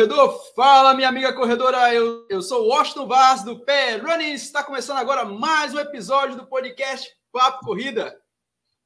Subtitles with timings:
[0.00, 4.64] corredor, fala minha amiga corredora, eu, eu sou o Washington Vaz do Pé Running, está
[4.64, 8.18] começando agora mais um episódio do podcast Papo Corrida.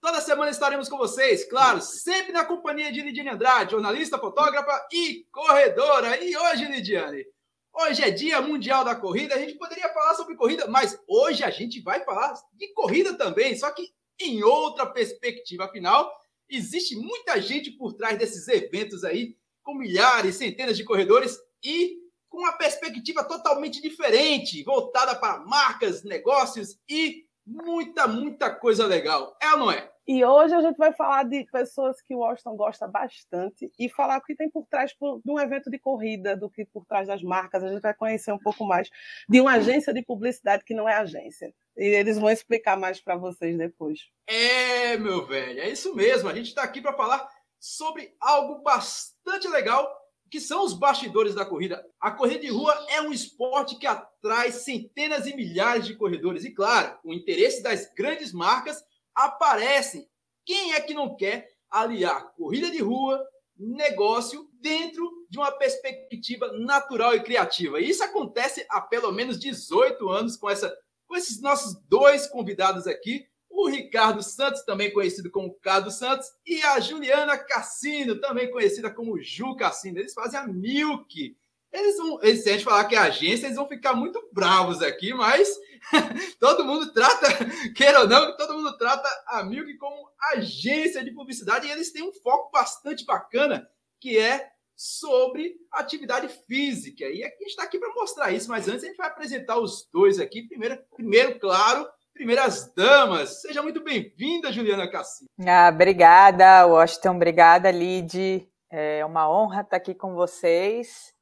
[0.01, 5.25] Toda semana estaremos com vocês, claro, sempre na companhia de Lidiane Andrade, jornalista, fotógrafa e
[5.31, 6.21] corredora.
[6.21, 7.25] E hoje, Lidiane,
[7.73, 11.51] hoje é Dia Mundial da Corrida, a gente poderia falar sobre corrida, mas hoje a
[11.51, 16.13] gente vai falar de corrida também, só que em outra perspectiva, afinal,
[16.49, 21.97] existe muita gente por trás desses eventos aí com milhares, centenas de corredores e
[22.29, 29.37] com uma perspectiva totalmente diferente, voltada para marcas, negócios e muita, muita coisa legal.
[29.41, 29.91] É ou não é?
[30.07, 34.19] E hoje a gente vai falar de pessoas que o Washington gosta bastante e falar
[34.19, 37.23] o que tem por trás de um evento de corrida, do que por trás das
[37.23, 37.65] marcas.
[37.65, 38.91] A gente vai conhecer um pouco mais
[39.27, 41.55] de uma agência de publicidade que não é agência.
[41.75, 44.01] E eles vão explicar mais para vocês depois.
[44.27, 46.29] É, meu velho, é isso mesmo.
[46.29, 47.27] A gente está aqui para falar
[47.59, 49.14] sobre algo bastante
[49.55, 49.91] legal,
[50.31, 51.85] que são os bastidores da corrida.
[52.01, 56.45] A corrida de rua é um esporte que atrai centenas e milhares de corredores.
[56.45, 58.83] E, claro, o interesse das grandes marcas
[59.15, 60.09] aparece.
[60.45, 63.25] Quem é que não quer aliar corrida de rua,
[63.57, 67.81] negócio, dentro de uma perspectiva natural e criativa?
[67.81, 73.25] Isso acontece há pelo menos 18 anos com, essa, com esses nossos dois convidados aqui
[73.55, 79.21] o Ricardo Santos, também conhecido como Cado Santos, e a Juliana Cassino, também conhecida como
[79.21, 79.99] Ju Cassino.
[79.99, 81.37] Eles fazem a Milk.
[81.73, 84.83] Eles vão, eles, se a gente falar que é agência, eles vão ficar muito bravos
[84.83, 85.49] aqui, mas
[86.39, 87.27] todo mundo trata,
[87.75, 92.03] queira ou não, todo mundo trata a Milk como agência de publicidade e eles têm
[92.03, 93.69] um foco bastante bacana,
[94.01, 97.05] que é sobre atividade física.
[97.05, 99.89] E a gente está aqui para mostrar isso, mas antes a gente vai apresentar os
[99.93, 100.43] dois aqui.
[100.43, 103.43] Primeiro, primeiro claro, primeiras damas.
[103.43, 105.27] Seja muito bem-vinda, Juliana Cassi.
[105.45, 107.17] Ah, obrigada, Washington.
[107.17, 108.49] Obrigada, Lid.
[108.71, 111.13] É uma honra estar aqui com vocês.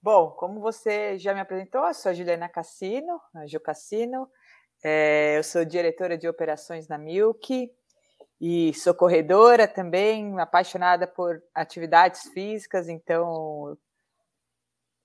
[0.00, 4.28] Bom, como você já me apresentou, eu sou a Juliana Cassino, a Ju Cassino.
[4.84, 7.68] É, eu sou diretora de operações na Milk
[8.40, 13.76] e sou corredora também, apaixonada por atividades físicas, então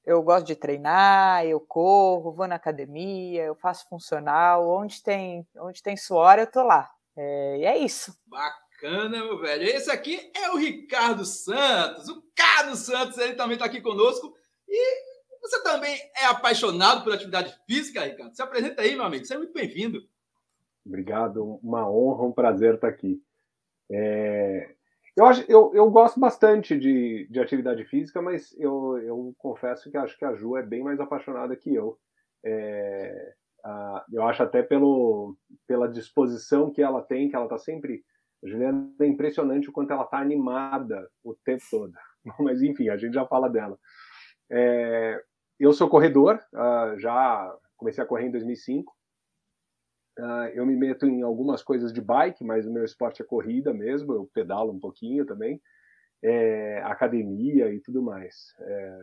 [0.05, 5.81] eu gosto de treinar, eu corro, vou na academia, eu faço funcional, onde tem, onde
[5.81, 6.89] tem suor eu tô lá.
[7.15, 8.17] É, e é isso.
[8.25, 9.63] Bacana, meu velho.
[9.63, 14.35] Esse aqui é o Ricardo Santos, o Carlos Santos, ele também está aqui conosco.
[14.67, 18.35] E você também é apaixonado por atividade física, Ricardo?
[18.35, 19.25] Se apresenta aí, meu amigo.
[19.25, 20.07] Seja muito bem-vindo.
[20.85, 23.21] Obrigado, uma honra, um prazer estar aqui.
[23.89, 24.73] É,
[25.15, 29.97] eu, acho, eu, eu gosto bastante de, de atividade física, mas eu, eu confesso que
[29.97, 31.97] acho que a Ju é bem mais apaixonada que eu.
[32.43, 33.33] É,
[33.63, 35.35] a, eu acho até pelo,
[35.67, 38.03] pela disposição que ela tem, que ela está sempre.
[38.43, 41.93] Juliana é impressionante o quanto ela está animada o tempo todo.
[42.39, 43.77] Mas enfim, a gente já fala dela.
[44.49, 45.21] É,
[45.59, 48.91] eu sou corredor, uh, já comecei a correr em 2005.
[50.19, 53.73] Uh, eu me meto em algumas coisas de bike, mas o meu esporte é corrida
[53.73, 55.61] mesmo, eu pedalo um pouquinho também,
[56.21, 58.53] é, academia e tudo mais.
[58.59, 58.97] É,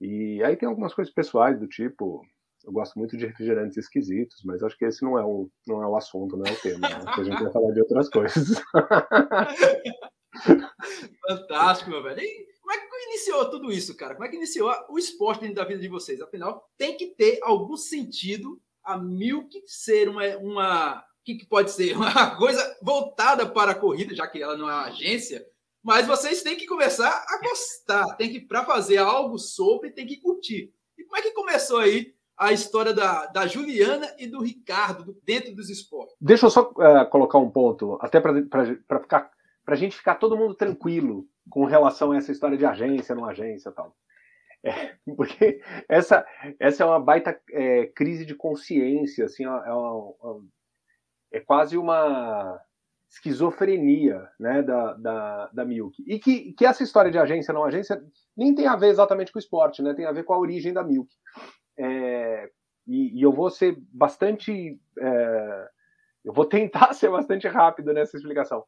[0.00, 2.24] e aí tem algumas coisas pessoais do tipo,
[2.64, 5.86] eu gosto muito de refrigerantes esquisitos, mas acho que esse não é o, não é
[5.86, 6.88] o assunto, não é o tema.
[6.88, 7.04] Né?
[7.06, 8.62] a gente vai falar de outras coisas.
[11.28, 12.20] Fantástico, meu velho.
[12.20, 14.14] E como é que iniciou tudo isso, cara?
[14.14, 16.20] Como é que iniciou o esporte dentro da vida de vocês?
[16.20, 21.94] Afinal, tem que ter algum sentido a Milk ser uma, uma que, que pode ser
[21.96, 25.44] uma coisa voltada para a corrida, já que ela não é uma agência,
[25.82, 30.20] mas vocês têm que começar a gostar, tem que para fazer algo sobre, tem que
[30.20, 30.72] curtir.
[30.96, 35.20] E como é que começou aí a história da, da Juliana e do Ricardo do,
[35.24, 36.14] dentro dos esportes?
[36.20, 39.30] Deixa eu só uh, colocar um ponto, até para ficar
[39.64, 43.24] para a gente ficar todo mundo tranquilo com relação a essa história de agência, não
[43.24, 43.96] agência, tal.
[45.16, 46.26] Porque essa,
[46.58, 50.44] essa é uma baita é, crise de consciência, assim, é, uma,
[51.32, 52.60] é, quase uma
[53.08, 56.02] esquizofrenia né, da, da, da Milk.
[56.06, 58.02] E que, que essa história de agência não agência
[58.36, 60.72] nem tem a ver exatamente com o esporte, né, tem a ver com a origem
[60.72, 61.12] da Milk.
[61.76, 62.50] É,
[62.86, 65.68] e, e, eu vou ser bastante é,
[66.24, 68.64] eu vou tentar ser bastante rápido nessa explicação.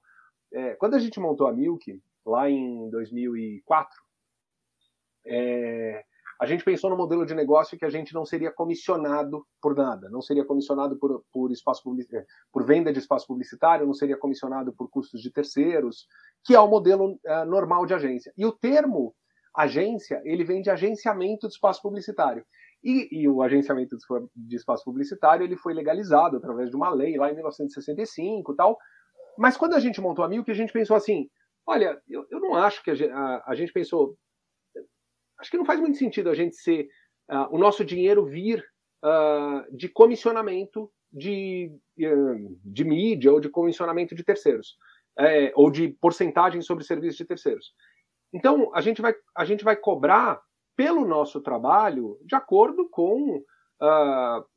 [0.52, 4.03] É, quando a gente montou a Milk, lá em 2004,
[5.26, 6.04] é,
[6.40, 10.08] a gente pensou no modelo de negócio que a gente não seria comissionado por nada,
[10.10, 11.82] não seria comissionado por, por espaço
[12.12, 16.06] é, por venda de espaço publicitário, não seria comissionado por custos de terceiros,
[16.44, 18.32] que é o modelo uh, normal de agência.
[18.36, 19.14] E o termo
[19.54, 22.44] agência, ele vem de agenciamento de espaço publicitário.
[22.82, 23.96] E, e, o agenciamento
[24.34, 28.76] de espaço publicitário ele foi legalizado através de uma lei lá em 1965 e tal.
[29.38, 31.30] Mas quando a gente montou a Milk, a gente pensou assim,
[31.66, 34.16] olha, eu, eu não acho que a a, a gente pensou,
[35.44, 36.88] acho que não faz muito sentido a gente ser
[37.30, 38.64] uh, o nosso dinheiro vir
[39.04, 41.70] uh, de comissionamento de,
[42.00, 44.76] uh, de mídia ou de comissionamento de terceiros
[45.18, 47.72] é, ou de porcentagem sobre serviços de terceiros.
[48.32, 50.40] Então a gente vai a gente vai cobrar
[50.74, 53.40] pelo nosso trabalho de acordo com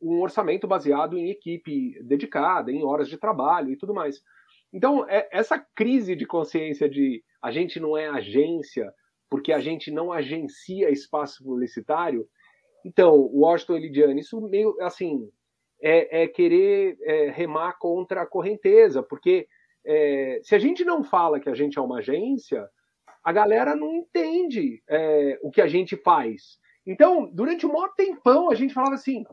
[0.02, 4.22] um orçamento baseado em equipe dedicada, em horas de trabalho e tudo mais.
[4.72, 8.90] Então é, essa crise de consciência de a gente não é agência
[9.30, 12.28] porque a gente não agencia espaço publicitário.
[12.86, 15.30] Então, Washington Elidiane, isso meio assim
[15.82, 19.48] é, é querer é, remar contra a correnteza, porque
[19.86, 22.68] é, se a gente não fala que a gente é uma agência,
[23.24, 26.60] a galera não entende é, o que a gente faz.
[26.86, 29.26] Então, durante um maior tempão, a gente falava assim: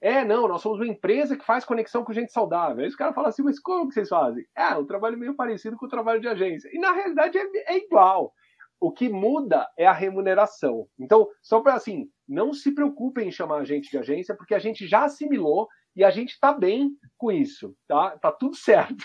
[0.00, 2.82] é, não, nós somos uma empresa que faz conexão com gente saudável.
[2.82, 4.44] Aí os caras falam assim, mas como que vocês fazem?
[4.56, 6.68] É, um trabalho meio parecido com o trabalho de agência.
[6.72, 8.32] E na realidade é, é igual.
[8.80, 10.88] O que muda é a remuneração.
[10.98, 14.58] Então, só para assim, não se preocupem em chamar a gente de agência, porque a
[14.58, 18.16] gente já assimilou e a gente está bem com isso, tá?
[18.18, 19.04] Tá tudo certo.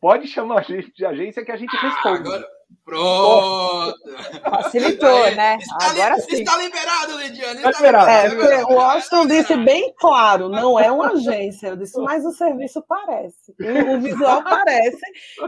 [0.00, 2.20] Pode chamar a gente de agência que a gente responde.
[2.20, 2.48] Agora,
[2.84, 3.94] Pronto!
[4.42, 5.58] Facilitou, né?
[5.58, 6.42] Está Agora li, sim.
[6.42, 7.58] Está liberado, Lidiane.
[7.58, 8.42] Está liberado.
[8.42, 11.68] É, o Austin disse bem claro, não é uma agência.
[11.68, 13.54] Eu disse, mas o serviço parece.
[13.60, 15.00] O, o visual parece.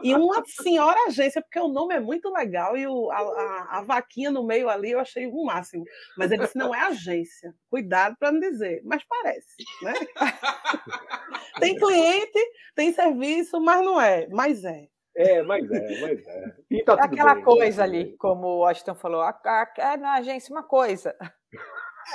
[0.05, 3.83] E uma senhora agência, porque o nome é muito legal e o, a, a, a,
[3.83, 5.85] vaquinha no meio ali eu achei o máximo.
[6.17, 7.53] Mas ele disse, não é agência.
[7.69, 9.57] Cuidado para não dizer, mas parece.
[9.83, 9.95] Né?
[11.59, 12.39] tem cliente,
[12.77, 14.29] tem serviço, mas não é.
[14.31, 14.92] Mas é.
[15.15, 16.57] É, mas é, mas é.
[16.71, 20.15] E tá Aquela bem, coisa tá ali, como o Washington falou, a, a, é na
[20.15, 21.15] agência uma coisa.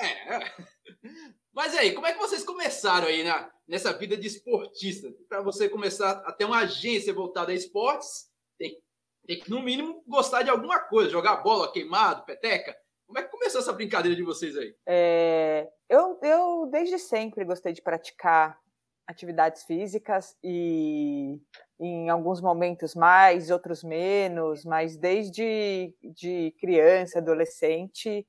[0.01, 0.39] É.
[1.53, 5.11] Mas aí, como é que vocês começaram aí na, nessa vida de esportista?
[5.27, 8.29] Para você começar a ter uma agência voltada a esportes,
[8.59, 8.77] tem,
[9.25, 12.75] tem que, no mínimo, gostar de alguma coisa, jogar bola, queimado, peteca.
[13.07, 14.75] Como é que começou essa brincadeira de vocês aí?
[14.85, 18.59] É, eu, eu, desde sempre, gostei de praticar
[19.07, 21.39] atividades físicas e
[21.79, 28.25] em alguns momentos mais, outros menos, mas desde de criança, adolescente,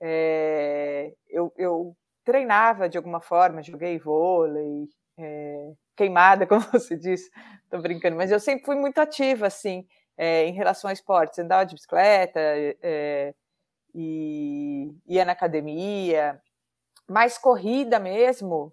[0.00, 4.88] é, eu, eu, treinava de alguma forma, joguei vôlei,
[5.18, 7.30] é, queimada, como você disse,
[7.64, 11.64] estou brincando, mas eu sempre fui muito ativa, assim, é, em relação a esportes, andava
[11.66, 12.40] de bicicleta,
[13.94, 16.40] e ia na academia,
[17.08, 18.72] mais corrida mesmo,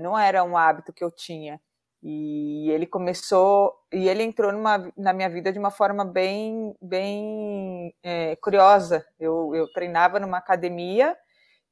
[0.00, 1.60] não era um hábito que eu tinha.
[2.02, 7.94] E ele começou e ele entrou numa, na minha vida de uma forma bem, bem
[8.02, 9.06] é, curiosa.
[9.18, 11.16] Eu, eu treinava numa academia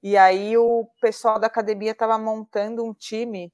[0.03, 3.53] e aí o pessoal da academia estava montando um time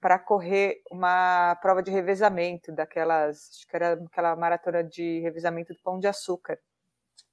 [0.00, 5.80] para correr uma prova de revezamento, daquelas, acho que era aquela maratona de revezamento do
[5.82, 6.58] Pão de Açúcar.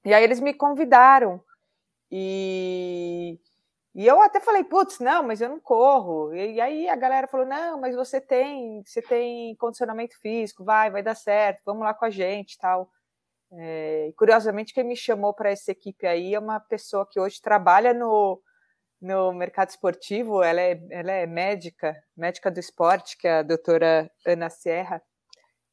[0.05, 1.41] E aí eles me convidaram
[2.12, 3.39] e
[3.95, 6.33] e eu até falei, putz, não, mas eu não corro.
[6.33, 11.03] E, aí a galera falou, não, mas você tem, você tem condicionamento físico, vai, vai
[11.03, 12.89] dar certo, vamos lá com a gente, tal.
[13.55, 17.93] É, curiosamente, quem me chamou para essa equipe aí é uma pessoa que hoje trabalha
[17.93, 18.41] no,
[19.00, 24.09] no mercado esportivo, ela é, ela é médica, médica do esporte, que é a doutora
[24.25, 25.03] Ana Serra.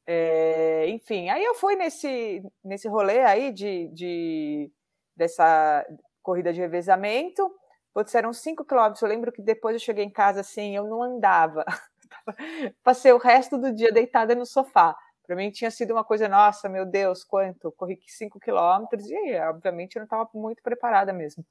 [0.06, 4.70] É, enfim, aí eu fui nesse, nesse rolê aí de, de
[5.16, 5.86] dessa
[6.22, 7.50] corrida de revezamento,
[7.92, 9.02] Putz, eram cinco quilômetros.
[9.02, 11.64] Eu lembro que depois eu cheguei em casa assim, eu não andava.
[12.84, 14.96] Passei o resto do dia deitada no sofá.
[15.26, 17.70] Para mim tinha sido uma coisa, nossa, meu Deus, quanto?
[17.72, 21.44] Corri cinco quilômetros e, obviamente, eu não estava muito preparada mesmo.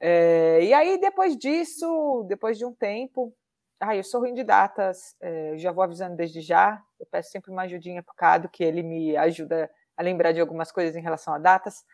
[0.00, 3.32] É, e aí, depois disso, depois de um tempo,
[3.80, 6.82] ai, eu sou ruim de datas, é, já vou avisando desde já.
[6.98, 10.40] Eu peço sempre uma ajudinha para o Cado, que ele me ajuda a lembrar de
[10.40, 11.84] algumas coisas em relação a datas.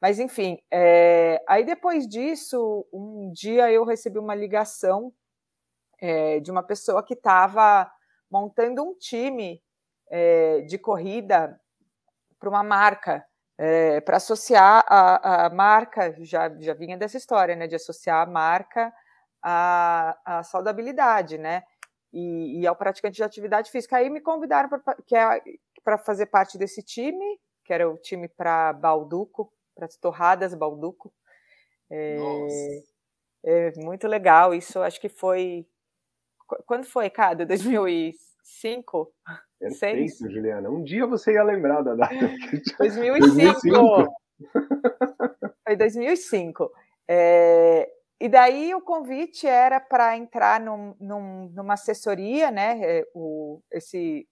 [0.00, 1.42] Mas, enfim, é...
[1.48, 5.12] aí depois disso, um dia eu recebi uma ligação
[6.00, 7.90] é, de uma pessoa que estava
[8.30, 9.60] montando um time
[10.10, 11.60] é, de corrida
[12.38, 13.26] para uma marca,
[13.58, 18.30] é, para associar a, a, marca, já, já vinha dessa história, né, de associar a
[18.30, 18.92] marca
[19.42, 21.64] à, à saudabilidade, né?
[22.12, 23.96] e, e ao praticante de atividade física.
[23.96, 29.52] Aí me convidaram para é, fazer parte desse time, que era o time para Balduco,
[29.78, 31.12] para as torradas Balduco.
[31.88, 32.18] É,
[33.44, 34.52] é, muito legal.
[34.52, 35.64] Isso acho que foi.
[36.66, 37.46] Quando foi, Cado?
[37.46, 39.14] 2005?
[39.60, 40.68] Perfeito, Juliana.
[40.68, 42.14] Um dia você ia lembrar da data.
[42.78, 43.60] 2005.
[43.60, 44.12] 2005.
[45.64, 46.72] Foi 2005.
[47.08, 47.88] É,
[48.20, 52.80] e daí o convite era para entrar num, num, numa assessoria, né?
[52.82, 54.26] É, o, esse,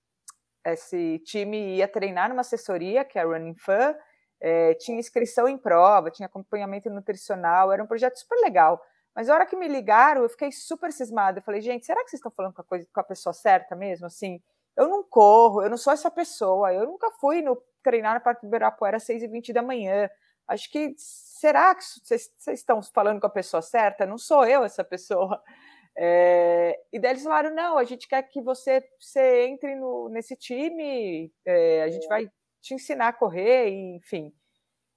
[0.64, 3.94] esse time ia treinar numa assessoria, que é a Running Fun,
[4.40, 8.80] é, tinha inscrição em prova, tinha acompanhamento nutricional, era um projeto super legal.
[9.14, 11.38] Mas a hora que me ligaram, eu fiquei super cismada.
[11.38, 13.74] Eu falei, gente, será que vocês estão falando com a, coisa, com a pessoa certa
[13.74, 14.06] mesmo?
[14.06, 14.42] Assim,
[14.76, 18.42] eu não corro, eu não sou essa pessoa, eu nunca fui no treinar no Parque
[18.42, 20.10] do Ibirapuera às 6h20 da manhã.
[20.46, 24.04] Acho que, será que vocês, vocês estão falando com a pessoa certa?
[24.04, 25.42] Não sou eu essa pessoa.
[25.98, 30.36] É, e daí eles falaram, não, a gente quer que você, você entre no, nesse
[30.36, 32.30] time, é, a gente vai
[32.66, 34.32] te ensinar a correr, enfim.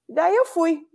[0.08, 0.86] E daí eu fui.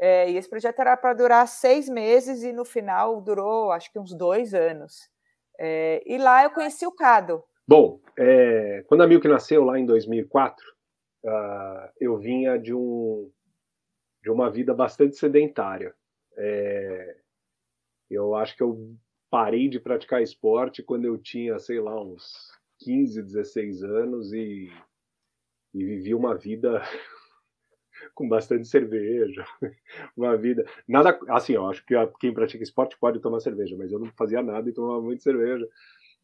[0.00, 3.98] É, e esse projeto era para durar seis meses e no final durou, acho que
[3.98, 5.08] uns dois anos.
[5.58, 7.42] É, e lá eu conheci o Cado.
[7.66, 10.64] Bom, é, quando a Milk nasceu lá em 2004,
[11.24, 13.30] uh, ah, eu vinha de, um,
[14.22, 15.94] de uma vida bastante sedentária.
[16.36, 17.16] É,
[18.08, 18.96] eu acho que eu
[19.28, 24.70] parei de praticar esporte quando eu tinha, sei lá, uns 15, 16 anos e
[25.74, 26.82] e vivi uma vida
[28.14, 29.44] com bastante cerveja,
[30.16, 33.98] uma vida nada assim, eu acho que quem pratica esporte pode tomar cerveja, mas eu
[33.98, 35.68] não fazia nada e tomava muito cerveja,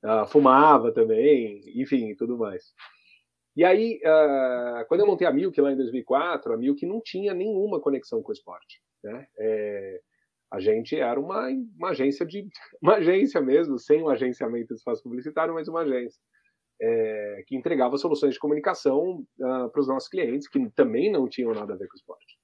[0.05, 2.75] uh, fumava também, enfim, tudo mais.
[3.57, 7.33] E aí, uh, quando eu montei a Milk lá em 2004, a Milk não tinha
[7.33, 9.29] nenhuma conexão com o esporte, né?
[9.39, 10.01] É,
[10.51, 12.49] a gente era uma, uma agência de
[12.83, 16.21] uma agência mesmo, sem um agenciamento de espaço publicitário, mas uma agência
[16.81, 21.53] é, que entregava soluções de comunicação uh, para os nossos clientes, que também não tinham
[21.53, 22.39] nada a ver com esporte.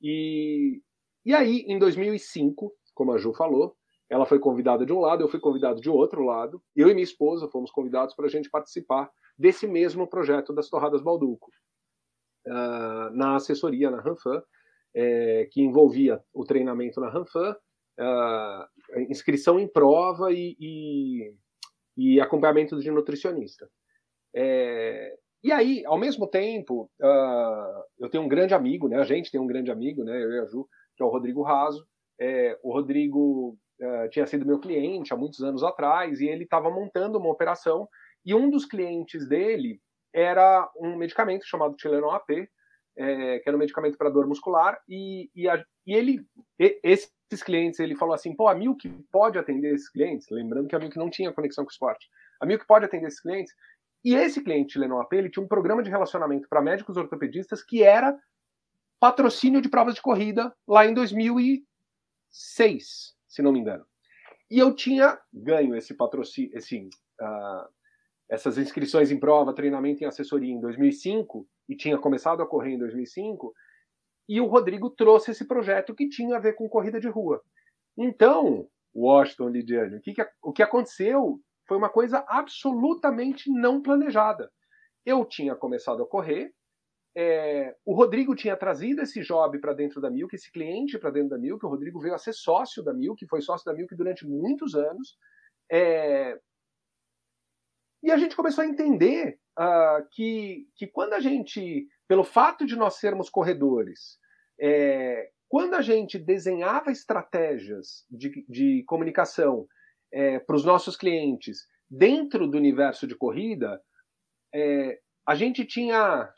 [0.00, 0.80] E,
[1.24, 3.76] e aí, em 2005, como a Ju falou,
[4.08, 6.62] ela foi convidada de um lado, eu fui convidado de outro lado.
[6.74, 11.02] Eu e minha esposa fomos convidados para a gente participar desse mesmo projeto das Torradas
[11.02, 11.50] Balduco,
[12.46, 14.42] uh, na assessoria na Ranfan,
[14.94, 17.54] é, que envolvia o treinamento na Ranfan,
[18.00, 21.34] uh, inscrição em prova e, e
[21.98, 23.68] e acompanhamento de nutricionista.
[24.34, 28.98] É, e aí, ao mesmo tempo, uh, eu tenho um grande amigo, né?
[28.98, 30.22] A gente tem um grande amigo, né?
[30.22, 31.84] Eu e a Ju, que é o Rodrigo Raso.
[32.20, 36.70] É, o Rodrigo uh, tinha sido meu cliente há muitos anos atrás e ele estava
[36.70, 37.88] montando uma operação
[38.24, 39.80] e um dos clientes dele
[40.12, 42.48] era um medicamento chamado Tileno AP,
[42.98, 46.26] é, que era um medicamento para dor muscular e, e, a, e ele,
[46.58, 50.66] e, esse esses clientes, ele falou assim, pô, a Milk pode atender esses clientes, lembrando
[50.66, 52.08] que a Milk não tinha conexão com o esporte.
[52.40, 53.54] A Milk pode atender esses clientes.
[54.04, 57.82] E esse cliente Lennon AP, ele tinha um programa de relacionamento para médicos ortopedistas que
[57.82, 58.18] era
[58.98, 63.84] patrocínio de provas de corrida lá em 2006, se não me engano.
[64.50, 66.88] E eu tinha ganho esse patrocínio, esse,
[67.20, 67.68] uh,
[68.28, 72.78] essas inscrições em prova, treinamento em assessoria em 2005 e tinha começado a correr em
[72.78, 73.54] 2005
[74.28, 77.42] e o Rodrigo trouxe esse projeto que tinha a ver com corrida de rua.
[77.96, 84.50] Então, Washington, Lidiane, o que, que, o que aconteceu foi uma coisa absolutamente não planejada.
[85.04, 86.52] Eu tinha começado a correr,
[87.16, 91.30] é, o Rodrigo tinha trazido esse job para dentro da Milk, esse cliente para dentro
[91.30, 91.64] da Milk.
[91.64, 95.16] O Rodrigo veio a ser sócio da Milk, foi sócio da Milk durante muitos anos.
[95.68, 96.38] É,
[98.02, 102.74] e a gente começou a entender uh, que, que quando a gente pelo fato de
[102.74, 104.18] nós sermos corredores,
[104.58, 109.68] é, quando a gente desenhava estratégias de, de comunicação
[110.10, 113.80] é, para os nossos clientes dentro do universo de corrida,
[114.54, 116.32] é, a gente tinha.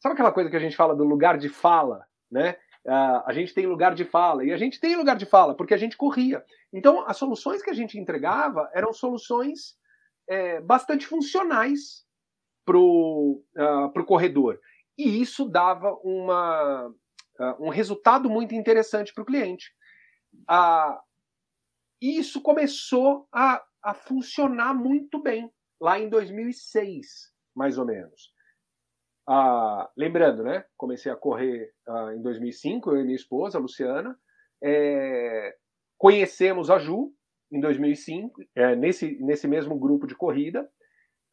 [0.00, 2.56] Sabe aquela coisa que a gente fala do lugar de fala, né?
[2.84, 4.44] Uh, a gente tem lugar de fala.
[4.44, 6.44] E a gente tem lugar de fala porque a gente corria.
[6.72, 9.76] Então, as soluções que a gente entregava eram soluções
[10.28, 12.04] é, bastante funcionais
[12.64, 14.58] para o uh, corredor.
[14.96, 19.72] E isso dava uma, uh, um resultado muito interessante para o cliente.
[20.50, 20.98] Uh,
[22.00, 25.50] isso começou a, a funcionar muito bem
[25.80, 28.32] lá em 2006, mais ou menos.
[29.28, 30.64] Uh, lembrando, né?
[30.76, 31.72] Comecei a correr
[32.14, 34.18] em 2005, eu e minha esposa, a Luciana.
[34.62, 35.56] É,
[35.98, 37.12] conhecemos a Ju
[37.52, 40.68] em 2005, é, nesse, nesse mesmo grupo de corrida.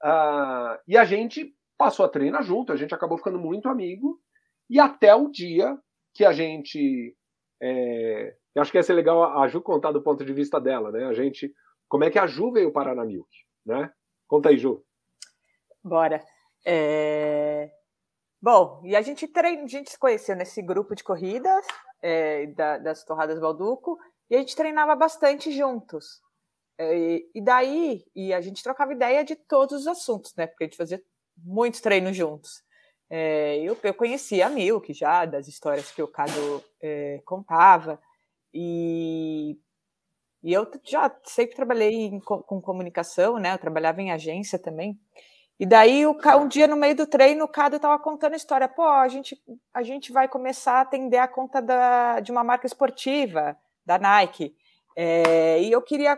[0.04, 4.20] Uh, e a gente passou a treinar junto, a gente acabou ficando muito amigo.
[4.70, 5.78] E até o dia
[6.14, 7.16] que a gente.
[7.62, 10.92] É, eu acho que ia ser legal a Ju contar do ponto de vista dela,
[10.92, 11.06] né?
[11.06, 11.54] A gente
[11.90, 13.28] como é que a Ju veio parar na Milk,
[13.66, 13.92] né?
[14.28, 14.86] Conta aí, Ju.
[15.84, 16.24] Bora.
[16.66, 17.72] É...
[18.40, 21.66] Bom, e a gente treina, a gente se conheceu nesse grupo de corridas
[22.02, 23.98] é, da, das Torradas Balduco
[24.29, 26.21] e a gente treinava bastante juntos.
[26.77, 30.48] É, e daí, e a gente trocava ideia de todos os assuntos, né?
[30.48, 31.01] Porque a gente fazia
[31.38, 32.63] muitos treinos juntos.
[33.09, 38.00] É, eu, eu conhecia a Milk já, das histórias que o Cado é, contava,
[38.53, 39.57] e,
[40.43, 43.53] e eu já sempre trabalhei em, com comunicação, né?
[43.53, 44.98] Eu trabalhava em agência também.
[45.59, 48.69] E daí, um dia no meio do treino, o Cado estava contando a história.
[48.69, 49.38] Pô, a gente,
[49.74, 53.57] a gente vai começar a atender a conta da, de uma marca esportiva,
[53.89, 54.55] da Nike.
[54.96, 56.17] É, e eu queria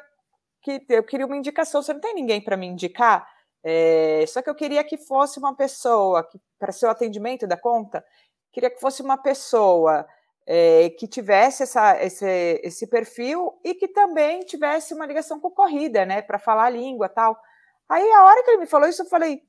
[0.61, 1.81] que eu queria uma indicação.
[1.81, 3.25] Você não tem ninguém para me indicar?
[3.63, 7.57] É, só que eu queria que fosse uma pessoa que, para ser o atendimento da
[7.57, 8.03] conta,
[8.51, 10.05] queria que fosse uma pessoa
[10.45, 16.05] é, que tivesse essa, esse, esse perfil e que também tivesse uma ligação com corrida,
[16.05, 17.39] né, para falar a língua tal.
[17.87, 19.41] Aí a hora que ele me falou isso, eu falei: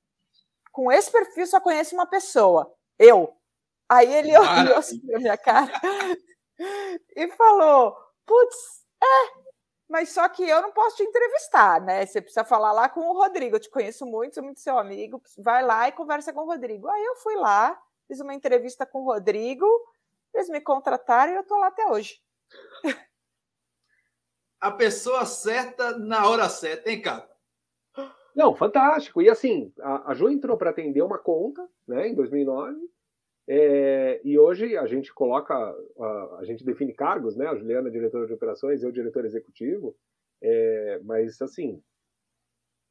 [0.71, 3.35] com esse perfil só conheço uma pessoa, eu.
[3.89, 5.73] Aí ele olhou assim pra minha cara
[7.17, 7.97] e falou:
[8.33, 9.43] putz, é,
[9.89, 12.07] mas só que eu não posso te entrevistar, né?
[12.07, 13.57] Você precisa falar lá com o Rodrigo.
[13.57, 15.23] Eu te conheço muito, sou muito seu amigo.
[15.37, 16.89] Vai lá e conversa com o Rodrigo.
[16.89, 19.67] Aí eu fui lá, fiz uma entrevista com o Rodrigo,
[20.33, 22.23] eles me contrataram e eu tô lá até hoje.
[24.59, 27.29] A pessoa certa na hora certa, hein, cara?
[28.35, 29.21] Não, fantástico.
[29.21, 32.79] E assim, a, a Ju entrou para atender uma conta, né, em 2009.
[33.49, 37.47] É, e hoje a gente coloca, a, a, gente define cargos, né?
[37.47, 39.97] A Juliana, diretora de operações, eu, diretor executivo.
[40.41, 41.83] É, mas, assim,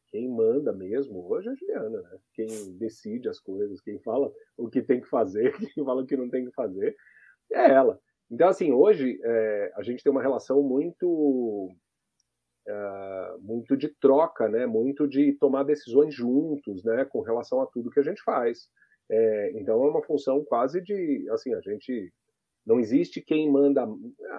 [0.09, 2.19] quem manda mesmo hoje é a Juliana, né?
[2.33, 6.17] Quem decide as coisas, quem fala o que tem que fazer, quem fala o que
[6.17, 6.95] não tem que fazer,
[7.51, 7.99] é ela.
[8.29, 11.69] Então, assim, hoje é, a gente tem uma relação muito
[12.67, 14.65] é, muito de troca, né?
[14.65, 17.05] Muito de tomar decisões juntos, né?
[17.05, 18.69] Com relação a tudo que a gente faz.
[19.11, 22.13] É, então é uma função quase de, assim, a gente
[22.65, 23.85] não existe quem manda,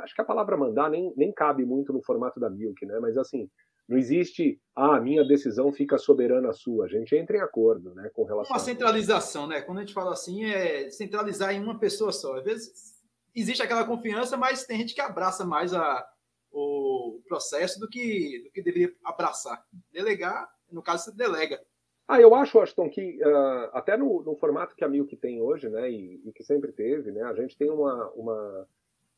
[0.02, 2.98] acho que a palavra mandar nem, nem cabe muito no formato da Milk, né?
[2.98, 3.50] Mas assim,
[3.86, 6.86] não existe, ah, minha decisão fica soberana a sua.
[6.86, 8.54] A gente entra em acordo, né, com relação.
[8.54, 9.60] Uma centralização, né?
[9.60, 12.38] Quando a gente fala assim, é centralizar em uma pessoa só.
[12.38, 12.94] Às vezes
[13.34, 16.08] existe aquela confiança, mas tem gente que abraça mais a,
[16.50, 19.62] o processo do que do que deveria abraçar.
[19.92, 21.60] Delegar, no caso, você delega.
[22.06, 25.68] Ah, eu acho, Ashton, que uh, até no, no, formato que a Milk tem hoje,
[25.68, 28.68] né, e, e, que sempre teve, né, a gente tem uma, uma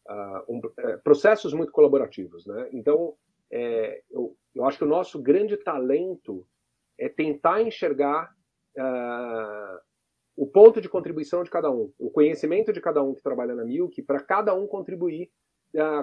[0.09, 2.69] uh, um, é, processos muito colaborativos, né.
[2.73, 3.15] Então,
[3.51, 6.47] é, eu, eu acho que o nosso grande talento
[6.99, 8.35] é tentar enxergar
[8.77, 9.81] uh,
[10.37, 13.65] o ponto de contribuição de cada um, o conhecimento de cada um que trabalha na
[13.65, 15.31] Milk, para cada um contribuir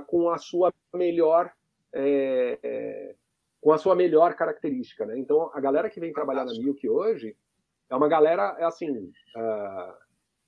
[0.07, 1.49] com a sua melhor
[1.93, 3.15] é, é,
[3.61, 5.17] com a sua melhor característica, né?
[5.17, 7.37] Então, a galera que vem trabalhar na Milk hoje
[7.89, 9.93] é uma galera, é assim, uh,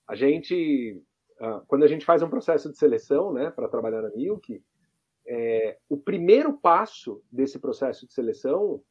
[0.07, 0.99] a gente,
[1.39, 4.61] uh, quando a gente faz um processo de seleção, né, para trabalhar na Milk,
[5.25, 8.81] é, o primeiro passo desse processo de seleção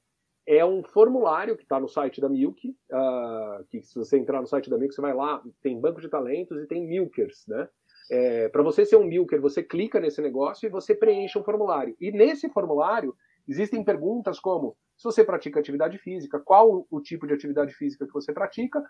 [0.46, 4.46] é um formulário que está no site da Milk, uh, que se você entrar no
[4.46, 7.68] site da Milk, você vai lá, tem banco de talentos e tem Milkers, né?
[8.10, 11.96] É, para você ser um Milker, você clica nesse negócio e você preenche um formulário.
[12.00, 13.14] E nesse formulário,
[13.46, 18.12] Existem perguntas como se você pratica atividade física, qual o tipo de atividade física que
[18.12, 18.82] você pratica,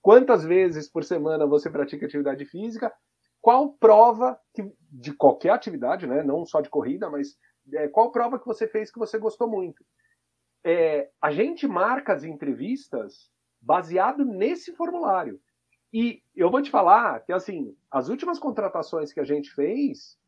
[0.00, 2.92] quantas vezes por semana você pratica atividade física,
[3.40, 7.36] qual prova que, de qualquer atividade, né, não só de corrida, mas
[7.74, 9.84] é, qual prova que você fez que você gostou muito.
[10.64, 15.38] É, a gente marca as entrevistas baseado nesse formulário.
[15.92, 20.18] E eu vou te falar que assim, as últimas contratações que a gente fez,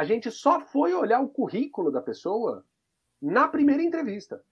[0.00, 2.64] a gente só foi olhar o currículo da pessoa
[3.20, 4.42] na primeira entrevista.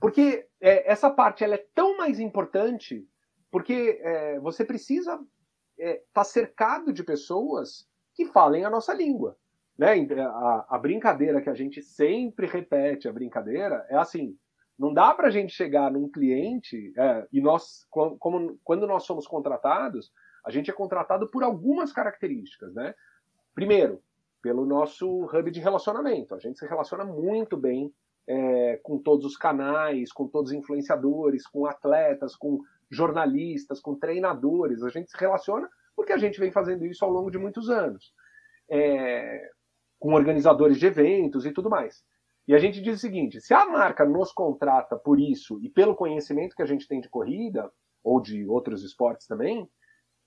[0.00, 3.06] Porque é, essa parte ela é tão mais importante,
[3.50, 5.26] porque é, você precisa estar
[5.78, 9.36] é, tá cercado de pessoas que falem a nossa língua.
[9.76, 9.96] Né?
[10.18, 14.34] A, a, brincadeira que a gente sempre repete, a brincadeira, é assim,
[14.78, 19.26] não dá para a gente chegar num cliente é, e nós, como, quando nós somos
[19.26, 20.10] contratados,
[20.42, 22.94] a gente é contratado por algumas características, né?
[23.54, 24.02] Primeiro,
[24.46, 26.32] pelo nosso hub de relacionamento.
[26.32, 27.92] A gente se relaciona muito bem
[28.28, 34.84] é, com todos os canais, com todos os influenciadores, com atletas, com jornalistas, com treinadores.
[34.84, 38.12] A gente se relaciona porque a gente vem fazendo isso ao longo de muitos anos.
[38.70, 39.50] É,
[39.98, 42.04] com organizadores de eventos e tudo mais.
[42.46, 45.96] E a gente diz o seguinte: se a marca nos contrata por isso e pelo
[45.96, 47.68] conhecimento que a gente tem de corrida,
[48.04, 49.68] ou de outros esportes também,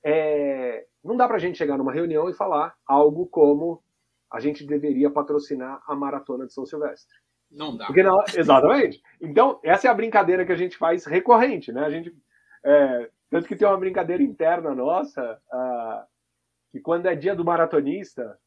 [0.03, 3.81] é, não dá para a gente chegar numa reunião e falar algo como
[4.31, 7.15] a gente deveria patrocinar a maratona de São Silvestre.
[7.51, 7.87] Não dá.
[7.87, 9.01] Porque não, exatamente.
[9.19, 11.83] Então, essa é a brincadeira que a gente faz recorrente, né?
[11.83, 12.15] A gente,
[12.63, 16.07] é, tanto que tem uma brincadeira interna nossa, uh,
[16.71, 18.37] que quando é dia do maratonista,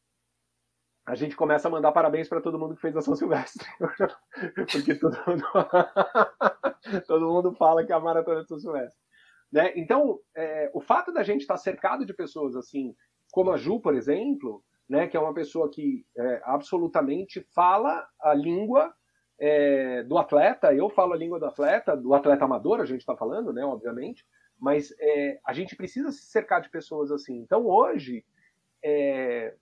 [1.05, 3.67] a gente começa a mandar parabéns para todo mundo que fez a São Silvestre.
[4.71, 5.43] Porque todo mundo,
[7.07, 9.01] todo mundo fala que é a maratona de São Silvestre.
[9.51, 9.73] Né?
[9.75, 12.95] Então, é, o fato da gente estar cercado de pessoas assim,
[13.31, 14.63] como a Ju, por exemplo,
[14.93, 18.93] né, que é uma pessoa que é, absolutamente fala a língua
[19.39, 23.17] é, do atleta, eu falo a língua do atleta, do atleta amador, a gente está
[23.17, 24.23] falando, né, obviamente,
[24.59, 27.39] mas é, a gente precisa se cercar de pessoas assim.
[27.39, 28.23] Então, hoje,
[28.85, 29.55] é,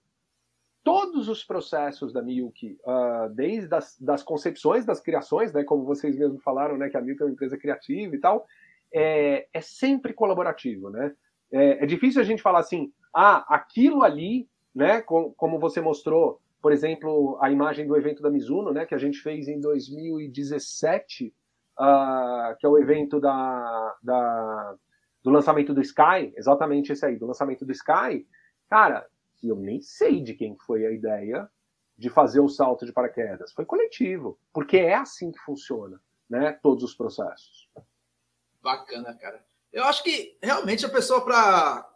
[0.83, 6.17] todos os processos da Milk, uh, desde as das concepções das criações, né, como vocês
[6.17, 8.45] mesmos falaram, né, que a Milk é uma empresa criativa e tal,
[8.93, 11.15] é, é sempre colaborativo, né?
[11.53, 16.41] É, é, difícil a gente falar assim, ah, aquilo ali, né, com, como você mostrou,
[16.61, 21.27] por exemplo, a imagem do evento da Mizuno, né, que a gente fez em 2017,
[21.27, 21.33] uh,
[21.77, 24.75] ah, que é o evento da, da,
[25.23, 28.25] do lançamento do Sky, exatamente esse aí, do lançamento do Sky,
[28.69, 29.07] cara,
[29.43, 31.49] eu nem sei de quem foi a ideia
[31.97, 33.51] de fazer o salto de paraquedas.
[33.53, 37.69] Foi coletivo, porque é assim que funciona, né, todos os processos.
[38.61, 39.43] Bacana, cara.
[39.71, 41.90] Eu acho que realmente a pessoa, para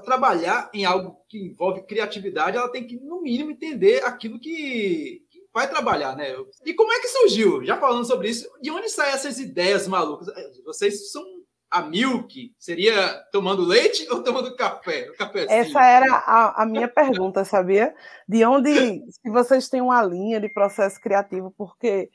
[0.00, 5.42] trabalhar em algo que envolve criatividade, ela tem que, no mínimo, entender aquilo que, que,
[5.52, 6.34] vai trabalhar, né?
[6.64, 7.64] E como é que surgiu?
[7.64, 10.28] Já falando sobre isso, de onde saem essas ideias malucas?
[10.64, 11.22] Vocês são
[11.70, 12.54] a Milk?
[12.58, 15.10] Seria tomando leite ou tomando café?
[15.48, 17.94] Essa era a, a minha pergunta, sabia?
[18.28, 22.10] De onde, se vocês têm uma linha de processo criativo, porque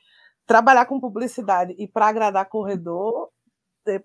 [0.45, 3.29] trabalhar com publicidade e para agradar corredor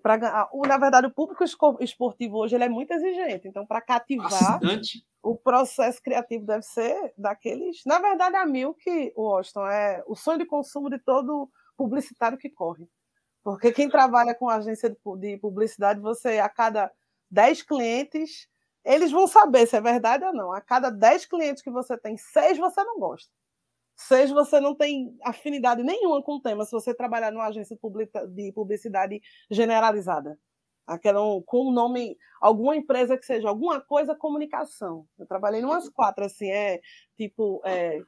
[0.01, 1.43] pra, na verdade, o público
[1.79, 3.47] esportivo hoje ele é muito exigente.
[3.47, 5.05] Então, para cativar, Bastante.
[5.21, 7.81] o processo criativo deve ser daqueles.
[7.85, 12.87] Na verdade, a Milk, Washington, é o sonho de consumo de todo publicitário que corre.
[13.43, 16.91] Porque quem trabalha com agência de publicidade, você, a cada
[17.29, 18.47] 10 clientes,
[18.85, 20.51] eles vão saber se é verdade ou não.
[20.53, 23.29] A cada 10 clientes que você tem, seis você não gosta
[23.95, 27.77] seja você não tem afinidade nenhuma com o tema, se você trabalhar numa agência
[28.29, 30.37] de publicidade generalizada.
[30.85, 35.07] Aquela, com o nome, alguma empresa que seja, alguma coisa comunicação.
[35.17, 36.81] Eu trabalhei em umas quatro, assim, é
[37.17, 37.61] tipo.
[37.65, 38.01] É,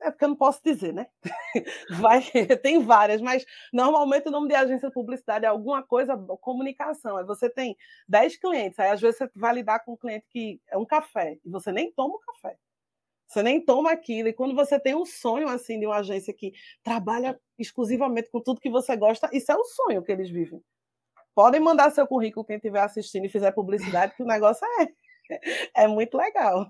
[0.00, 1.06] é porque eu não posso dizer, né?
[2.00, 2.22] Vai,
[2.62, 7.16] tem várias, mas normalmente o nome de agência de publicidade é alguma coisa comunicação.
[7.16, 7.76] Aí você tem
[8.08, 11.38] 10 clientes, aí às vezes você vai lidar com um cliente que é um café,
[11.44, 12.56] e você nem toma o café.
[13.28, 14.28] Você nem toma aquilo.
[14.28, 18.60] E quando você tem um sonho assim de uma agência que trabalha exclusivamente com tudo
[18.60, 20.62] que você gosta, isso é o sonho que eles vivem.
[21.34, 25.86] Podem mandar seu currículo quem estiver assistindo e fizer publicidade, que o negócio é, é
[25.86, 26.66] muito legal.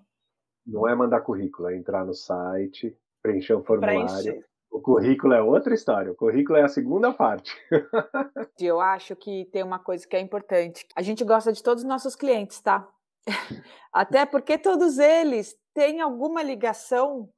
[0.66, 4.06] Não é mandar currículo, é entrar no site, preencher o formulário.
[4.06, 4.44] Preencher.
[4.70, 6.12] O currículo é outra história.
[6.12, 7.56] O currículo é a segunda parte.
[8.60, 10.86] Eu acho que tem uma coisa que é importante.
[10.94, 12.86] A gente gosta de todos os nossos clientes, tá?
[13.92, 17.30] Até porque todos eles têm alguma ligação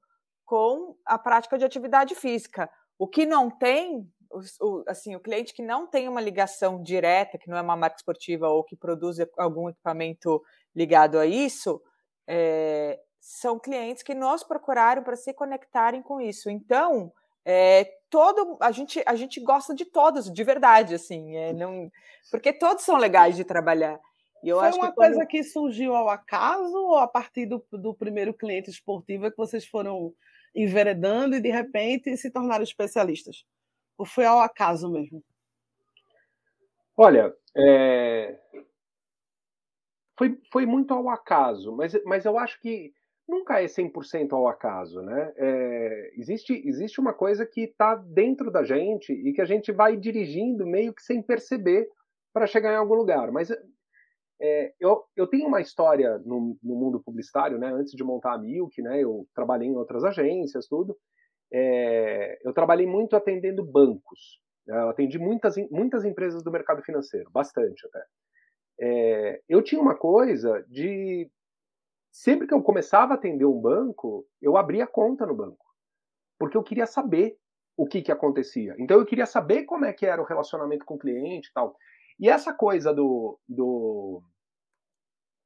[0.46, 2.70] com a prática de atividade física.
[2.98, 4.10] O que não tem,
[4.58, 7.96] o, assim, o cliente que não tem uma ligação direta, que não é uma marca
[7.96, 10.42] esportiva ou que produz algum equipamento
[10.74, 11.82] ligado a isso,
[12.26, 16.48] é, são clientes que nos procuraram para se conectarem com isso.
[16.48, 17.12] Então,
[17.44, 21.90] é, todo a gente a gente gosta de todos de verdade assim é, não
[22.30, 23.98] porque todos são legais de trabalhar
[24.42, 25.26] foi uma que coisa quando...
[25.28, 29.66] que surgiu ao acaso ou a partir do, do primeiro cliente esportivo é que vocês
[29.66, 30.14] foram
[30.54, 33.44] enveredando e de repente se tornaram especialistas?
[33.98, 35.22] Ou foi ao acaso mesmo?
[36.96, 38.38] Olha, é...
[40.18, 42.92] foi, foi muito ao acaso, mas, mas eu acho que
[43.28, 45.32] nunca é 100% ao acaso, né?
[45.36, 46.12] É...
[46.16, 50.66] existe, existe uma coisa que está dentro da gente e que a gente vai dirigindo
[50.66, 51.88] meio que sem perceber
[52.32, 53.30] para chegar em algum lugar.
[53.30, 53.50] Mas
[54.40, 57.68] é, eu, eu tenho uma história no, no, mundo publicitário, né?
[57.72, 58.98] Antes de montar a Milk, né?
[59.00, 60.96] Eu trabalhei em outras agências, tudo.
[61.52, 64.40] É, eu trabalhei muito atendendo bancos.
[64.66, 64.76] Né?
[64.76, 68.04] Eu atendi muitas, muitas empresas do mercado financeiro, bastante até.
[68.80, 71.30] É, eu tinha uma coisa de
[72.10, 75.66] sempre que eu começava a atender um banco, eu abria conta no banco,
[76.38, 77.36] porque eu queria saber
[77.76, 78.74] o que, que acontecia.
[78.78, 81.76] Então eu queria saber como é que era o relacionamento com o cliente e tal.
[82.18, 84.22] E essa coisa do, do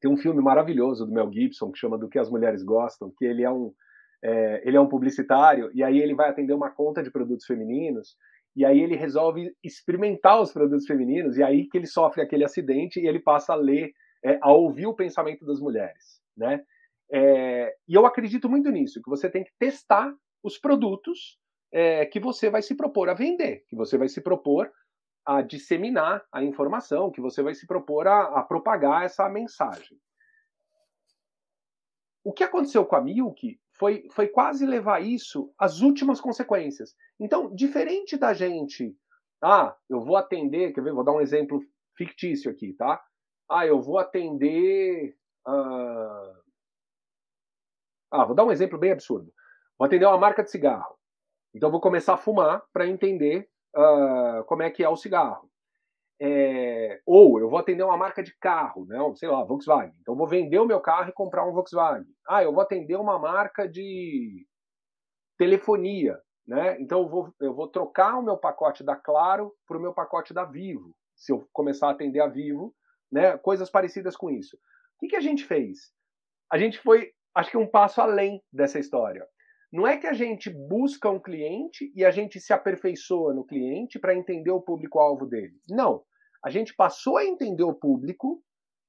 [0.05, 3.25] tem um filme maravilhoso do Mel Gibson que chama Do que as mulheres gostam, que
[3.25, 3.73] ele é um
[4.23, 8.15] é, ele é um publicitário e aí ele vai atender uma conta de produtos femininos
[8.55, 13.01] e aí ele resolve experimentar os produtos femininos e aí que ele sofre aquele acidente
[13.01, 16.63] e ele passa a ler, é, a ouvir o pensamento das mulheres, né?
[17.11, 21.39] É, e eu acredito muito nisso, que você tem que testar os produtos
[21.73, 24.71] é, que você vai se propor a vender, que você vai se propor
[25.27, 29.99] a disseminar a informação, que você vai se propor a, a propagar essa mensagem.
[32.23, 36.95] O que aconteceu com a Milk foi, foi quase levar isso às últimas consequências.
[37.21, 38.97] Então, diferente da gente,
[39.43, 41.61] ah, eu vou atender, quer ver, vou dar um exemplo
[41.97, 43.03] fictício aqui, tá?
[43.51, 45.17] Ah, eu vou atender.
[45.47, 46.45] Uh...
[48.11, 49.33] Ah, vou dar um exemplo bem absurdo.
[49.79, 50.97] Vou atender uma marca de cigarro.
[51.55, 55.51] Então, vou começar a fumar para entender uh, como é que é o cigarro.
[56.21, 58.99] É, ou eu vou atender uma marca de carro, né?
[59.17, 59.95] sei lá, Volkswagen.
[60.01, 62.07] Então, vou vender o meu carro e comprar um Volkswagen.
[62.27, 64.47] Ah, eu vou atender uma marca de
[65.37, 66.19] telefonia.
[66.47, 66.81] Né?
[66.81, 70.33] Então, eu vou, eu vou trocar o meu pacote da Claro para o meu pacote
[70.33, 70.95] da Vivo.
[71.17, 72.75] Se eu começar a atender a Vivo,
[73.11, 73.37] né?
[73.39, 74.57] coisas parecidas com isso.
[74.57, 75.93] O que, que a gente fez?
[76.51, 79.27] A gente foi, acho que um passo além dessa história.
[79.75, 83.99] Não é que a gente busca um cliente e a gente se aperfeiçoa no cliente
[83.99, 85.61] para entender o público-alvo dele.
[85.69, 86.05] Não.
[86.45, 88.41] A gente passou a entender o público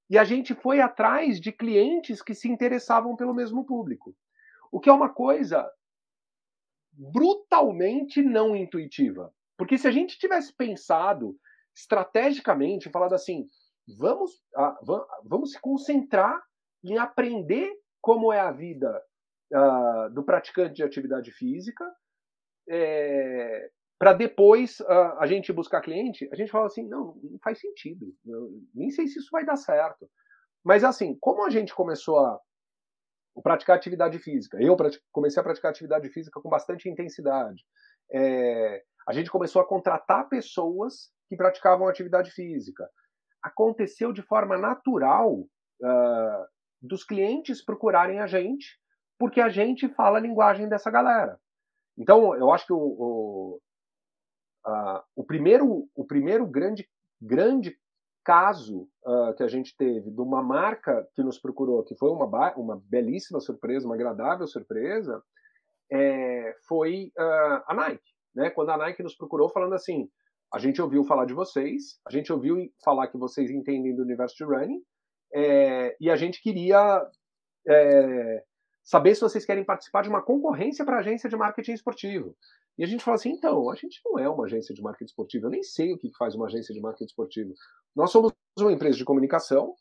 [0.08, 4.16] e a gente foi atrás de clientes que se interessavam pelo mesmo público.
[4.72, 5.68] O que é uma coisa
[6.94, 9.34] brutalmente não intuitiva.
[9.58, 11.36] Porque se a gente tivesse pensado
[11.76, 13.48] estrategicamente, falado assim,
[13.98, 14.78] vamos, ah,
[15.24, 16.40] vamos se concentrar
[16.84, 19.02] em aprender como é a vida
[19.54, 21.86] uh, do praticante de atividade física,
[22.70, 27.60] é, para depois uh, a gente buscar cliente, a gente fala assim, não, não faz
[27.60, 30.10] sentido, eu, nem sei se isso vai dar certo.
[30.64, 32.40] Mas assim, como a gente começou a
[33.44, 34.76] praticar atividade física, eu
[35.12, 37.64] comecei a praticar atividade física com bastante intensidade,
[38.12, 42.90] é, a gente começou a contratar pessoas que praticavam atividade física.
[43.42, 46.46] Aconteceu de forma natural uh,
[46.82, 48.80] dos clientes procurarem a gente
[49.18, 51.40] porque a gente fala a linguagem dessa galera.
[51.98, 53.62] Então, eu acho que o, o,
[54.66, 56.88] a, o primeiro, o primeiro grande,
[57.22, 57.78] grande
[58.24, 62.54] caso uh, que a gente teve de uma marca que nos procurou, que foi uma,
[62.56, 65.24] uma belíssima surpresa, uma agradável surpresa,
[65.92, 68.12] é, foi uh, a Nike.
[68.34, 68.50] Né?
[68.50, 70.10] Quando a Nike nos procurou falando assim,
[70.54, 74.36] a gente ouviu falar de vocês, a gente ouviu falar que vocês entendem do universo
[74.36, 74.82] de running,
[75.34, 77.06] é, e a gente queria
[77.68, 78.44] é,
[78.86, 82.38] saber se vocês querem participar de uma concorrência para agência de marketing esportivo.
[82.78, 85.48] E a gente fala assim, então, a gente não é uma agência de marketing esportivo,
[85.48, 87.54] eu nem sei o que faz uma agência de marketing esportivo.
[87.96, 89.72] Nós somos uma empresa de comunicação,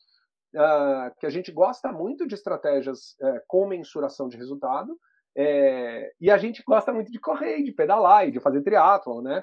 [0.54, 4.98] uh, que a gente gosta muito de estratégias uh, com mensuração de resultado,
[5.36, 9.42] é, e a gente gosta muito de correr, de pedalar e de fazer triatlon, né?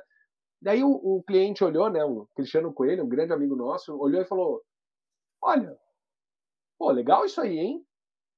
[0.62, 4.26] Daí o, o, cliente olhou, né, o Cristiano Coelho, um grande amigo nosso, olhou e
[4.26, 4.62] falou,
[5.41, 5.78] olha,
[6.78, 7.86] pô, legal isso aí, hein?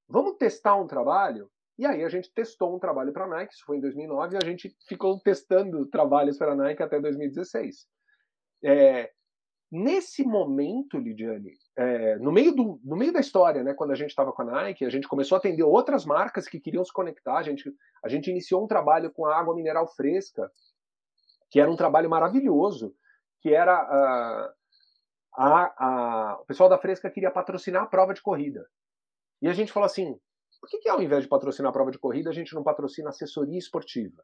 [0.07, 1.49] Vamos testar um trabalho?
[1.77, 4.37] E aí a gente testou um trabalho para a Nike, isso foi em 2009, e
[4.37, 7.87] a gente ficou testando trabalhos para a Nike até 2016.
[8.63, 9.11] É,
[9.71, 14.11] nesse momento, Lidiane, é, no, meio do, no meio da história, né, quando a gente
[14.11, 17.37] estava com a Nike, a gente começou a atender outras marcas que queriam se conectar,
[17.37, 20.51] a gente, a gente iniciou um trabalho com a água mineral fresca,
[21.49, 22.95] que era um trabalho maravilhoso,
[23.41, 24.49] que era...
[24.49, 24.63] Uh,
[25.35, 28.67] a, a, o pessoal da Fresca queria patrocinar a prova de corrida.
[29.43, 30.17] E a gente falou assim:
[30.61, 33.09] por que, que ao invés de patrocinar a prova de corrida, a gente não patrocina
[33.09, 34.23] assessoria esportiva?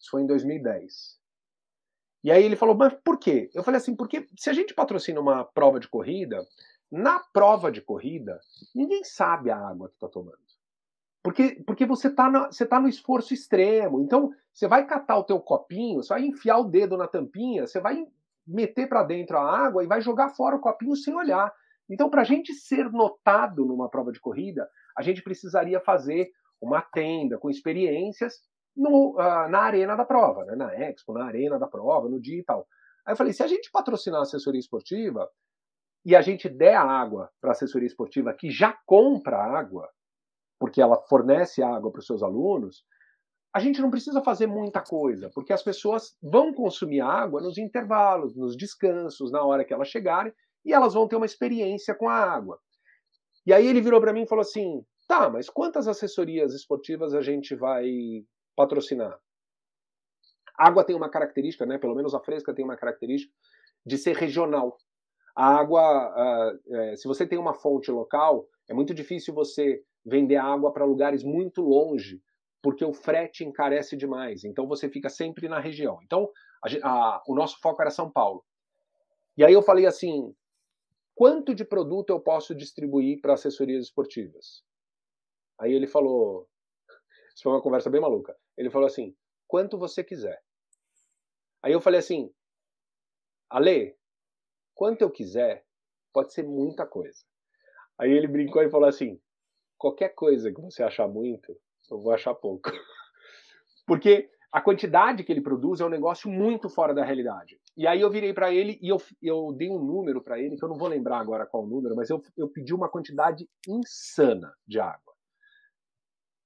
[0.00, 1.20] Isso foi em 2010.
[2.24, 3.50] E aí ele falou, mas por quê?
[3.52, 6.42] Eu falei assim, porque se a gente patrocina uma prova de corrida,
[6.90, 8.40] na prova de corrida,
[8.74, 10.38] ninguém sabe a água que está tomando.
[11.22, 14.00] Porque, porque você está tá no esforço extremo.
[14.00, 17.78] Então, você vai catar o teu copinho, você vai enfiar o dedo na tampinha, você
[17.78, 18.06] vai
[18.46, 21.52] meter para dentro a água e vai jogar fora o copinho sem olhar.
[21.88, 26.80] Então, para a gente ser notado numa prova de corrida, a gente precisaria fazer uma
[26.80, 28.34] tenda com experiências
[28.76, 30.56] no, uh, na arena da prova, né?
[30.56, 32.66] na Expo, na arena da prova, no dia e tal.
[33.06, 35.28] Aí eu falei, se a gente patrocinar a assessoria esportiva
[36.04, 39.88] e a gente der a água para a assessoria esportiva que já compra água,
[40.58, 42.84] porque ela fornece água para os seus alunos,
[43.54, 48.34] a gente não precisa fazer muita coisa, porque as pessoas vão consumir água nos intervalos,
[48.34, 50.32] nos descansos, na hora que elas chegarem,
[50.64, 52.58] e elas vão ter uma experiência com a água.
[53.46, 57.20] E aí ele virou para mim e falou assim: tá, mas quantas assessorias esportivas a
[57.20, 58.24] gente vai
[58.56, 59.18] patrocinar?
[60.58, 61.78] A água tem uma característica, né?
[61.78, 63.32] Pelo menos a fresca tem uma característica
[63.84, 64.76] de ser regional.
[65.36, 70.72] A água, uh, se você tem uma fonte local, é muito difícil você vender água
[70.72, 72.22] para lugares muito longe,
[72.62, 74.44] porque o frete encarece demais.
[74.44, 75.98] Então você fica sempre na região.
[76.04, 76.30] Então
[76.62, 78.44] a, a, o nosso foco era São Paulo.
[79.36, 80.32] E aí eu falei assim:
[81.14, 84.62] quanto de produto eu posso distribuir para assessorias esportivas?
[85.58, 86.48] Aí ele falou,
[87.34, 88.36] isso foi uma conversa bem maluca.
[88.56, 89.14] Ele falou assim:
[89.46, 90.42] quanto você quiser.
[91.62, 92.32] Aí eu falei assim,
[93.48, 93.96] Ale,
[94.74, 95.64] quanto eu quiser,
[96.12, 97.24] pode ser muita coisa.
[97.98, 99.20] Aí ele brincou e falou assim,
[99.78, 101.56] qualquer coisa que você achar muito,
[101.90, 102.70] eu vou achar pouco.
[103.86, 107.60] Porque a quantidade que ele produz é um negócio muito fora da realidade.
[107.76, 110.64] E aí eu virei para ele e eu, eu dei um número para ele, que
[110.64, 114.54] eu não vou lembrar agora qual o número, mas eu, eu pedi uma quantidade insana
[114.66, 115.12] de água.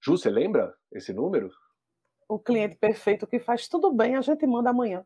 [0.02, 1.50] Ju, você lembra esse número?
[2.28, 5.04] O cliente perfeito que faz tudo bem, a gente manda amanhã.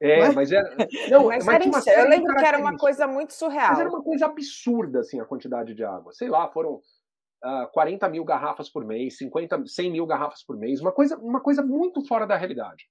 [0.00, 0.60] É, mas é.
[1.08, 3.68] Não, mas, mas era eu lembro que era uma coisa muito surreal.
[3.70, 6.12] Mas era uma coisa absurda, assim, a quantidade de água.
[6.12, 6.82] Sei lá, foram uh,
[7.44, 11.40] ah, 40 mil garrafas por mês, 50, 100 mil garrafas por mês, uma coisa, uma
[11.40, 12.84] coisa muito fora da realidade.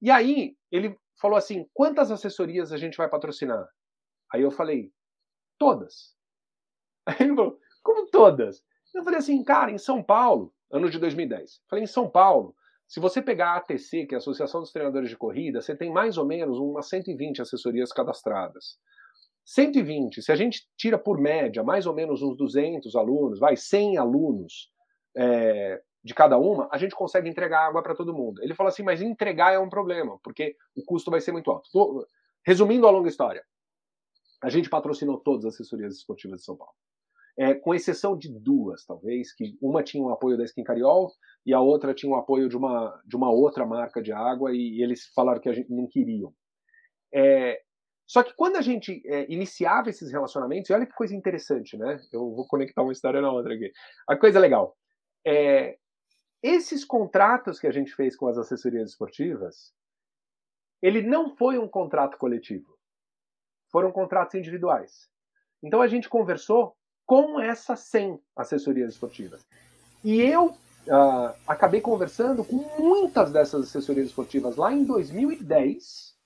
[0.00, 3.66] E aí, ele falou assim: quantas assessorias a gente vai patrocinar?
[4.32, 4.92] Aí eu falei:
[5.58, 6.14] todas.
[7.06, 8.62] Aí ele falou: como todas?
[8.94, 12.54] Eu falei assim, cara, em São Paulo, ano de 2010, falei, em São Paulo,
[12.88, 15.92] se você pegar a ATC, que é a Associação dos Treinadores de Corrida, você tem
[15.92, 18.78] mais ou menos umas 120 assessorias cadastradas.
[19.44, 23.98] 120, se a gente tira por média mais ou menos uns 200 alunos, vai 100
[23.98, 24.70] alunos
[25.16, 28.42] é, de cada uma, a gente consegue entregar água para todo mundo.
[28.42, 31.68] Ele falou assim, mas entregar é um problema, porque o custo vai ser muito alto.
[31.72, 32.06] Tô,
[32.46, 33.44] resumindo a longa história,
[34.40, 36.74] a gente patrocinou todas as assessorias esportivas de São Paulo
[37.38, 41.12] é, com exceção de duas, talvez, que uma tinha o apoio da Skin Cariol
[41.44, 44.78] e a outra tinha o apoio de uma, de uma outra marca de água e,
[44.78, 46.32] e eles falaram que a gente não queriam.
[47.12, 47.60] É,
[48.06, 52.00] só que quando a gente é, iniciava esses relacionamentos, e olha que coisa interessante, né?
[52.12, 53.70] Eu vou conectar uma história na outra aqui.
[54.08, 54.76] A coisa legal.
[55.26, 55.76] É,
[56.46, 59.74] esses contratos que a gente fez com as assessorias esportivas,
[60.80, 62.78] ele não foi um contrato coletivo.
[63.70, 65.10] Foram contratos individuais.
[65.62, 69.46] Então a gente conversou com essas 100 assessorias esportivas.
[70.04, 76.16] E eu uh, acabei conversando com muitas dessas assessorias esportivas lá em 2010,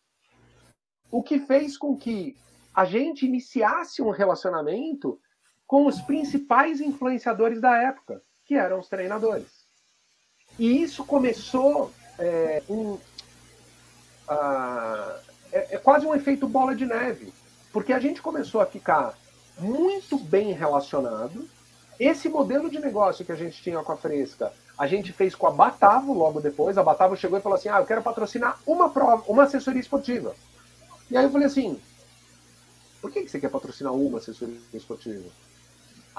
[1.10, 2.36] o que fez com que
[2.74, 5.20] a gente iniciasse um relacionamento
[5.66, 9.59] com os principais influenciadores da época, que eram os treinadores.
[10.60, 13.00] E isso começou é, um, uh,
[15.50, 17.32] é, é quase um efeito bola de neve,
[17.72, 19.18] porque a gente começou a ficar
[19.58, 21.48] muito bem relacionado.
[21.98, 25.46] Esse modelo de negócio que a gente tinha com a Fresca, a gente fez com
[25.46, 26.76] a Batavo logo depois.
[26.76, 30.34] A Batavo chegou e falou assim: Ah, eu quero patrocinar uma prova, uma assessoria esportiva.
[31.10, 31.80] E aí eu falei assim:
[33.00, 35.24] Por que você quer patrocinar uma assessoria esportiva?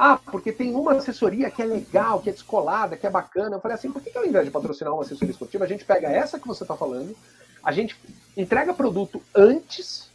[0.03, 3.57] Ah, porque tem uma assessoria que é legal, que é descolada, que é bacana.
[3.57, 5.85] Eu falei assim: por que, que ao invés de patrocinar uma assessoria esportiva, a gente
[5.85, 7.15] pega essa que você está falando,
[7.63, 7.95] a gente
[8.35, 10.09] entrega produto antes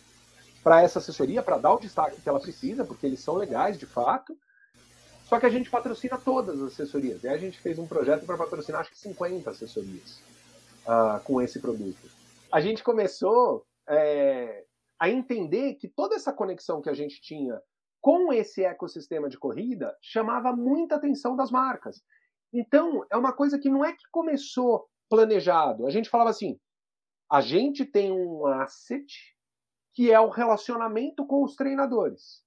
[0.64, 3.86] para essa assessoria, para dar o destaque que ela precisa, porque eles são legais de
[3.86, 4.36] fato.
[5.28, 7.22] Só que a gente patrocina todas as assessorias.
[7.22, 10.18] E a gente fez um projeto para patrocinar acho que 50 assessorias
[10.84, 12.10] uh, com esse produto.
[12.50, 14.64] A gente começou é,
[14.98, 17.62] a entender que toda essa conexão que a gente tinha
[18.00, 22.02] com esse ecossistema de corrida chamava muita atenção das marcas.
[22.52, 25.86] Então, é uma coisa que não é que começou planejado.
[25.86, 26.58] A gente falava assim:
[27.30, 29.36] a gente tem um asset
[29.92, 32.44] que é o relacionamento com os treinadores.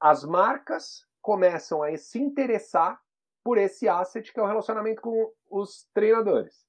[0.00, 3.00] As marcas começam a se interessar
[3.44, 6.66] por esse asset que é o relacionamento com os treinadores.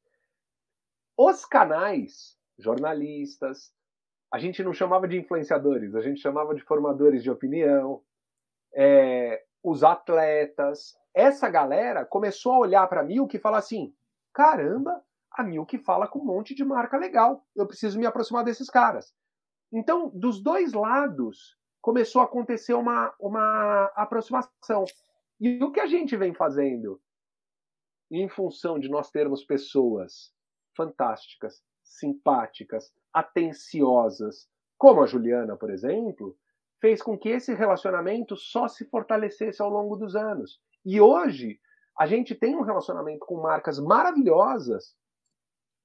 [1.17, 3.74] Os canais, jornalistas,
[4.32, 8.04] a gente não chamava de influenciadores, a gente chamava de formadores de opinião,
[8.74, 10.96] é, os atletas.
[11.13, 13.94] Essa galera começou a olhar para mim o que fala assim:
[14.34, 17.46] caramba, a Milk fala com um monte de marca legal.
[17.56, 19.13] Eu preciso me aproximar desses caras.
[19.72, 24.86] Então, dos dois lados, começou a acontecer uma, uma aproximação.
[25.39, 27.02] E o que a gente vem fazendo,
[28.12, 30.34] em função de nós termos pessoas
[30.76, 34.47] fantásticas, simpáticas, atenciosas,
[34.78, 36.38] como a Juliana, por exemplo,
[36.80, 40.62] fez com que esse relacionamento só se fortalecesse ao longo dos anos.
[40.86, 41.60] E hoje,
[41.97, 44.96] a gente tem um relacionamento com marcas maravilhosas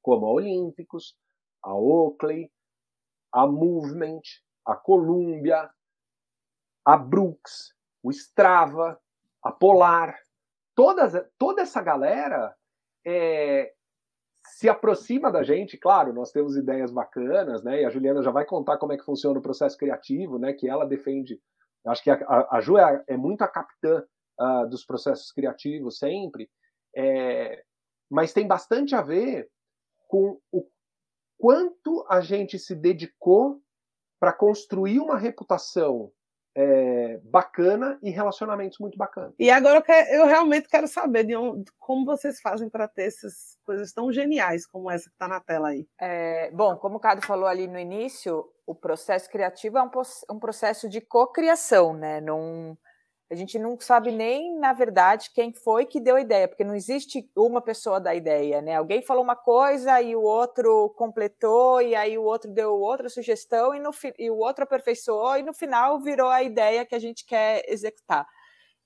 [0.00, 1.16] como a Olímpicos,
[1.62, 2.52] a Oakley,
[3.32, 4.20] a Movement,
[4.64, 5.68] a Columbia,
[6.84, 9.00] a Brooks, o Strava,
[9.42, 10.16] a Polar,
[10.74, 12.54] todas, toda essa galera
[13.04, 13.73] é,
[14.46, 17.82] se aproxima da gente, claro, nós temos ideias bacanas, né?
[17.82, 20.52] E a Juliana já vai contar como é que funciona o processo criativo, né?
[20.52, 21.40] Que ela defende.
[21.86, 24.02] Acho que a, a Ju é, é muito a capitã
[24.40, 26.50] uh, dos processos criativos sempre,
[26.96, 27.62] é,
[28.10, 29.50] mas tem bastante a ver
[30.08, 30.66] com o
[31.38, 33.60] quanto a gente se dedicou
[34.20, 36.10] para construir uma reputação
[36.56, 39.32] é, bacana e relacionamentos muito bacanas.
[39.38, 43.04] E agora eu, quero, eu realmente quero saber de onde, como vocês fazem para ter
[43.04, 45.86] essas coisas tão geniais como essa que está na tela aí.
[46.00, 49.90] É, bom, como o Cado falou ali no início, o processo criativo é um,
[50.30, 52.20] um processo de cocriação, né?
[52.20, 52.76] Num,
[53.30, 56.74] a gente não sabe nem, na verdade, quem foi que deu a ideia, porque não
[56.74, 58.76] existe uma pessoa da ideia, né?
[58.76, 63.74] Alguém falou uma coisa e o outro completou, e aí o outro deu outra sugestão
[63.74, 67.24] e, no, e o outro aperfeiçoou, e no final virou a ideia que a gente
[67.24, 68.26] quer executar.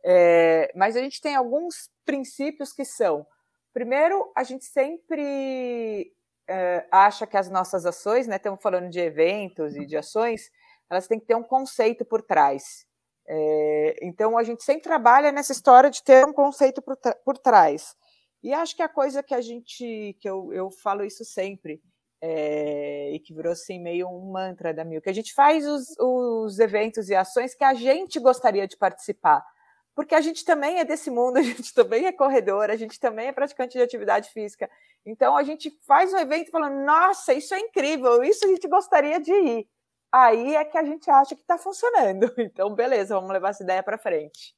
[0.04, 3.26] É, mas a gente tem alguns princípios que são:
[3.74, 6.12] primeiro, a gente sempre
[6.48, 8.36] é, acha que as nossas ações, né?
[8.36, 10.50] Estamos falando de eventos e de ações,
[10.88, 12.87] elas têm que ter um conceito por trás.
[13.30, 17.94] É, então, a gente sempre trabalha nessa história de ter um conceito por, por trás.
[18.42, 21.82] E acho que a coisa que a gente, que eu, eu falo isso sempre,
[22.22, 25.94] é, e que virou assim meio um mantra da Mil, que a gente faz os,
[25.98, 29.44] os eventos e ações que a gente gostaria de participar.
[29.94, 33.28] Porque a gente também é desse mundo, a gente também é corredor, a gente também
[33.28, 34.70] é praticante de atividade física.
[35.04, 39.20] Então a gente faz um evento falando, nossa, isso é incrível, isso a gente gostaria
[39.20, 39.68] de ir
[40.12, 42.32] aí é que a gente acha que está funcionando.
[42.38, 44.54] Então, beleza, vamos levar essa ideia para frente.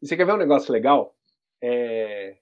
[0.00, 1.14] E você quer ver um negócio legal?
[1.62, 2.38] É...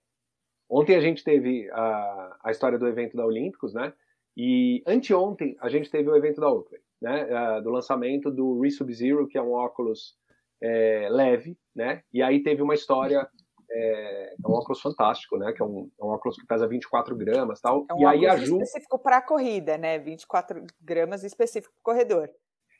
[0.68, 3.92] Ontem a gente teve a, a história do evento da Olímpicos, né?
[4.36, 7.60] E anteontem a gente teve o evento da Oakley, né?
[7.60, 10.16] Do lançamento do Resub-Zero, que é um óculos
[10.60, 12.02] é, leve, né?
[12.12, 13.28] E aí teve uma história
[13.70, 15.52] é, é, um óculos fantástico, né?
[15.52, 17.86] Que é um, é um óculos que pesa 24 gramas tal.
[17.90, 18.60] É um e aí a Ju...
[18.60, 19.98] específico para a corrida, né?
[19.98, 22.30] 24 gramas específico para corredor.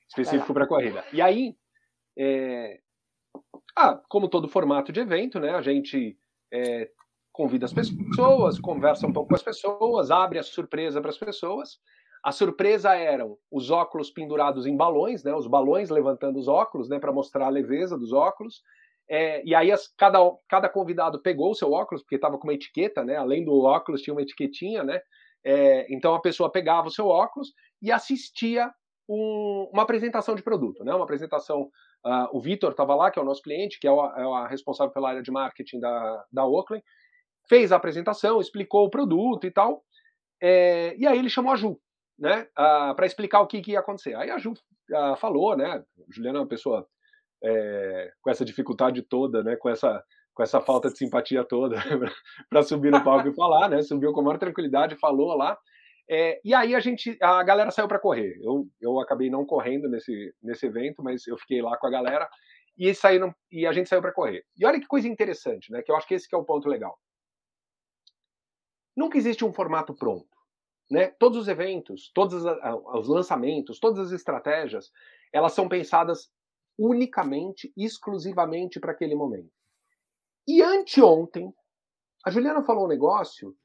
[0.09, 1.05] Específico para corrida.
[1.13, 1.57] E aí,
[2.19, 2.81] é...
[3.77, 5.51] ah, como todo formato de evento, né?
[5.51, 6.19] A gente
[6.53, 6.91] é,
[7.33, 11.81] convida as pessoas, conversa um pouco com as pessoas, abre a surpresa para as pessoas.
[12.23, 15.35] A surpresa eram os óculos pendurados em balões, né?
[15.35, 16.99] Os balões levantando os óculos, né?
[16.99, 18.63] Para mostrar a leveza dos óculos.
[19.09, 22.55] É, e aí as, cada, cada convidado pegou o seu óculos, porque estava com uma
[22.55, 23.17] etiqueta, né?
[23.17, 25.01] Além do óculos tinha uma etiquetinha, né?
[25.45, 27.53] É, então a pessoa pegava o seu óculos
[27.83, 28.73] e assistia
[29.09, 30.95] um, uma apresentação de produto, né?
[30.95, 31.69] Uma apresentação.
[32.05, 34.47] Uh, o Vitor estava lá, que é o nosso cliente, que é, o, é a
[34.47, 36.85] responsável pela área de marketing da, da Oakland,
[37.49, 39.83] fez a apresentação, explicou o produto e tal.
[40.41, 41.79] É, e aí ele chamou a Ju,
[42.19, 42.43] né?
[42.43, 44.15] Uh, ah, para explicar o que, que, ia acontecer.
[44.15, 45.83] Aí a Ju uh, falou, né?
[46.11, 46.87] Juliana é uma pessoa
[47.45, 50.03] é, com essa dificuldade toda, né, com essa
[50.35, 51.77] com essa falta de simpatia toda
[52.51, 53.81] para subir no palco e falar, né?
[53.83, 55.57] Subiu com a maior tranquilidade, falou lá.
[56.11, 58.37] É, e aí a gente, a galera saiu para correr.
[58.43, 62.29] Eu, eu acabei não correndo nesse, nesse evento, mas eu fiquei lá com a galera
[62.77, 64.45] e saíram e a gente saiu para correr.
[64.59, 65.83] E olha que coisa interessante, né?
[65.83, 66.99] Que eu acho que esse que é o ponto legal.
[68.97, 70.37] Nunca existe um formato pronto,
[70.91, 71.09] né?
[71.19, 74.91] Todos os eventos, todos os lançamentos, todas as estratégias,
[75.33, 76.31] elas são pensadas
[76.79, 79.51] unicamente, exclusivamente para aquele momento.
[80.47, 81.53] E anteontem,
[82.25, 83.57] a Juliana falou um negócio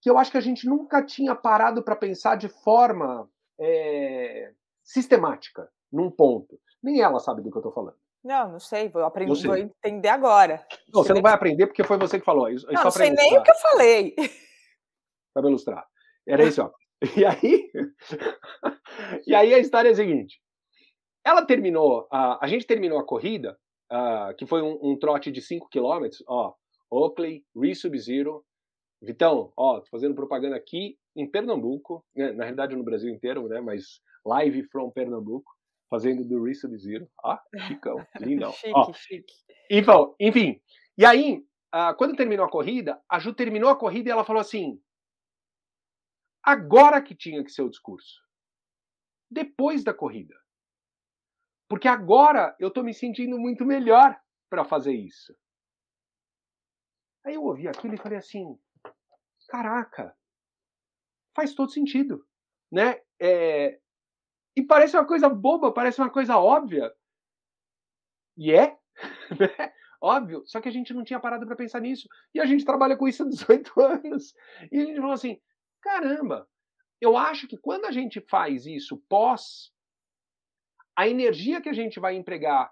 [0.00, 4.52] que eu acho que a gente nunca tinha parado para pensar de forma é,
[4.82, 6.60] sistemática, num ponto.
[6.82, 7.96] Nem ela sabe do que eu estou falando.
[8.22, 10.66] Não, não sei, vou aprender, vou entender agora.
[10.92, 12.48] Não, você, não vai aprender porque foi você que falou.
[12.48, 14.16] Isso, não, não sei nem o que eu falei.
[15.32, 15.86] Para ilustrar.
[16.26, 16.70] Era isso, ó.
[17.14, 17.70] E aí,
[19.26, 20.40] e aí a história é a seguinte:
[21.26, 23.58] ela terminou, a, a gente terminou a corrida,
[23.92, 26.54] uh, que foi um, um, trote de 5 km, ó,
[26.88, 28.46] Oakley, Re-Sub-Zero,
[29.02, 33.60] Vitão, ó, tô fazendo propaganda aqui em Pernambuco, né, na realidade no Brasil inteiro, né,
[33.60, 35.50] mas live from Pernambuco,
[35.90, 38.52] fazendo do Re-Sub-Zero, ah, chicão, lindão.
[38.52, 39.34] chique, ó, chique.
[39.68, 40.60] Então, enfim,
[40.96, 44.40] e aí, uh, quando terminou a corrida, a Ju terminou a corrida e ela falou
[44.40, 44.80] assim,
[46.40, 48.22] agora que tinha que ser o discurso,
[49.28, 50.45] depois da corrida.
[51.68, 55.36] Porque agora eu estou me sentindo muito melhor para fazer isso.
[57.24, 58.56] Aí eu ouvi aquilo e falei assim:
[59.48, 60.16] caraca,
[61.34, 62.24] faz todo sentido.
[62.70, 63.00] Né?
[63.20, 63.80] É...
[64.56, 66.92] E parece uma coisa boba, parece uma coisa óbvia.
[68.36, 68.78] E é,
[69.38, 69.72] né?
[70.00, 72.08] óbvio, só que a gente não tinha parado para pensar nisso.
[72.32, 74.34] E a gente trabalha com isso há 18 anos.
[74.70, 75.40] E a gente falou assim:
[75.80, 76.48] caramba,
[77.00, 79.74] eu acho que quando a gente faz isso pós
[80.96, 82.70] a energia que a gente vai empregar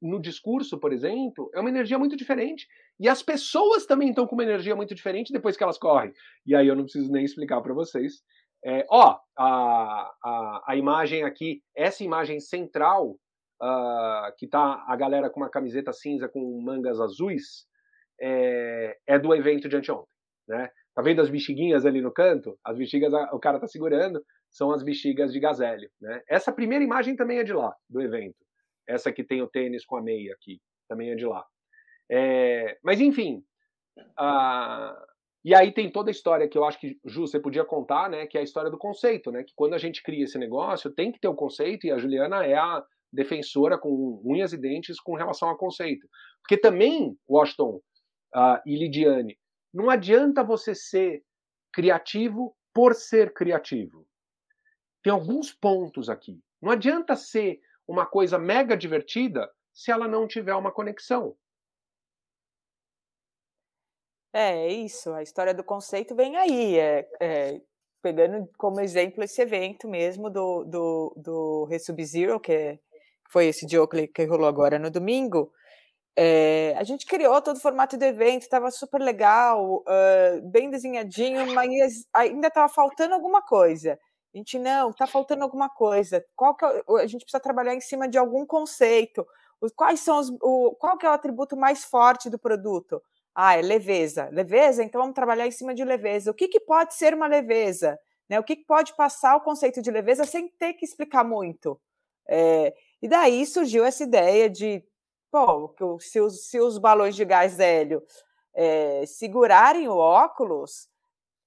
[0.00, 2.68] no discurso, por exemplo, é uma energia muito diferente.
[3.00, 6.12] E as pessoas também estão com uma energia muito diferente depois que elas correm.
[6.46, 8.22] E aí eu não preciso nem explicar para vocês.
[8.64, 13.16] É, ó, a, a, a, imagem aqui, essa imagem central,
[13.60, 17.66] uh, que tá a galera com uma camiseta cinza com mangas azuis,
[18.20, 20.12] é, é do evento de anteontem.
[20.46, 20.70] Né?
[20.94, 22.58] Tá vendo as bexiguinhas ali no canto?
[22.62, 24.22] As bexigas o cara tá segurando
[24.52, 25.90] são as bexigas de gazélio.
[26.00, 26.22] Né?
[26.28, 28.36] Essa primeira imagem também é de lá, do evento.
[28.86, 31.44] essa que tem o tênis com a meia aqui, também é de lá.
[32.10, 33.42] É, mas enfim,
[35.44, 38.26] e aí tem toda a história que eu acho que, Ju, você podia contar, né?
[38.26, 39.42] Que é a história do conceito, né?
[39.42, 42.44] Que quando a gente cria esse negócio, tem que ter o conceito, e a Juliana
[42.44, 46.06] é a defensora com unhas e dentes com relação ao conceito.
[46.42, 47.80] Porque também, Washington
[48.66, 49.36] e Lidiane,
[49.74, 51.22] não adianta você ser
[51.72, 54.06] criativo por ser criativo.
[55.02, 56.40] Tem alguns pontos aqui.
[56.60, 61.36] Não adianta ser uma coisa mega divertida se ela não tiver uma conexão.
[64.32, 65.12] É, é isso.
[65.12, 66.78] A história do conceito vem aí.
[66.78, 67.60] É, é,
[68.00, 72.78] pegando como exemplo esse evento mesmo do, do, do Resub-Zero, que é,
[73.30, 73.80] foi esse dia
[74.12, 75.52] que rolou agora no domingo.
[76.16, 81.54] É, a gente criou todo o formato do evento, estava super legal, uh, bem desenhadinho,
[81.54, 83.98] mas ainda estava faltando alguma coisa.
[84.34, 86.24] A gente, não, está faltando alguma coisa.
[86.34, 89.26] Qual que é, a gente precisa trabalhar em cima de algum conceito.
[89.76, 93.02] Quais são os, o, qual que é o atributo mais forte do produto?
[93.34, 94.28] Ah, é leveza.
[94.32, 94.82] Leveza?
[94.82, 96.30] Então vamos trabalhar em cima de leveza.
[96.30, 97.98] O que, que pode ser uma leveza?
[98.28, 98.40] Né?
[98.40, 101.80] O que, que pode passar o conceito de leveza sem ter que explicar muito?
[102.26, 104.82] É, e daí surgiu essa ideia de,
[105.30, 108.02] pô, se os, se os balões de gás hélio
[108.54, 110.88] é, segurarem o óculos,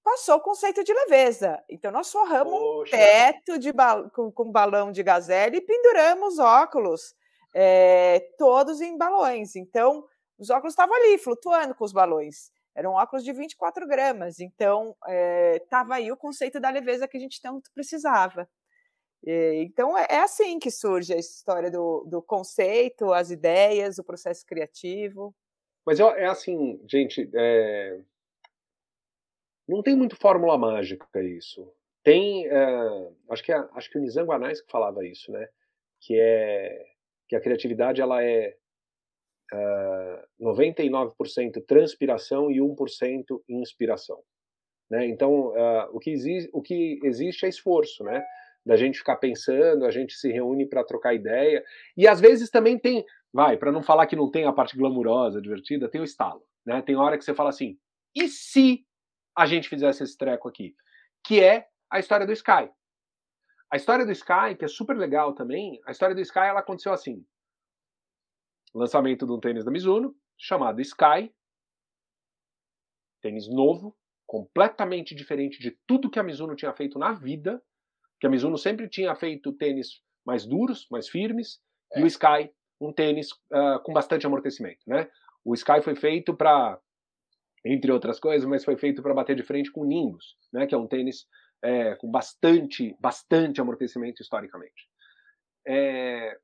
[0.05, 1.61] passou o conceito de leveza.
[1.67, 2.95] Então nós forramos Poxa.
[2.95, 3.73] um teto de
[4.13, 7.15] com, com balão de hélio e penduramos óculos,
[7.55, 9.55] é, todos em balões.
[9.55, 10.05] Então
[10.37, 12.51] os óculos estavam ali, flutuando com os balões.
[12.75, 14.95] Eram óculos de 24 gramas, então
[15.55, 18.47] estava eh, é, aí o conceito da leveza que a gente tanto precisava.
[19.23, 24.03] E, então é, é, assim que surge a história do, do conceito, as ideias, o
[24.03, 25.33] processo criativo.
[25.85, 28.01] Mas é assim, gente, é...
[29.67, 31.71] não tem muito fórmula mágica isso.
[32.03, 33.11] Tem, é...
[33.29, 35.47] acho que é, acho que o Nizam Guanais que falava isso, né?
[36.01, 36.85] Que é
[37.27, 38.55] que a criatividade ela é
[39.51, 44.21] uh, 99% transpiração e 1% inspiração.
[44.89, 45.07] Né?
[45.07, 46.13] Então, uh, o, que
[46.53, 48.23] o que existe é esforço, né?
[48.65, 51.63] Da gente ficar pensando, a gente se reúne para trocar ideia.
[51.95, 55.41] E às vezes também tem, vai, para não falar que não tem a parte glamurosa,
[55.41, 56.43] divertida, tem o estalo.
[56.65, 56.81] Né?
[56.81, 57.77] Tem hora que você fala assim:
[58.15, 58.83] e se
[59.35, 60.75] a gente fizesse esse treco aqui?
[61.23, 62.69] Que é a história do Sky.
[63.71, 66.93] A história do Sky, que é super legal também, a história do Sky ela aconteceu
[66.93, 67.25] assim
[68.73, 71.33] lançamento de um tênis da Mizuno chamado Sky,
[73.21, 73.95] tênis novo,
[74.27, 77.63] completamente diferente de tudo que a Mizuno tinha feito na vida,
[78.19, 81.61] que a Mizuno sempre tinha feito tênis mais duros, mais firmes,
[81.93, 82.01] é.
[82.01, 85.09] e o Sky um tênis uh, com bastante amortecimento, né?
[85.43, 86.79] O Sky foi feito para,
[87.65, 90.67] entre outras coisas, mas foi feito para bater de frente com o Nimbus, né?
[90.67, 91.25] Que é um tênis
[91.63, 94.87] é, com bastante, bastante amortecimento historicamente.
[95.67, 96.37] É...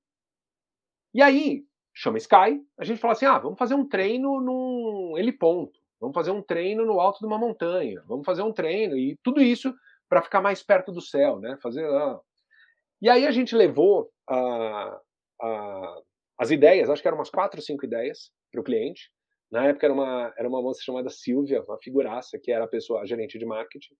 [1.13, 1.63] E aí,
[1.93, 6.32] chama Sky, a gente fala assim: ah, vamos fazer um treino num heliponto, vamos fazer
[6.32, 9.74] um treino no alto de uma montanha, vamos fazer um treino, e tudo isso
[10.09, 11.55] para ficar mais perto do céu, né?
[11.61, 11.86] Fazer.
[11.86, 12.19] Ah.
[12.99, 14.99] E aí a gente levou a,
[15.41, 16.01] a,
[16.39, 19.11] as ideias, acho que eram umas quatro ou cinco ideias para o cliente.
[19.52, 23.02] Na época era uma, era uma moça chamada Silvia, uma figuraça, que era a pessoa,
[23.02, 23.95] a gerente de marketing.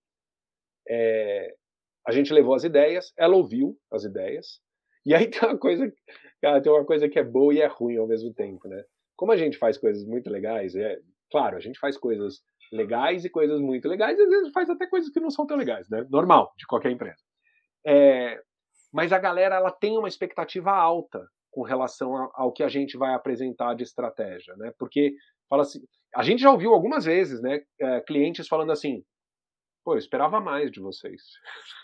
[0.88, 1.54] É,
[2.08, 4.62] a gente levou as ideias, ela ouviu as ideias,
[5.06, 5.92] e aí tem uma coisa,
[6.42, 8.84] cara, tem uma coisa que é boa e é ruim ao mesmo tempo, né?
[9.16, 11.00] Como a gente faz coisas muito legais, é
[11.30, 12.42] claro, a gente faz coisas
[12.72, 15.58] legais e coisas muito legais, e às vezes faz até coisas que não são tão
[15.58, 16.06] legais, né?
[16.10, 17.22] Normal de qualquer empresa.
[17.86, 18.42] É,
[18.94, 23.14] mas a galera ela tem uma expectativa alta com relação ao que a gente vai
[23.14, 24.72] apresentar de estratégia, né?
[24.78, 25.14] Porque
[25.52, 25.86] fala assim,
[26.16, 27.62] a gente já ouviu algumas vezes, né?
[27.78, 29.04] É, clientes falando assim,
[29.84, 31.22] pô, eu esperava mais de vocês,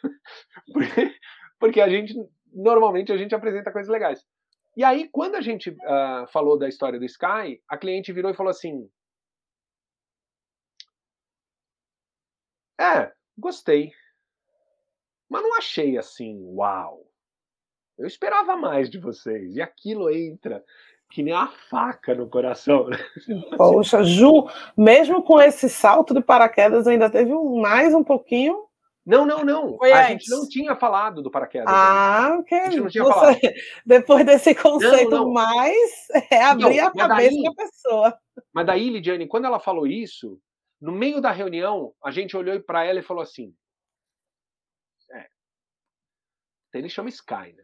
[0.74, 1.20] porque,
[1.59, 2.15] porque a gente
[2.53, 4.26] normalmente a gente apresenta coisas legais.
[4.78, 8.36] E aí, quando a gente uh, falou da história do Sky, a cliente virou e
[8.36, 8.89] falou assim:
[12.80, 13.91] É, gostei.
[15.28, 17.05] Mas não achei assim, uau.
[17.97, 19.55] Eu esperava mais de vocês.
[19.55, 20.63] E aquilo entra
[21.09, 22.87] que nem a faca no coração.
[22.87, 22.97] Né?
[23.57, 28.67] Poxa, Ju, mesmo com esse salto de paraquedas, ainda teve mais um pouquinho
[29.07, 29.77] não, não, não.
[29.77, 30.25] Foi a antes.
[30.25, 31.67] gente não tinha falado do paraquedas.
[31.69, 32.59] Ah, ok.
[32.59, 33.39] A gente não tinha Você, falado.
[33.85, 35.31] Depois desse conceito não, não.
[35.31, 38.19] mais, é abrir a cabeça daí, da pessoa.
[38.51, 40.37] Mas daí, Lidiane, quando ela falou isso,
[40.81, 43.55] no meio da reunião, a gente olhou para ela e falou assim:
[45.13, 45.29] é,
[46.73, 47.63] tênis chama Sky, né?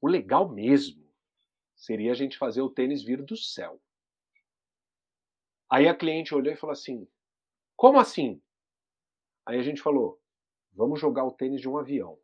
[0.00, 1.07] O legal mesmo
[1.78, 3.80] seria a gente fazer o tênis vir do céu.
[5.70, 7.08] Aí a cliente olhou e falou assim:
[7.76, 8.42] como assim?
[9.46, 10.20] Aí a gente falou:
[10.72, 12.18] vamos jogar o tênis de um avião.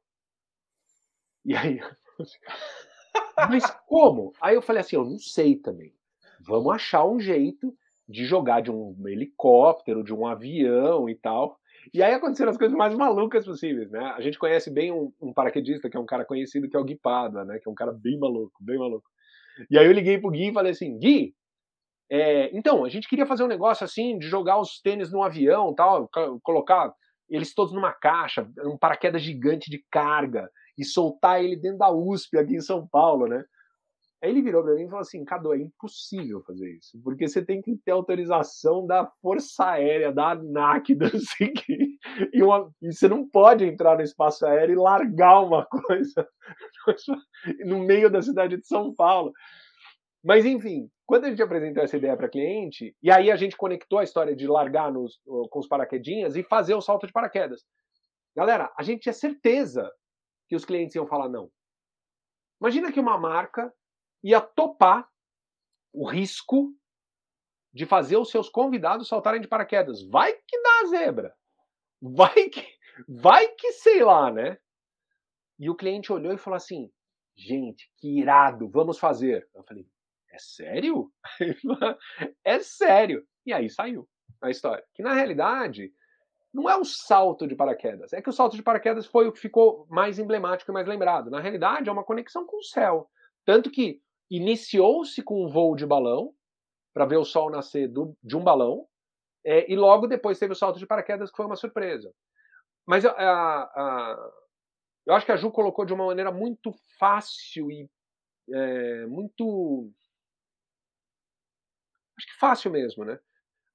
[1.45, 1.81] E aí.
[3.49, 4.33] Mas como?
[4.41, 5.95] Aí eu falei assim, eu não sei também.
[6.41, 7.77] Vamos achar um jeito
[8.09, 11.59] de jogar de um helicóptero, de um avião e tal.
[11.93, 14.01] E aí aconteceram as coisas mais malucas possíveis, né?
[14.17, 16.85] A gente conhece bem um, um paraquedista, que é um cara conhecido, que é o
[16.85, 17.59] Gui Padua, né?
[17.59, 19.09] Que é um cara bem maluco, bem maluco.
[19.71, 21.35] E aí eu liguei pro Gui e falei assim, Gui,
[22.11, 25.75] é, então, a gente queria fazer um negócio assim, de jogar os tênis num avião
[25.75, 26.09] tal,
[26.43, 26.93] colocar
[27.29, 32.37] eles todos numa caixa, um paraquedas gigante de carga, e soltar ele dentro da USP
[32.37, 33.45] aqui em São Paulo, né?
[34.25, 37.45] Aí ele virou para mim e falou assim: Cadu, é impossível fazer isso, porque você
[37.45, 41.99] tem que ter autorização da Força Aérea, da ANAC, do SIG,
[42.33, 46.27] e, uma, e você não pode entrar no espaço aéreo e largar uma coisa
[47.67, 49.31] no meio da cidade de São Paulo.
[50.25, 53.99] Mas, enfim, quando a gente apresentou essa ideia para cliente, e aí a gente conectou
[53.99, 55.21] a história de largar nos,
[55.51, 57.63] com os paraquedinhas e fazer o salto de paraquedas.
[58.35, 59.93] Galera, a gente tinha certeza
[60.49, 61.51] que os clientes iam falar não.
[62.59, 63.71] Imagina que uma marca
[64.25, 65.07] ia topar
[65.93, 66.75] o risco
[67.73, 70.03] de fazer os seus convidados saltarem de paraquedas.
[70.09, 71.35] Vai que dá zebra.
[72.01, 72.67] Vai que,
[73.07, 74.59] vai que sei lá, né?
[75.59, 76.91] E o cliente olhou e falou assim:
[77.37, 79.49] gente, que irado, vamos fazer.
[79.55, 79.87] Eu falei:
[80.31, 81.13] é sério?
[82.45, 83.27] é sério.
[83.45, 84.09] E aí saiu
[84.41, 84.85] a história.
[84.95, 85.93] Que na realidade
[86.53, 88.13] não é um salto de paraquedas.
[88.13, 91.31] É que o salto de paraquedas foi o que ficou mais emblemático e mais lembrado.
[91.31, 93.11] Na realidade, é uma conexão com o céu.
[93.45, 94.01] Tanto que
[94.31, 96.35] iniciou-se com um voo de balão
[96.93, 98.87] para ver o sol nascer do, de um balão,
[99.45, 102.15] é, e logo depois teve o salto de paraquedas, que foi uma surpresa.
[102.87, 104.33] Mas a, a,
[105.07, 107.89] eu acho que a Ju colocou de uma maneira muito fácil e
[108.53, 109.91] é, muito.
[112.17, 113.19] Acho que fácil mesmo, né?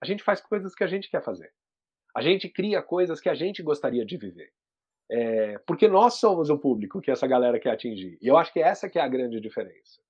[0.01, 1.51] A gente faz coisas que a gente quer fazer.
[2.15, 4.51] A gente cria coisas que a gente gostaria de viver.
[5.11, 8.17] É, porque nós somos o público que essa galera quer atingir.
[8.21, 10.01] E eu acho que essa que é a grande diferença.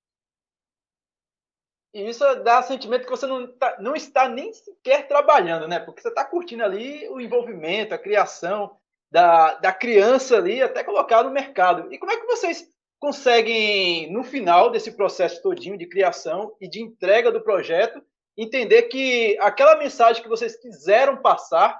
[1.93, 5.79] E isso dá sentimento que você não, tá, não está nem sequer trabalhando, né?
[5.79, 8.77] Porque você está curtindo ali o envolvimento, a criação
[9.11, 11.91] da, da criança ali até colocar no mercado.
[11.91, 12.67] E como é que vocês
[12.99, 18.01] conseguem, no final desse processo todinho de criação e de entrega do projeto,
[18.37, 21.79] entender que aquela mensagem que vocês quiseram passar,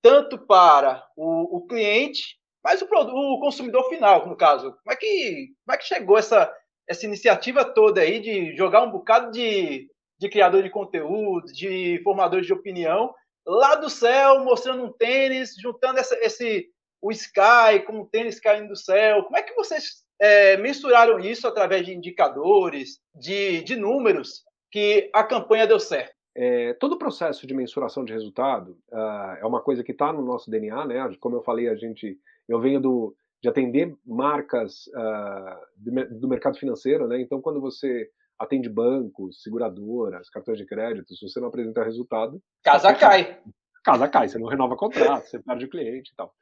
[0.00, 5.48] tanto para o, o cliente, mas o, o consumidor final, no caso, como é que,
[5.64, 6.52] como é que chegou essa,
[6.90, 9.88] essa iniciativa toda aí de jogar um bocado de,
[10.18, 13.14] de criador de conteúdo, de formadores de opinião,
[13.46, 16.68] lá do céu, mostrando um tênis, juntando essa, esse
[17.00, 19.22] o Sky com o tênis caindo do céu.
[19.22, 25.22] Como é que vocês é, mensuraram isso através de indicadores, de, de números, que a
[25.22, 26.12] campanha deu certo?
[26.34, 30.22] É, todo o processo de mensuração de resultado uh, é uma coisa que está no
[30.22, 31.16] nosso DNA, né?
[31.20, 32.18] Como eu falei, a gente,
[32.48, 37.20] eu venho do, de atender marcas uh, do, do, mercado financeiro, né?
[37.20, 42.94] Então, quando você atende bancos, seguradoras, cartões de crédito, se você não apresenta resultado, casa
[42.94, 43.40] cai.
[43.84, 46.34] Casa cai, você não renova contrato, você perde o cliente e tal.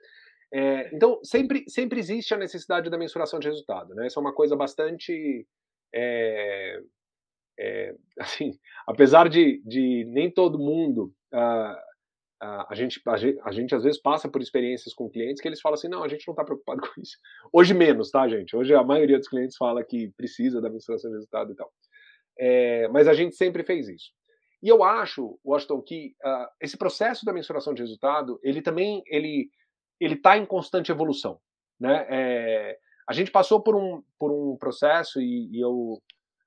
[0.52, 4.06] É, então, sempre, sempre existe a necessidade da mensuração de resultado, né?
[4.06, 5.46] Isso é uma coisa bastante
[5.94, 6.80] é,
[7.58, 11.87] é, assim, apesar de, de nem todo mundo uh,
[12.40, 15.60] a gente, a, gente, a gente às vezes passa por experiências com clientes que eles
[15.60, 17.16] falam assim, não, a gente não está preocupado com isso.
[17.52, 18.56] Hoje menos, tá, gente?
[18.56, 21.72] Hoje a maioria dos clientes fala que precisa da mensuração de resultado e tal.
[22.38, 24.12] É, mas a gente sempre fez isso.
[24.62, 29.50] E eu acho, Washington, que uh, esse processo da mensuração de resultado, ele também ele
[30.00, 31.40] ele está em constante evolução,
[31.78, 32.06] né?
[32.08, 32.78] É,
[33.08, 36.00] a gente passou por um por um processo e, e eu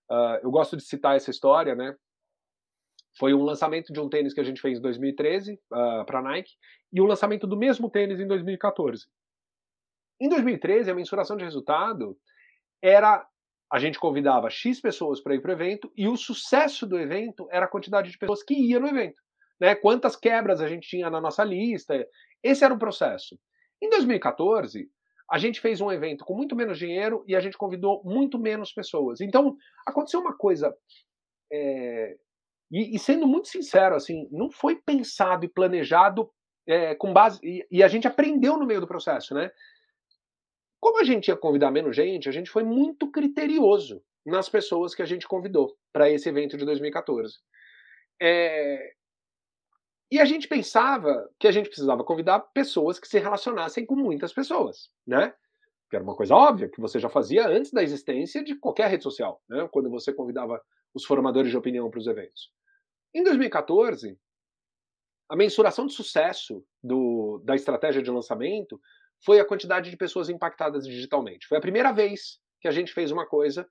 [0.09, 1.95] uh, eu gosto de citar essa história, né?
[3.17, 6.21] Foi um lançamento de um tênis que a gente fez em 2013 uh, para a
[6.21, 6.51] Nike
[6.93, 9.05] e o um lançamento do mesmo tênis em 2014.
[10.19, 12.17] Em 2013, a mensuração de resultado
[12.81, 13.25] era
[13.71, 17.47] a gente convidava X pessoas para ir para o evento e o sucesso do evento
[17.49, 19.21] era a quantidade de pessoas que ia no evento.
[19.59, 19.75] Né?
[19.75, 22.05] Quantas quebras a gente tinha na nossa lista.
[22.43, 23.39] Esse era o processo.
[23.81, 24.89] Em 2014,
[25.31, 28.73] a gente fez um evento com muito menos dinheiro e a gente convidou muito menos
[28.73, 29.21] pessoas.
[29.21, 29.55] Então,
[29.87, 30.75] aconteceu uma coisa
[31.51, 32.17] é,
[32.71, 36.31] e, e, sendo muito sincero, assim, não foi pensado e planejado
[36.65, 37.39] é, com base.
[37.43, 39.51] E, e, a gente aprendeu no meio do processo, né?
[40.79, 45.01] Como a gente ia convidar menos gente, a gente foi muito criterioso nas pessoas que
[45.01, 47.39] a gente convidou para esse evento de 2014.
[48.21, 48.93] É,
[50.11, 54.33] e a gente pensava que a gente precisava convidar pessoas que se relacionassem com muitas
[54.33, 55.33] pessoas, né?
[55.89, 59.03] Que era uma coisa óbvia que você já fazia antes da existência de qualquer rede
[59.03, 59.67] social, né?
[59.71, 60.61] Quando você convidava
[60.93, 62.51] os formadores de opinião para os eventos.
[63.13, 64.17] Em 2014,
[65.29, 68.79] a mensuração de sucesso do, da estratégia de lançamento
[69.23, 71.47] foi a quantidade de pessoas impactadas digitalmente.
[71.47, 73.67] Foi a primeira vez que a gente fez uma coisa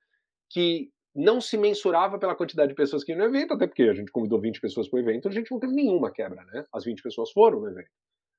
[0.50, 3.94] que não se mensurava pela quantidade de pessoas que iam no evento, até porque a
[3.94, 6.64] gente convidou 20 pessoas para o evento, a gente não teve nenhuma quebra, né?
[6.72, 7.90] As 20 pessoas foram no evento.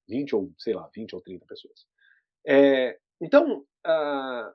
[0.07, 1.85] 20 ou, sei lá, 20 ou 30 pessoas.
[2.45, 4.53] É, então, uh,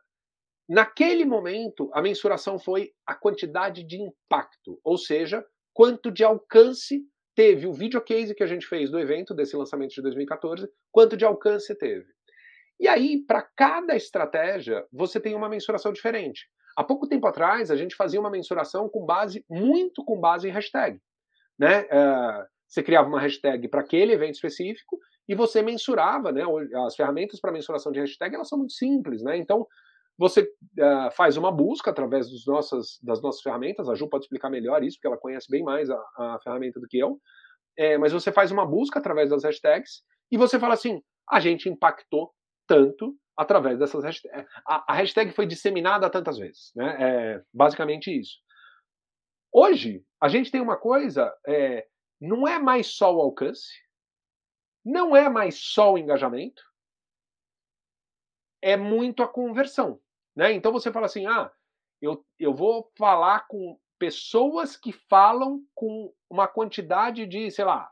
[0.68, 5.44] naquele momento, a mensuração foi a quantidade de impacto, ou seja,
[5.76, 10.00] quanto de alcance teve o videocase que a gente fez do evento, desse lançamento de
[10.00, 12.06] 2014, quanto de alcance teve.
[12.80, 16.48] E aí, para cada estratégia, você tem uma mensuração diferente.
[16.74, 20.50] Há pouco tempo atrás, a gente fazia uma mensuração com base, muito com base em
[20.50, 20.98] hashtag.
[21.58, 21.82] Né?
[21.82, 24.98] Uh, você criava uma hashtag para aquele evento específico
[25.28, 26.42] e você mensurava, né?
[26.86, 29.36] As ferramentas para mensuração de hashtag elas são muito simples, né?
[29.36, 29.66] Então
[30.18, 33.88] você uh, faz uma busca através dos nossas, das nossas ferramentas.
[33.88, 36.86] A Ju pode explicar melhor isso, porque ela conhece bem mais a, a ferramenta do
[36.86, 37.20] que eu.
[37.76, 41.68] É, mas você faz uma busca através das hashtags e você fala assim: a gente
[41.68, 42.32] impactou
[42.66, 44.46] tanto através dessas hashtags.
[44.66, 46.72] A, a hashtag foi disseminada tantas vezes.
[46.74, 46.96] Né?
[46.98, 48.38] É basicamente isso.
[49.52, 51.86] Hoje, a gente tem uma coisa, é,
[52.20, 53.72] não é mais só o alcance,
[54.84, 56.62] não é mais só o engajamento,
[58.62, 60.00] é muito a conversão.
[60.36, 60.52] Né?
[60.52, 61.50] Então você fala assim: ah,
[62.00, 67.90] eu, eu vou falar com pessoas que falam com uma quantidade de, sei lá,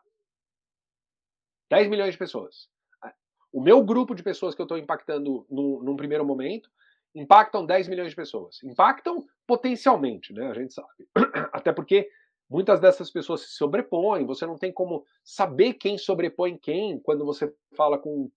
[1.70, 2.68] 10 milhões de pessoas.
[3.52, 6.68] O meu grupo de pessoas que eu estou impactando no, num primeiro momento
[7.14, 8.60] impactam 10 milhões de pessoas.
[8.64, 10.50] Impactam potencialmente, né?
[10.50, 11.08] A gente sabe.
[11.52, 12.10] Até porque
[12.50, 17.54] muitas dessas pessoas se sobrepõem, você não tem como saber quem sobrepõe quem quando você
[17.76, 18.30] fala com.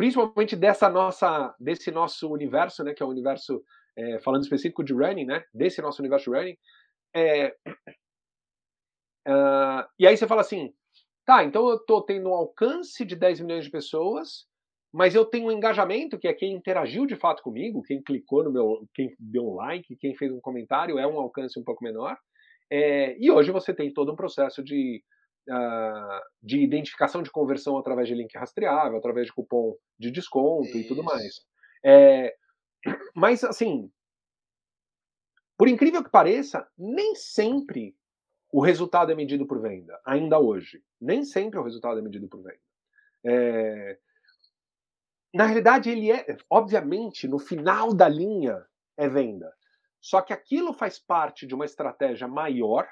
[0.00, 2.94] Principalmente dessa nossa, desse nosso universo, né?
[2.94, 3.62] Que é o universo,
[3.96, 5.44] é, falando específico de running, né?
[5.52, 6.56] Desse nosso universo de running.
[7.14, 7.54] É,
[9.28, 10.72] uh, e aí você fala assim,
[11.30, 14.46] Tá, então eu estou tendo um alcance de 10 milhões de pessoas,
[14.92, 18.50] mas eu tenho um engajamento, que é quem interagiu de fato comigo, quem clicou no
[18.50, 22.16] meu, quem deu um like, quem fez um comentário, é um alcance um pouco menor.
[22.68, 25.04] É, e hoje você tem todo um processo de,
[25.50, 30.78] uh, de identificação de conversão através de link rastreável, através de cupom de desconto Isso.
[30.78, 31.34] e tudo mais.
[31.84, 32.34] É,
[33.14, 33.90] mas, assim,
[35.58, 37.94] por incrível que pareça, nem sempre
[38.52, 40.82] o resultado é medido por venda, ainda hoje.
[41.00, 42.60] Nem sempre o resultado é medido por venda.
[43.24, 43.98] É...
[45.32, 48.64] Na realidade, ele é, obviamente, no final da linha
[48.96, 49.54] é venda.
[50.00, 52.88] Só que aquilo faz parte de uma estratégia maior,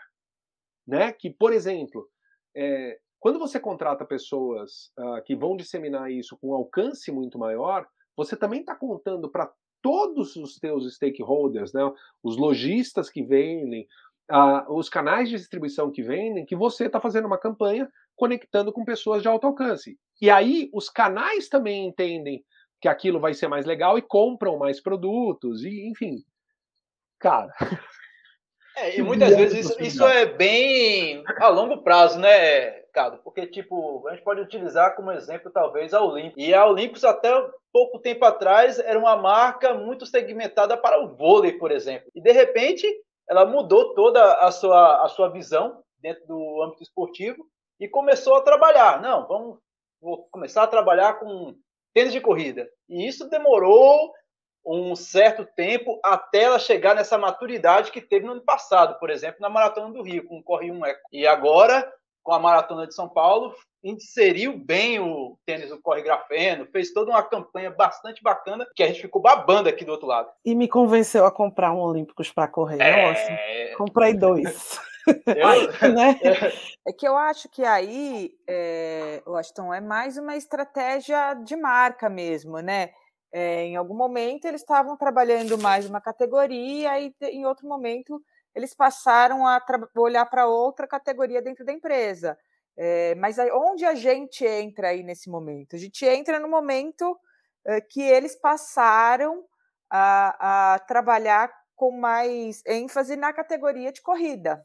[0.86, 1.10] né?
[1.10, 2.08] Que, por exemplo,
[2.56, 2.98] é...
[3.18, 7.86] quando você contrata pessoas uh, que vão disseminar isso com um alcance muito maior,
[8.16, 9.50] você também está contando para
[9.82, 11.82] todos os teus stakeholders, né?
[12.22, 13.86] Os lojistas que vendem,
[14.30, 18.84] uh, os canais de distribuição que vendem que você está fazendo uma campanha conectando com
[18.84, 19.96] pessoas de alto alcance.
[20.20, 22.44] E aí os canais também entendem
[22.80, 26.22] que aquilo vai ser mais legal e compram mais produtos, e enfim.
[27.18, 27.52] Cara.
[28.80, 33.18] É, e muitas vezes isso, isso, é bem a longo prazo, né, Cado?
[33.24, 36.34] Porque, tipo, a gente pode utilizar como exemplo, talvez, a Olympus.
[36.36, 37.30] E a Olympus, até
[37.72, 42.10] pouco tempo atrás, era uma marca muito segmentada para o vôlei, por exemplo.
[42.14, 42.86] E, de repente,
[43.28, 47.44] ela mudou toda a sua, a sua visão dentro do âmbito esportivo
[47.80, 49.02] e começou a trabalhar.
[49.02, 49.58] Não, vamos
[50.00, 51.54] vou começar a trabalhar com
[51.92, 52.68] tênis de corrida.
[52.88, 54.12] E isso demorou
[54.64, 59.40] um certo tempo até ela chegar nessa maturidade que teve no ano passado, por exemplo,
[59.40, 61.00] na Maratona do Rio, com o Corre 1 Eco.
[61.12, 61.90] E agora,
[62.22, 67.10] com a Maratona de São Paulo, inseriu bem o tênis do Corre Grafeno, fez toda
[67.10, 70.28] uma campanha bastante bacana, que a gente ficou babando aqui do outro lado.
[70.44, 72.80] E me convenceu a comprar um Olímpicos para correr.
[72.80, 73.08] É...
[73.08, 74.80] Nossa, comprei dois.
[75.26, 75.92] Eu...
[75.92, 76.20] né?
[76.86, 82.60] É que eu acho que aí, é, Washington, é mais uma estratégia de marca mesmo,
[82.60, 82.90] né?
[83.30, 88.22] É, em algum momento eles estavam trabalhando mais uma categoria e em outro momento
[88.54, 89.62] eles passaram a
[89.94, 92.38] olhar para outra categoria dentro da empresa.
[92.76, 95.76] É, mas onde a gente entra aí nesse momento?
[95.76, 97.18] A gente entra no momento
[97.66, 99.44] é, que eles passaram
[99.90, 104.64] a, a, trabalhar com mais ênfase na categoria de corrida.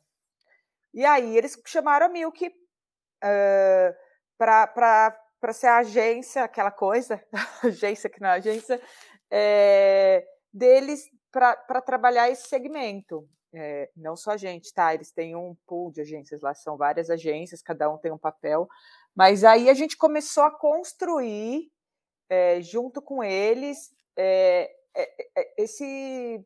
[0.94, 3.96] E aí eles chamaram a Milk uh,
[4.38, 5.18] para
[5.52, 7.22] ser a agência, aquela coisa,
[7.64, 8.80] agência que não é agência,
[9.30, 14.94] é, deles para trabalhar esse segmento é, não só a gente, tá?
[14.94, 18.68] Eles têm um pool de agências lá, são várias agências, cada um tem um papel.
[19.16, 21.72] Mas aí a gente começou a construir,
[22.30, 23.94] é, junto com eles,
[25.58, 26.44] esse,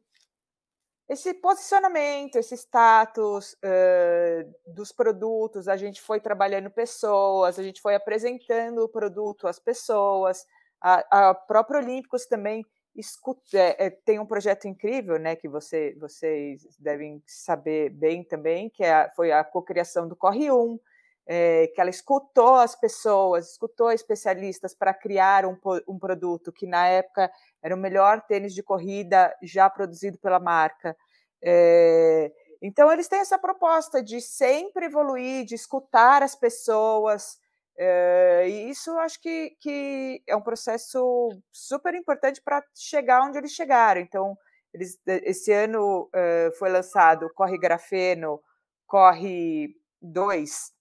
[1.09, 5.67] esse posicionamento, esse status uh, dos produtos.
[5.67, 10.45] A gente foi trabalhando pessoas, a gente foi apresentando o produto às pessoas.
[10.81, 15.95] A, a própria Olímpicos também escuta, é, é, tem um projeto incrível, né, que você,
[15.99, 20.79] vocês devem saber bem também, que é a, foi a cocriação do Corre 1,
[21.28, 26.88] é, que ela escutou as pessoas, escutou especialistas para criar um, um produto que na
[26.88, 27.30] época
[27.61, 30.95] era o melhor tênis de corrida já produzido pela marca.
[31.43, 37.38] É, então eles têm essa proposta de sempre evoluir, de escutar as pessoas,
[37.78, 43.51] é, e isso acho que, que é um processo super importante para chegar onde eles
[43.51, 43.99] chegaram.
[44.01, 44.36] Então,
[44.73, 46.09] eles, esse ano
[46.57, 48.41] foi lançado Corre Grafeno,
[48.88, 50.76] Corre 2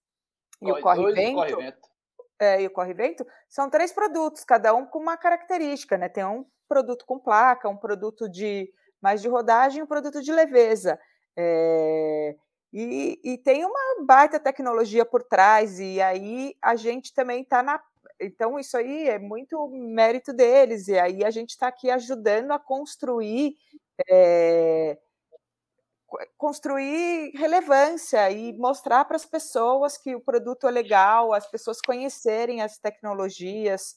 [0.60, 1.34] e o Corre Vento.
[1.34, 1.88] Corre Vento.
[2.38, 6.08] É, e o Corre Vento são três produtos, cada um com uma característica, né?
[6.08, 10.98] Tem um produto com placa, um produto de mais de rodagem, um produto de leveza.
[11.36, 12.36] É,
[12.72, 17.80] e, e tem uma baita tecnologia por trás, e aí a gente também está na.
[18.20, 22.58] Então, isso aí é muito mérito deles, e aí a gente está aqui ajudando a
[22.58, 23.56] construir.
[24.10, 24.98] É,
[26.36, 32.62] construir relevância e mostrar para as pessoas que o produto é legal, as pessoas conhecerem
[32.62, 33.96] as tecnologias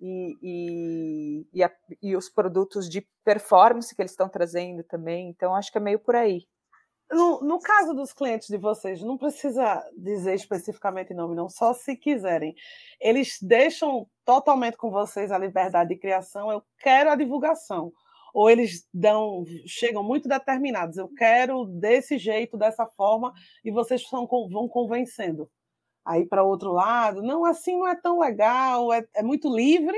[0.00, 1.70] e, e, e, a,
[2.02, 5.28] e os produtos de performance que eles estão trazendo também.
[5.28, 6.46] Então, acho que é meio por aí.
[7.10, 11.96] No, no, caso dos clientes de vocês, não precisa dizer especificamente nome, não, só se
[11.96, 12.54] quiserem.
[13.00, 17.92] Eles deixam totalmente com vocês a liberdade de criação, eu quero a divulgação.
[18.34, 23.32] Ou eles dão, chegam muito determinados, eu quero desse jeito, dessa forma,
[23.64, 25.50] e vocês são, vão convencendo.
[26.04, 29.96] Aí para outro lado, não, assim não é tão legal, é, é muito livre,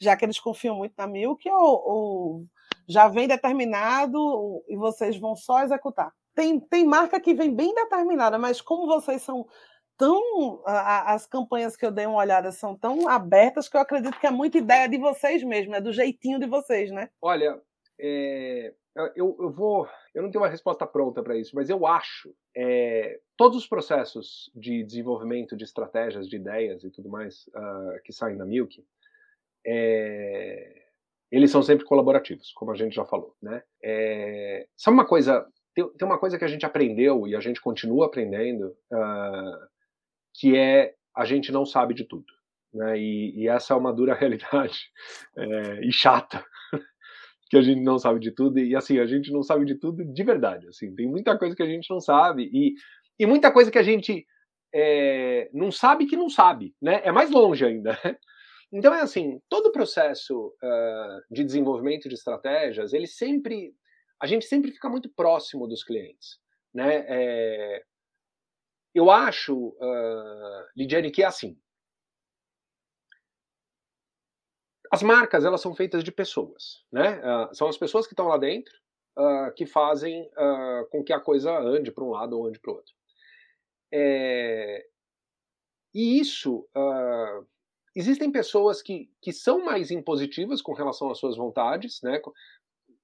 [0.00, 2.44] já que eles confiam muito na Milk, ou, ou
[2.86, 8.38] já vem determinado e vocês vão só executar tem, tem marca que vem bem determinada,
[8.38, 9.44] mas como vocês são
[9.96, 10.62] tão.
[10.64, 14.26] A, as campanhas que eu dei uma olhada são tão abertas que eu acredito que
[14.26, 17.10] é muita ideia de vocês mesmo, é do jeitinho de vocês, né?
[17.20, 17.60] Olha,
[18.00, 18.74] é,
[19.14, 19.88] eu, eu vou.
[20.14, 22.34] Eu não tenho uma resposta pronta para isso, mas eu acho.
[22.56, 28.12] É, todos os processos de desenvolvimento de estratégias, de ideias e tudo mais uh, que
[28.12, 28.84] saem da Milk,
[29.66, 30.82] é,
[31.30, 33.62] eles são sempre colaborativos, como a gente já falou, né?
[33.82, 35.46] É, sabe uma coisa
[35.78, 39.68] tem, tem uma coisa que a gente aprendeu e a gente continua aprendendo, uh,
[40.34, 42.26] que é a gente não sabe de tudo.
[42.74, 42.98] Né?
[42.98, 44.90] E, e essa é uma dura realidade
[45.36, 46.44] é, e chata,
[47.48, 48.58] que a gente não sabe de tudo.
[48.58, 50.68] E assim, a gente não sabe de tudo de verdade.
[50.68, 52.74] Assim, tem muita coisa que a gente não sabe e,
[53.18, 54.26] e muita coisa que a gente
[54.74, 56.74] é, não sabe que não sabe.
[56.80, 57.00] Né?
[57.04, 57.98] É mais longe ainda.
[58.70, 63.72] Então é assim, todo o processo uh, de desenvolvimento de estratégias, ele sempre
[64.20, 66.38] a gente sempre fica muito próximo dos clientes.
[66.74, 67.04] Né?
[67.08, 67.82] É,
[68.94, 71.56] eu acho, uh, Lidiane, que é assim.
[74.90, 77.20] As marcas elas são feitas de pessoas, né?
[77.20, 78.74] Uh, são as pessoas que estão lá dentro
[79.18, 82.72] uh, que fazem uh, com que a coisa ande para um lado ou ande para
[82.72, 82.94] o outro.
[83.92, 84.84] É,
[85.94, 86.68] e isso
[87.96, 92.20] existem pessoas que, que são mais impositivas com relação às suas vontades, né?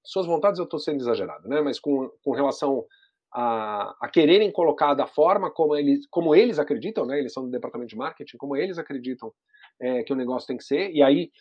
[0.05, 1.61] suas vontades eu estou sendo exagerado, né?
[1.61, 2.85] Mas com, com relação
[3.33, 7.19] a, a, quererem colocar da forma como eles, como eles acreditam, né?
[7.19, 9.33] Eles são do departamento de marketing, como eles acreditam
[9.81, 10.91] é, que o negócio tem que ser.
[10.91, 11.31] E aí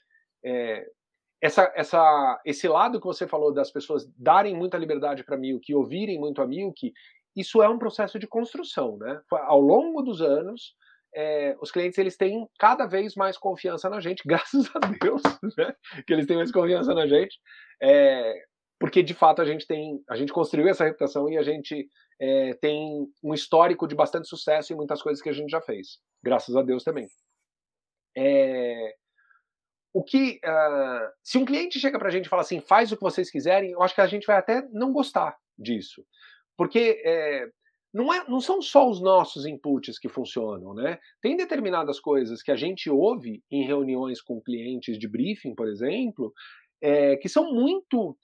[0.44, 0.86] é,
[1.40, 6.18] essa, essa, esse lado que você falou das pessoas darem muita liberdade para Milk, ouvirem
[6.18, 6.92] muito a Milk,
[7.36, 9.20] isso é um processo de construção, né?
[9.30, 10.74] Ao longo dos anos,
[11.14, 15.22] é, os clientes eles têm cada vez mais confiança na gente, graças a Deus,
[15.56, 15.74] né?
[16.06, 17.38] que eles têm mais confiança na gente.
[17.82, 18.34] É,
[18.78, 21.88] porque de fato a gente tem, a gente construiu essa reputação e a gente
[22.20, 25.98] é, tem um histórico de bastante sucesso em muitas coisas que a gente já fez,
[26.22, 27.06] graças a Deus também.
[28.16, 28.94] É,
[29.94, 32.96] o que, uh, se um cliente chega para a gente e fala assim, faz o
[32.96, 36.04] que vocês quiserem, eu acho que a gente vai até não gostar disso,
[36.56, 37.48] porque é,
[37.92, 40.98] não, é, não são só os nossos inputs que funcionam, né?
[41.22, 46.32] Tem determinadas coisas que a gente ouve em reuniões com clientes de briefing, por exemplo,
[46.82, 48.18] é, que são muito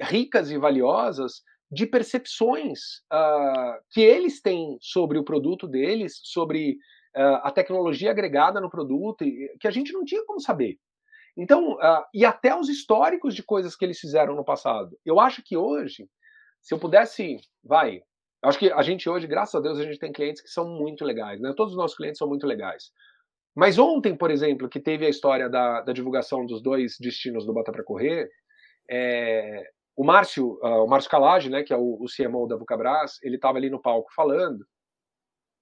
[0.00, 1.40] ricas e valiosas
[1.70, 6.78] de percepções uh, que eles têm sobre o produto deles, sobre
[7.16, 9.24] uh, a tecnologia agregada no produto,
[9.60, 10.78] que a gente não tinha como saber.
[11.36, 14.96] Então, uh, e até os históricos de coisas que eles fizeram no passado.
[15.04, 16.08] Eu acho que hoje,
[16.62, 18.00] se eu pudesse, vai,
[18.42, 21.04] acho que a gente hoje, graças a Deus, a gente tem clientes que são muito
[21.04, 21.52] legais, né?
[21.54, 22.90] Todos os nossos clientes são muito legais.
[23.54, 27.52] Mas ontem, por exemplo, que teve a história da, da divulgação dos dois destinos do
[27.52, 28.30] Bota para Correr,
[28.88, 29.62] é,
[29.96, 33.36] o Márcio, uh, o Márcio Calage, né, que é o, o CMO da Vucabras, ele
[33.36, 34.64] estava ali no palco falando,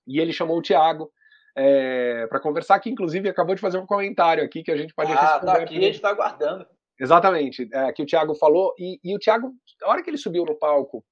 [0.06, 1.10] e ele chamou o Thiago
[1.56, 5.12] é, para conversar, que inclusive acabou de fazer um comentário aqui que a gente pode
[5.12, 5.50] ah, responder.
[5.50, 6.66] Ah, tá aqui, a gente está aguardando.
[6.98, 9.52] Exatamente, é, que o Thiago falou, e, e, o Thiago,
[9.82, 11.04] a hora que ele subiu no palco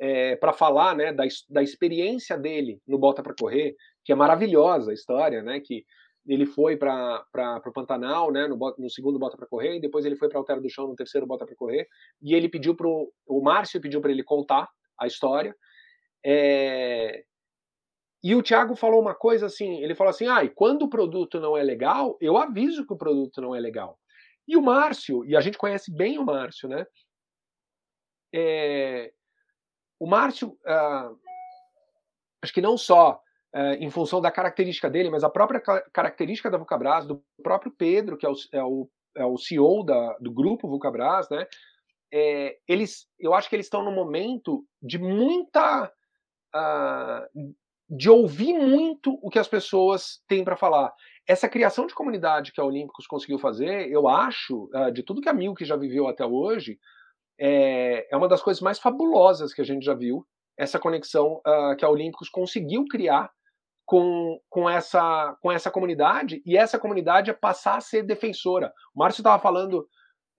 [0.00, 4.90] é, para falar né, da, da experiência dele no Bota para Correr, que é maravilhosa
[4.90, 5.84] a história, né, que
[6.26, 7.24] ele foi para
[7.64, 10.60] o Pantanal, né, no, no, segundo Bota para Correr, e depois ele foi para Altera
[10.60, 11.86] do Chão no terceiro Bota para Correr,
[12.20, 14.68] e ele pediu para o Márcio pediu para ele contar
[14.98, 15.54] a história,
[16.24, 17.22] é,
[18.28, 21.40] e o Thiago falou uma coisa assim, ele falou assim, ah, e quando o produto
[21.40, 23.98] não é legal, eu aviso que o produto não é legal.
[24.46, 26.86] E o Márcio, e a gente conhece bem o Márcio, né?
[28.34, 29.10] É,
[29.98, 31.10] o Márcio, ah,
[32.42, 33.18] acho que não só
[33.54, 38.18] ah, em função da característica dele, mas a própria característica da Vulcabras, do próprio Pedro,
[38.18, 41.46] que é o, é o, é o CEO da, do grupo Vulcabras, né?
[42.12, 45.90] É, eles, eu acho que eles estão num momento de muita.
[46.54, 47.54] Uh,
[47.88, 50.92] de ouvir muito o que as pessoas têm para falar
[51.26, 55.28] essa criação de comunidade que a Olímpicos conseguiu fazer, eu acho, ah, de tudo que
[55.28, 56.78] a Milk já viveu até hoje,
[57.38, 60.26] é, é uma das coisas mais fabulosas que a gente já viu,
[60.56, 63.30] essa conexão uh, que a Olímpicos conseguiu criar
[63.86, 68.72] com, com, essa, com essa comunidade, e essa comunidade é passar a ser defensora.
[68.94, 69.86] O Márcio estava falando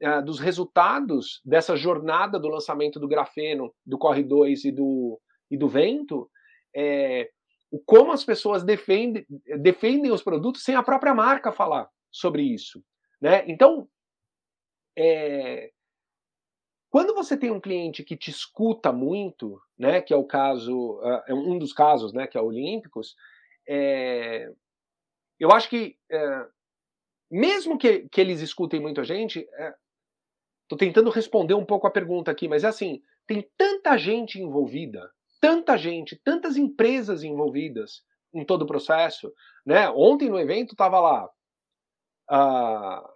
[0.04, 5.58] uh, dos resultados dessa jornada do lançamento do grafeno, do Corre 2 e do, e
[5.58, 6.30] do Vento,
[6.76, 7.30] é,
[7.72, 9.26] o como as pessoas defendem,
[9.62, 12.84] defendem os produtos sem a própria marca falar sobre isso.
[13.22, 13.44] Né?
[13.48, 13.88] Então,
[14.98, 15.72] é,
[16.90, 21.34] quando você tem um cliente que te escuta muito, né, que é o caso, é
[21.34, 23.16] um dos casos, né, que é o Olímpicos,
[23.68, 24.52] é,
[25.40, 26.48] eu acho que é,
[27.30, 31.92] mesmo que, que eles escutem muito a gente, estou é, tentando responder um pouco a
[31.92, 38.46] pergunta aqui, mas é assim, tem tanta gente envolvida, tanta gente, tantas empresas envolvidas em
[38.46, 39.32] todo o processo.
[39.66, 39.90] Né?
[39.90, 41.30] Ontem no evento estava lá
[42.30, 43.10] a,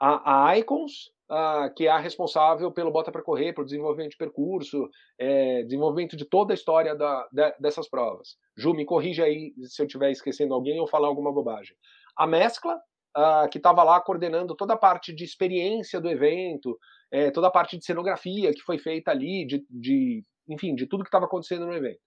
[0.00, 4.16] a, a Icons, a, que é a responsável pelo Bota para Correr, pelo desenvolvimento de
[4.16, 4.88] percurso,
[5.18, 8.36] é, desenvolvimento de toda a história da, de, dessas provas.
[8.56, 11.76] Ju, me corrija aí se eu estiver esquecendo alguém ou falar alguma bobagem.
[12.16, 12.80] A Mescla,
[13.50, 16.78] que estava lá coordenando toda a parte de experiência do evento,
[17.10, 21.02] é, toda a parte de cenografia que foi feita ali, de, de enfim, de tudo
[21.02, 22.00] que estava acontecendo no evento.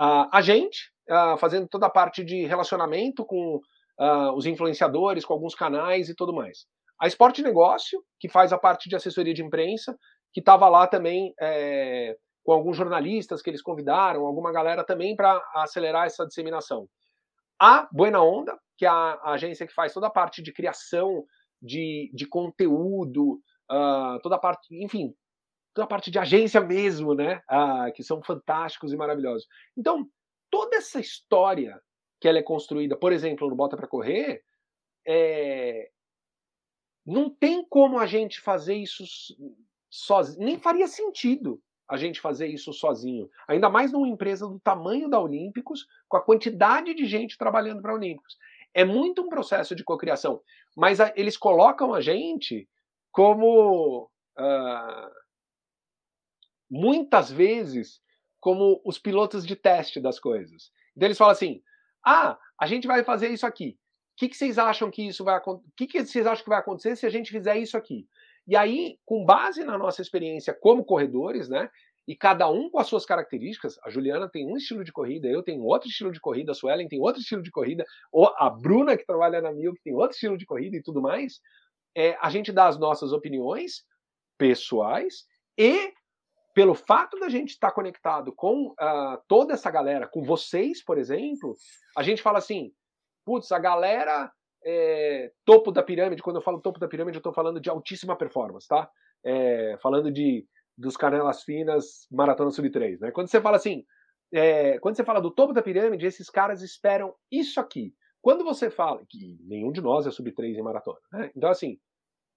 [0.00, 5.34] Uh, a gente, uh, fazendo toda a parte de relacionamento com uh, os influenciadores, com
[5.34, 6.66] alguns canais e tudo mais.
[7.00, 9.96] A Esporte Negócio, que faz a parte de assessoria de imprensa,
[10.32, 12.14] que estava lá também é,
[12.44, 16.86] com alguns jornalistas que eles convidaram, alguma galera também para acelerar essa disseminação.
[17.60, 21.24] A Buena Onda, que é a, a, agência que faz toda a parte de criação
[21.60, 23.40] de, de conteúdo,
[23.70, 25.14] uh, toda a parte, enfim,
[25.74, 27.42] toda a parte de agência mesmo, né?
[27.48, 29.46] Ah, que são fantásticos e maravilhosos.
[29.76, 30.08] Então,
[30.50, 31.80] toda essa história
[32.20, 34.42] que ela é construída, por exemplo, no Bota para Correr,
[35.06, 35.90] é...
[37.06, 39.04] não tem como a gente fazer isso
[39.88, 43.28] sozinho, nem faria sentido a gente fazer isso sozinho.
[43.48, 47.94] Ainda mais numa empresa do tamanho da Olímpicos, com a quantidade de gente trabalhando para
[47.94, 48.36] Olímpicos.
[48.72, 50.40] É muito um processo de cocriação,
[50.76, 52.68] mas a, eles colocam a gente
[53.10, 54.08] como
[54.38, 55.10] uh,
[56.70, 58.00] muitas vezes
[58.40, 60.70] como os pilotos de teste das coisas.
[60.96, 61.62] Então eles falam assim:
[62.04, 63.78] ah, a gente vai fazer isso aqui.
[64.12, 65.68] O que, que vocês acham que isso vai acontecer?
[65.68, 68.06] O que, que vocês acham que vai acontecer se a gente fizer isso aqui?
[68.46, 71.70] E aí, com base na nossa experiência como corredores, né?
[72.08, 75.42] E cada um com as suas características, a Juliana tem um estilo de corrida, eu
[75.42, 77.84] tenho outro estilo de corrida, a Suelen tem outro estilo de corrida,
[78.36, 81.40] a Bruna, que trabalha na Mil, que tem outro estilo de corrida e tudo mais.
[81.96, 83.84] É, a gente dá as nossas opiniões
[84.36, 85.24] pessoais
[85.56, 85.92] e
[86.60, 91.54] pelo fato da gente estar conectado com uh, toda essa galera, com vocês, por exemplo,
[91.96, 92.70] a gente fala assim,
[93.24, 94.30] putz, a galera
[94.62, 98.14] é, topo da pirâmide, quando eu falo topo da pirâmide, eu estou falando de altíssima
[98.14, 98.90] performance, tá?
[99.24, 100.46] É, falando de
[100.76, 103.10] dos canelas finas, maratona sub 3, né?
[103.10, 103.82] Quando você fala assim,
[104.30, 107.94] é, quando você fala do topo da pirâmide, esses caras esperam isso aqui.
[108.20, 111.30] Quando você fala, que nenhum de nós é sub 3 em maratona, né?
[111.34, 111.78] Então, assim,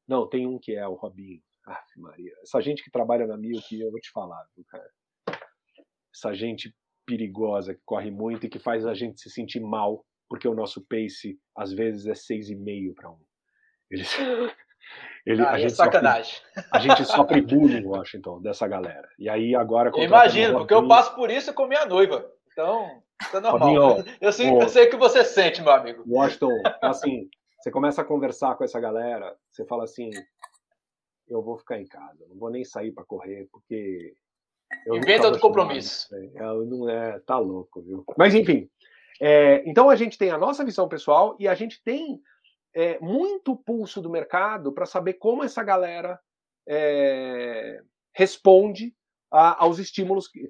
[0.07, 2.34] não, tem um que é o Robinho, Aff, Maria.
[2.41, 4.89] Essa gente que trabalha na Milk, eu vou te falar, viu, cara?
[6.14, 10.47] Essa gente perigosa que corre muito e que faz a gente se sentir mal, porque
[10.47, 13.18] o nosso pace às vezes é 6,5 para 1.
[13.91, 14.18] Eles.
[15.26, 16.36] Ele, ah, a, gente é sacanagem.
[16.36, 19.07] Sofre, a gente sofre bullying em Washington dessa galera.
[19.18, 19.89] E aí agora.
[19.95, 22.30] Imagino, porque eu passo por isso com minha noiva.
[22.51, 24.03] Então, isso é normal.
[24.20, 26.03] eu, sei, eu sei o que você sente, meu amigo.
[26.05, 26.51] Washington,
[26.82, 30.11] assim, você começa a conversar com essa galera, você fala assim:
[31.28, 34.15] eu vou ficar em casa, não vou nem sair para correr, porque.
[34.88, 36.07] Inventa outro compromisso.
[36.36, 38.03] Eu não é, tá louco, viu?
[38.17, 38.69] Mas enfim.
[39.21, 42.19] É, então a gente tem a nossa visão pessoal e a gente tem
[42.76, 46.19] é, muito pulso do mercado para saber como essa galera
[46.67, 47.82] é,
[48.13, 48.95] responde
[49.32, 50.49] a, aos estímulos que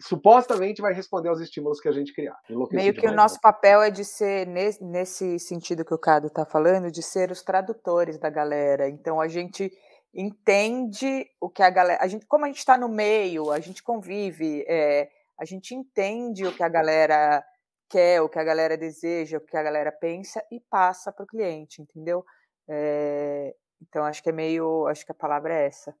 [0.00, 2.36] supostamente vai responder aos estímulos que a gente criar.
[2.70, 6.90] Meio que o nosso papel é de ser, nesse sentido que o Cado está falando,
[6.90, 8.88] de ser os tradutores da galera.
[8.88, 9.72] Então a gente
[10.14, 12.02] entende o que a galera.
[12.02, 16.46] A gente, como a gente está no meio, a gente convive, é, a gente entende
[16.46, 17.44] o que a galera
[17.88, 21.26] quer, o que a galera deseja, o que a galera pensa e passa para o
[21.26, 22.24] cliente, entendeu?
[22.68, 25.94] É, então acho que é meio, acho que a palavra é essa,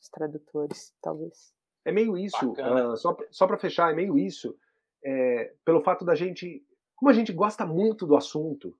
[0.00, 1.52] os tradutores, talvez.
[1.84, 4.56] É meio isso, uh, só, só para fechar, é meio isso,
[5.04, 6.62] é, pelo fato da gente,
[6.96, 8.76] como a gente gosta muito do assunto,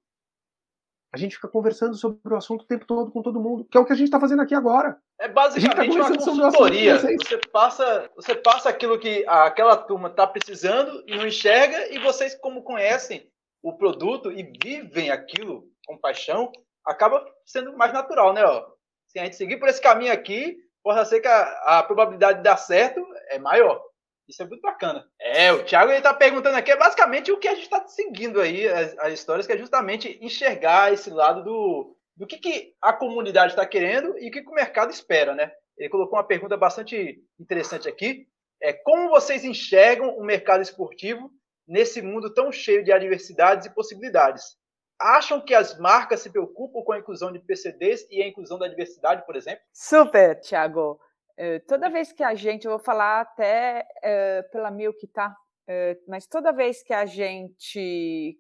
[1.12, 3.80] a gente fica conversando sobre o assunto o tempo todo com todo mundo, que é
[3.80, 4.98] o que a gente está fazendo aqui agora.
[5.18, 6.98] É tá basicamente tá uma consultoria.
[6.98, 12.34] Você passa, você passa aquilo que aquela turma está precisando e não enxerga, e vocês,
[12.34, 13.30] como conhecem
[13.62, 16.52] o produto e vivem aquilo com paixão,
[16.86, 18.44] acaba sendo mais natural, né?
[18.44, 18.66] Ó,
[19.08, 22.44] se a gente seguir por esse caminho aqui, pode ser que a, a probabilidade de
[22.44, 23.82] dar certo é maior.
[24.28, 25.08] Isso é muito bacana.
[25.18, 28.68] É, o Thiago está perguntando aqui, é basicamente o que a gente está seguindo aí,
[28.68, 33.52] as, as, histórias, que é justamente enxergar esse lado do, do que, que a comunidade
[33.52, 35.50] está querendo e o que, que o mercado espera, né?
[35.78, 38.26] Ele colocou uma pergunta bastante interessante aqui.
[38.60, 41.30] É como vocês enxergam o mercado esportivo
[41.66, 44.58] nesse mundo tão cheio de adversidades e possibilidades?
[45.00, 48.66] Acham que as marcas se preocupam com a inclusão de PCDs e a inclusão da
[48.66, 49.60] diversidade, por exemplo?
[49.72, 50.98] Super, Thiago.
[51.40, 55.36] Eh, toda vez que a gente, eu vou falar até uh, pela Milk, tá?
[55.68, 58.36] Uh, mas toda vez que a gente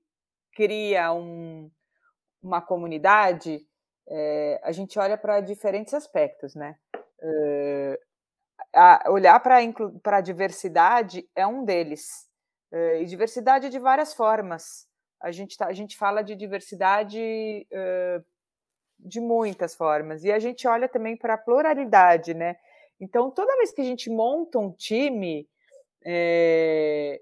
[0.52, 1.70] cria um,
[2.42, 3.64] uma comunidade,
[4.62, 6.76] a gente olha para diferentes aspectos, né?
[9.10, 12.26] Olhar para a diversidade é um deles.
[12.72, 14.88] e diversidade de várias formas.
[15.20, 17.66] A gente, tá, a gente fala de diversidade
[18.98, 20.24] de muitas formas.
[20.24, 22.56] E a gente olha também para a pluralidade, né?
[23.00, 25.48] Então, toda vez que a gente monta um time,
[26.04, 27.20] é,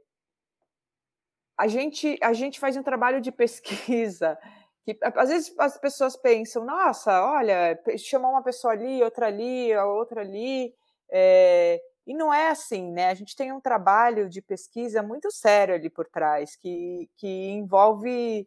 [1.57, 4.39] a, gente, a gente faz um trabalho de pesquisa.
[4.87, 9.85] Que, às vezes as pessoas pensam, nossa, olha, chamar uma pessoa ali, outra ali, a
[9.85, 10.73] outra ali.
[11.11, 13.11] É, e não é assim, né?
[13.11, 18.47] A gente tem um trabalho de pesquisa muito sério ali por trás, que, que envolve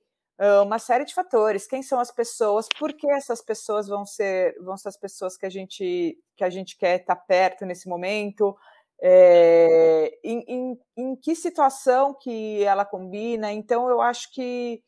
[0.64, 1.68] uma série de fatores.
[1.68, 2.68] Quem são as pessoas?
[2.78, 6.50] Por que essas pessoas vão ser, vão ser as pessoas que a gente, que a
[6.50, 8.56] gente quer estar perto nesse momento?
[9.02, 13.52] É, em, em, em, que situação que ela combina?
[13.52, 14.84] Então, eu acho que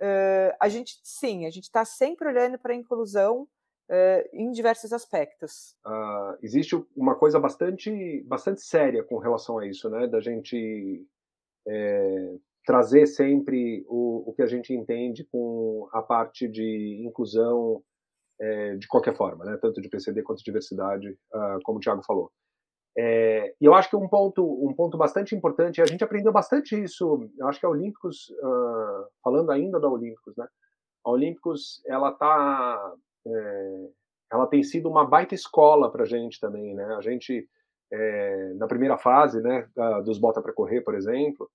[0.00, 4.92] uh, a gente, sim, a gente está sempre olhando para a inclusão uh, em diversos
[4.92, 5.76] aspectos.
[5.84, 10.06] Uh, existe uma coisa bastante, bastante séria com relação a isso, né?
[10.06, 11.04] Da gente
[11.66, 12.34] é,
[12.64, 17.82] trazer sempre o, o que a gente entende com a parte de inclusão
[18.40, 19.58] é, de qualquer forma, né?
[19.60, 22.30] tanto de PCD quanto de diversidade, uh, como o Thiago falou.
[22.96, 26.80] É, e eu acho que um ponto, um ponto bastante importante, a gente aprendeu bastante
[26.80, 30.46] isso, eu acho que a Olímpicos, uh, falando ainda da Olímpicos, né?
[31.04, 32.94] A Olímpicos, ela tá,
[33.24, 33.88] é,
[34.32, 36.84] ela tem sido uma baita escola para a gente também, né?
[36.96, 37.48] A gente,
[37.92, 39.68] é, na primeira fase, né,
[40.04, 41.48] dos Bota para Correr, por exemplo,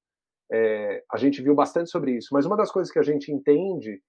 [0.53, 2.29] é, a gente viu bastante sobre isso.
[2.31, 3.99] Mas uma das coisas que a gente entende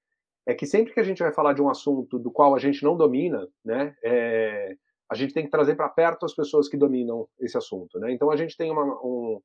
[0.47, 2.84] é que sempre que a gente vai falar de um assunto do qual a gente
[2.84, 4.76] não domina, né, é,
[5.11, 7.99] a gente tem que trazer para perto as pessoas que dominam esse assunto.
[7.99, 8.12] Né?
[8.12, 9.40] Então a gente tem uma, um,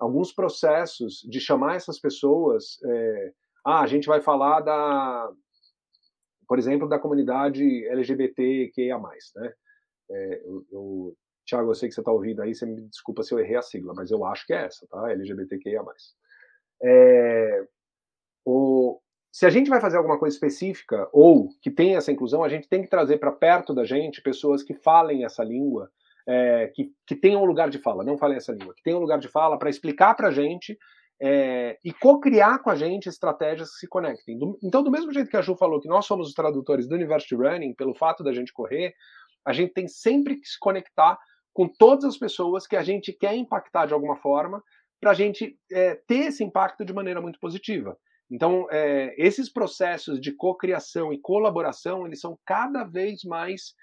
[0.00, 2.78] alguns processos de chamar essas pessoas.
[2.84, 3.32] É,
[3.64, 5.30] ah, a gente vai falar da,
[6.48, 8.98] por exemplo, da comunidade LGBTQIA+.
[9.36, 9.52] Né?
[10.10, 13.32] É, eu, eu, Tiago, eu sei que você está ouvindo aí, você me desculpa se
[13.32, 15.10] eu errei a sigla, mas eu acho que é essa, tá?
[15.12, 15.84] LGBTQIA+.
[16.82, 17.64] É,
[18.44, 18.98] o,
[19.30, 22.68] se a gente vai fazer alguma coisa específica ou que tenha essa inclusão, a gente
[22.68, 25.90] tem que trazer para perto da gente pessoas que falem essa língua,
[26.26, 29.02] é, que, que tenham um lugar de fala, não falem essa língua, que tenham um
[29.02, 30.78] lugar de fala para explicar para a gente
[31.20, 34.36] é, e co-criar com a gente estratégias que se conectem.
[34.36, 36.94] Do, então, do mesmo jeito que a Ju falou que nós somos os tradutores do
[36.94, 38.94] University Running, pelo fato da gente correr,
[39.44, 41.18] a gente tem sempre que se conectar
[41.52, 44.62] com todas as pessoas que a gente quer impactar de alguma forma,
[45.02, 47.98] para a gente é, ter esse impacto de maneira muito positiva.
[48.30, 53.74] Então, é, esses processos de cocriação e colaboração, eles são cada vez mais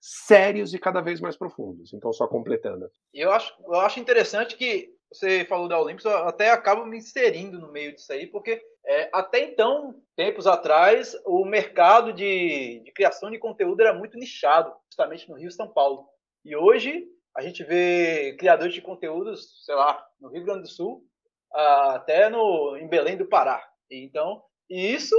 [0.00, 1.92] sérios e cada vez mais profundos.
[1.92, 2.88] Então, só completando.
[3.12, 7.58] Eu acho, eu acho interessante que você falou da Olímpicos, eu até acabo me inserindo
[7.58, 13.32] no meio disso aí, porque é, até então, tempos atrás, o mercado de, de criação
[13.32, 16.06] de conteúdo era muito nichado, justamente no Rio e São Paulo.
[16.44, 17.04] E hoje
[17.36, 21.04] a gente vê criadores de conteúdos, sei lá, no Rio Grande do Sul,
[21.52, 23.66] até no, em Belém do Pará.
[23.90, 25.16] Então, e isso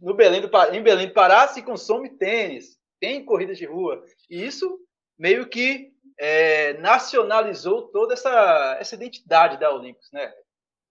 [0.00, 4.02] no Belém do, em Belém do Pará se consome tênis, tem corridas de rua.
[4.30, 4.78] E isso
[5.18, 10.32] meio que é, nacionalizou toda essa, essa identidade da Olímpicos, né?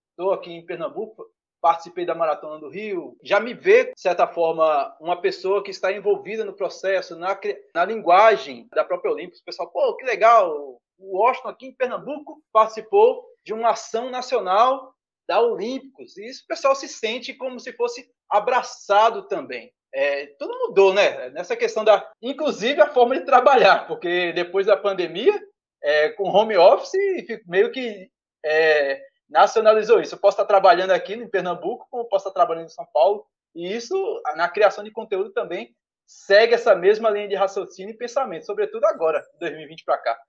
[0.10, 1.26] Estou aqui em Pernambuco,
[1.64, 5.94] participei da Maratona do Rio, já me vê, de certa forma, uma pessoa que está
[5.94, 7.40] envolvida no processo, na,
[7.74, 9.40] na linguagem da própria Olímpicos.
[9.40, 14.94] O pessoal, pô, que legal, o Washington aqui em Pernambuco participou de uma ação nacional
[15.26, 16.18] da Olímpicos.
[16.18, 19.72] E isso o pessoal se sente como se fosse abraçado também.
[19.96, 21.30] É, tudo mudou, né?
[21.30, 25.40] Nessa questão da, inclusive a forma de trabalhar, porque depois da pandemia,
[25.82, 26.92] é, com home office,
[27.48, 28.10] meio que
[28.44, 30.16] é, nacionalizou isso.
[30.16, 33.26] Eu posso estar trabalhando aqui em Pernambuco, como posso estar trabalhando em São Paulo,
[33.56, 35.76] e isso na criação de conteúdo também
[36.06, 40.20] segue essa mesma linha de raciocínio e pensamento, sobretudo agora, 2020 para cá.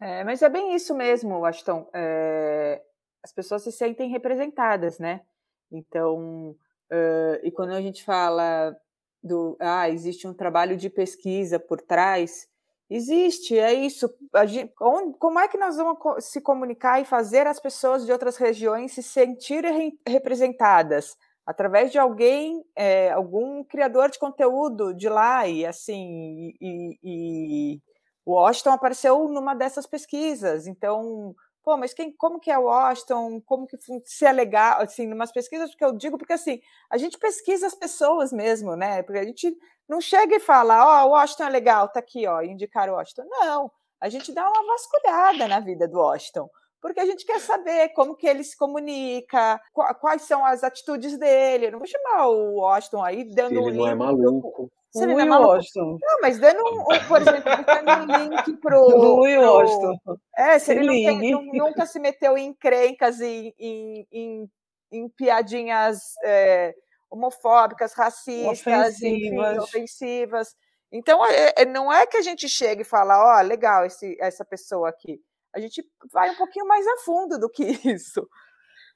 [0.00, 1.88] É, mas é bem isso mesmo, Aston.
[1.94, 2.82] É,
[3.22, 5.22] as pessoas se sentem representadas, né?
[5.70, 6.50] Então,
[6.90, 8.76] uh, e quando a gente fala
[9.22, 12.46] do, ah, existe um trabalho de pesquisa por trás,
[12.94, 14.08] existe, é isso.
[14.46, 18.92] Gente, como é que nós vamos se comunicar e fazer as pessoas de outras regiões
[18.92, 21.16] se sentirem representadas?
[21.46, 27.80] Através de alguém, é, algum criador de conteúdo de lá, e assim, e, e
[28.26, 31.34] Washington apareceu numa dessas pesquisas, então
[31.64, 35.74] pô, mas quem, como que é Washington, como que se é legal, assim, umas pesquisas
[35.74, 36.60] que eu digo, porque assim,
[36.90, 39.02] a gente pesquisa as pessoas mesmo, né?
[39.02, 39.56] Porque a gente
[39.88, 42.94] não chega e fala, ó, oh, o Washington é legal, tá aqui, ó, indicar o
[42.94, 43.24] Washington.
[43.28, 43.70] Não,
[44.00, 46.48] a gente dá uma vasculhada na vida do Washington,
[46.80, 49.60] porque a gente quer saber como que ele se comunica,
[50.00, 51.66] quais são as atitudes dele.
[51.66, 54.70] Eu não vou chamar o Washington aí dando um ele não é maluco.
[54.94, 55.98] Você Louis não, Washington.
[56.00, 58.78] não, mas dando, um, por exemplo, dando um link pro.
[58.96, 59.52] Louis pro...
[59.52, 59.96] Washington.
[60.36, 64.50] É, se ele não tem, nunca se meteu em encrencas e em, em,
[64.92, 66.72] em, piadinhas é,
[67.14, 69.02] homofóbicas, racistas, ofensivas.
[69.02, 70.56] Enfim, ofensivas.
[70.92, 74.16] Então, é, é, não é que a gente chega e fala, ó, oh, legal esse,
[74.20, 75.20] essa pessoa aqui.
[75.54, 78.26] A gente vai um pouquinho mais a fundo do que isso.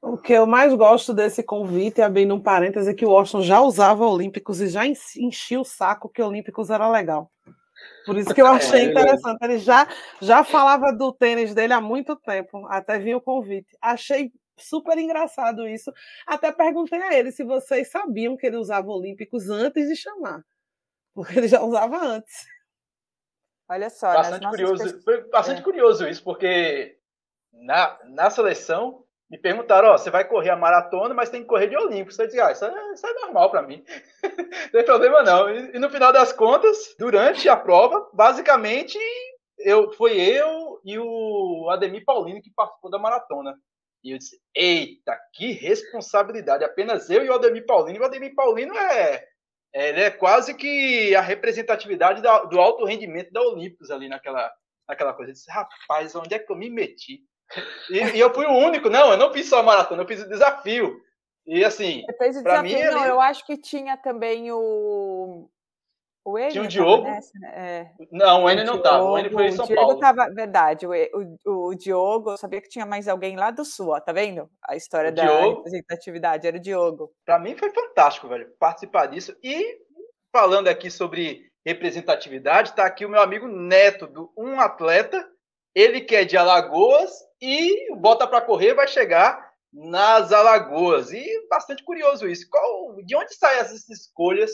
[0.00, 3.60] O que eu mais gosto desse convite, abrindo um parêntese, é que o Washington já
[3.60, 7.32] usava Olímpicos e já enchia o saco que Olímpicos era legal.
[8.06, 9.42] Por isso que eu achei é, interessante.
[9.42, 9.88] Ele já,
[10.20, 13.76] já falava do tênis dele há muito tempo, até vinha o convite.
[13.82, 15.92] Achei super engraçado isso.
[16.26, 20.42] Até perguntei a ele se vocês sabiam que ele usava Olímpicos antes de chamar.
[21.14, 22.46] Porque ele já usava antes.
[23.68, 24.12] Olha só.
[24.12, 25.02] Bastante curioso.
[25.02, 25.64] Foi bastante é.
[25.64, 26.96] curioso isso, porque
[27.52, 31.66] na, na seleção me perguntaram, ó, você vai correr a maratona, mas tem que correr
[31.66, 32.18] de Olímpicos.
[32.18, 33.84] Eu disse, ah, isso é, isso é normal para mim.
[34.22, 35.50] não tem problema não.
[35.50, 38.98] E, e, no final das contas, durante a prova, basicamente,
[39.58, 43.54] eu foi eu e o Ademir Paulino que participou da maratona.
[44.02, 46.64] E eu disse, eita, que responsabilidade.
[46.64, 47.98] Apenas eu e o Ademir Paulino.
[47.98, 49.24] E o Ademir Paulino é,
[49.74, 54.50] é, é quase que a representatividade da, do alto rendimento da Olímpicos ali naquela,
[54.88, 55.30] naquela coisa.
[55.30, 57.20] Eu disse, rapaz, onde é que eu me meti?
[57.90, 60.22] E, e, eu fui o único, não, eu não fiz só a maratona, eu fiz
[60.22, 61.00] o desafio.
[61.46, 62.04] E assim,
[62.42, 62.74] para mim.
[62.74, 65.48] Não, eu acho que tinha também o.
[66.28, 67.04] O Enio tinha o Diogo.
[67.04, 67.52] Nessa, né?
[67.56, 68.06] é.
[68.12, 69.02] Não, o Enio não estava.
[69.02, 69.98] O Enio foi em São o Diogo Paulo.
[69.98, 73.88] Tava, verdade, o, o, o, Diogo, eu sabia que tinha mais alguém lá do Sul,
[73.92, 74.50] ó, tá vendo?
[74.62, 77.10] A história o da Diogo, representatividade, era o Diogo.
[77.24, 79.34] Para mim foi fantástico, velho, participar disso.
[79.42, 79.78] E
[80.30, 85.26] falando aqui sobre representatividade, tá aqui o meu amigo Neto, do Um Atleta.
[85.74, 87.10] Ele que é de Alagoas
[87.40, 91.10] e Bota para Correr vai chegar nas Alagoas.
[91.10, 92.46] E bastante curioso isso.
[92.50, 94.50] Qual, de onde saem essas escolhas?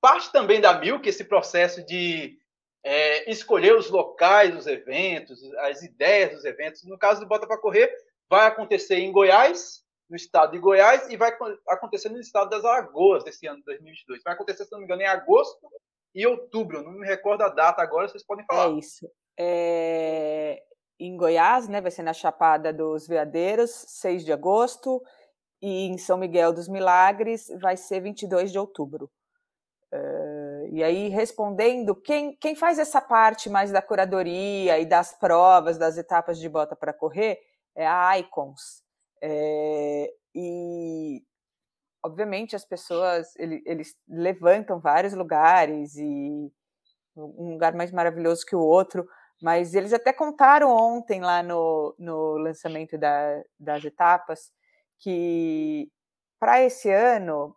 [0.00, 2.38] Parte também da Milk, esse processo de
[2.84, 6.84] é, escolher os locais dos eventos, as ideias dos eventos.
[6.84, 7.92] No caso do Bota para Correr,
[8.28, 11.36] vai acontecer em Goiás, no estado de Goiás, e vai
[11.68, 14.22] acontecer no estado das Alagoas desse ano, 2022.
[14.22, 15.68] Vai acontecer, se não me engano, em agosto
[16.14, 16.82] e outubro.
[16.82, 18.70] Não me recordo a data agora, vocês podem falar.
[18.70, 19.10] É isso.
[19.38, 20.62] É
[20.98, 25.00] em Goiás, né, vai ser na Chapada dos Veadeiros, 6 de agosto,
[25.62, 29.10] e em São Miguel dos Milagres vai ser 22 de outubro.
[29.92, 35.78] Uh, e aí, respondendo, quem, quem faz essa parte mais da curadoria e das provas,
[35.78, 37.38] das etapas de bota para correr,
[37.74, 38.82] é a Icons.
[39.22, 41.22] É, e,
[42.04, 46.52] obviamente, as pessoas, ele, eles levantam vários lugares, e
[47.16, 49.08] um lugar mais maravilhoso que o outro,
[49.40, 54.52] mas eles até contaram ontem lá no, no lançamento da, das etapas
[54.98, 55.90] que
[56.40, 57.56] para esse ano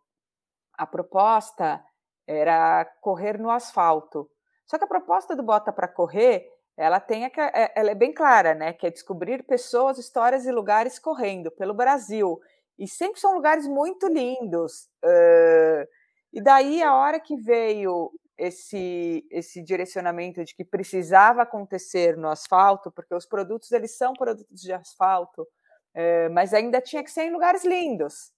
[0.78, 1.84] a proposta
[2.32, 4.30] era correr no asfalto.
[4.66, 6.48] Só que a proposta do Bota para Correr,
[6.78, 7.32] ela tem é,
[7.76, 8.74] ela é bem clara, né?
[8.74, 12.40] Que é descobrir pessoas, histórias e lugares correndo pelo Brasil.
[12.80, 14.90] E sempre são lugares muito lindos.
[15.04, 15.86] Uh,
[16.34, 22.92] E daí, a hora que veio esse, esse direcionamento de que precisava acontecer no asfalto,
[22.92, 25.46] porque os produtos eles são produtos de asfalto,
[25.94, 28.32] é, mas ainda tinha que ser em lugares lindos.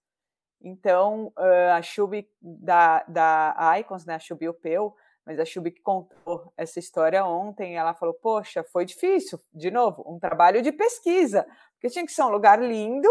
[0.64, 1.34] Então,
[1.76, 4.96] a Chub da, da Icons, né, a Chub Upeu,
[5.26, 10.04] mas a Chub que contou essa história ontem, ela falou, poxa, foi difícil, de novo,
[10.08, 13.10] um trabalho de pesquisa, porque tinha que ser um lugar lindo,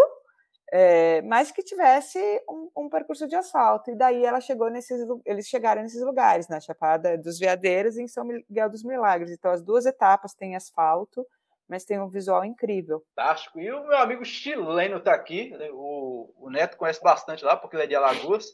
[0.74, 2.19] é, mas que tivesse
[2.49, 3.91] um, um, percurso de asfalto.
[3.91, 8.09] E daí ela chegou nesses, eles chegaram nesses lugares, na Chapada dos Veadeiros e em
[8.09, 9.31] São Miguel dos Milagres.
[9.31, 11.27] Então as duas etapas têm asfalto,
[11.68, 13.02] mas tem um visual incrível.
[13.14, 13.60] Fantástico.
[13.60, 15.68] E o meu amigo chileno está aqui, né?
[15.72, 18.47] o, o, Neto conhece bastante lá, porque ele é de Alagoas.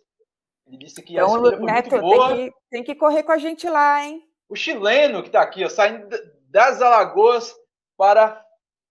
[0.67, 2.29] Ele disse que então, a Neto, muito boa.
[2.29, 4.23] Tem que, tem que correr com a gente lá, hein?
[4.49, 6.09] O chileno que está aqui, ó, saindo
[6.51, 7.55] das Alagoas
[7.97, 8.43] para,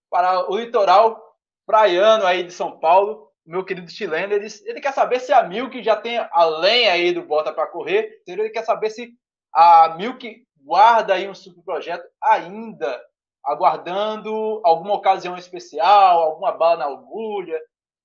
[0.10, 1.22] para o litoral
[1.66, 5.82] praiano aí de São Paulo, meu querido chileno, ele, ele quer saber se a Milk
[5.82, 9.14] já tem além aí do Bota para correr, ele quer saber se
[9.54, 13.02] a Milk guarda aí um super projeto ainda,
[13.48, 17.60] aguardando alguma ocasião especial, alguma bala na agulha,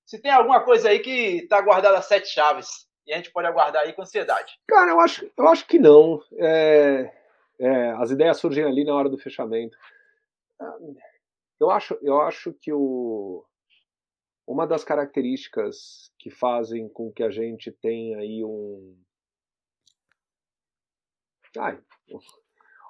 [0.05, 3.47] se tem alguma coisa aí que está guardada a sete chaves e a gente pode
[3.47, 4.59] aguardar aí com ansiedade.
[4.67, 6.21] Cara, eu acho, eu acho que não.
[6.37, 7.13] É,
[7.59, 9.77] é, as ideias surgem ali na hora do fechamento.
[11.59, 13.45] Eu acho, eu acho que o,
[14.47, 18.97] uma das características que fazem com que a gente tenha aí um.
[21.57, 21.79] Ai,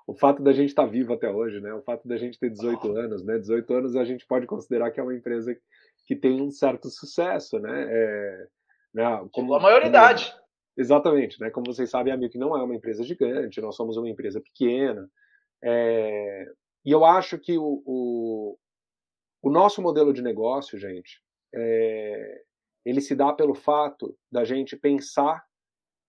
[0.06, 1.74] o fato da gente estar tá vivo até hoje, né?
[1.74, 3.38] O fato da gente ter 18 anos, né?
[3.38, 5.56] 18 anos a gente pode considerar que é uma empresa
[6.06, 7.86] que tem um certo sucesso, né?
[7.90, 8.48] É,
[8.94, 10.32] né como, a maioridade.
[10.32, 10.44] Como,
[10.78, 11.50] exatamente, né?
[11.50, 15.10] Como vocês sabem, a Milk não é uma empresa gigante, nós somos uma empresa pequena.
[15.64, 16.46] É,
[16.86, 18.58] e eu acho que o, o,
[19.42, 21.22] o nosso modelo de negócio, gente,
[21.56, 22.42] é,
[22.86, 25.46] ele se dá pelo fato da gente pensar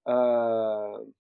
[0.08, 1.14] uh,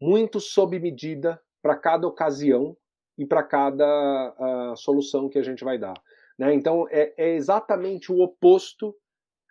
[0.00, 2.76] muito sob medida para cada ocasião
[3.16, 5.94] e para cada uh, solução que a gente vai dar.
[6.38, 6.54] Né?
[6.54, 8.94] Então, é, é, exatamente o oposto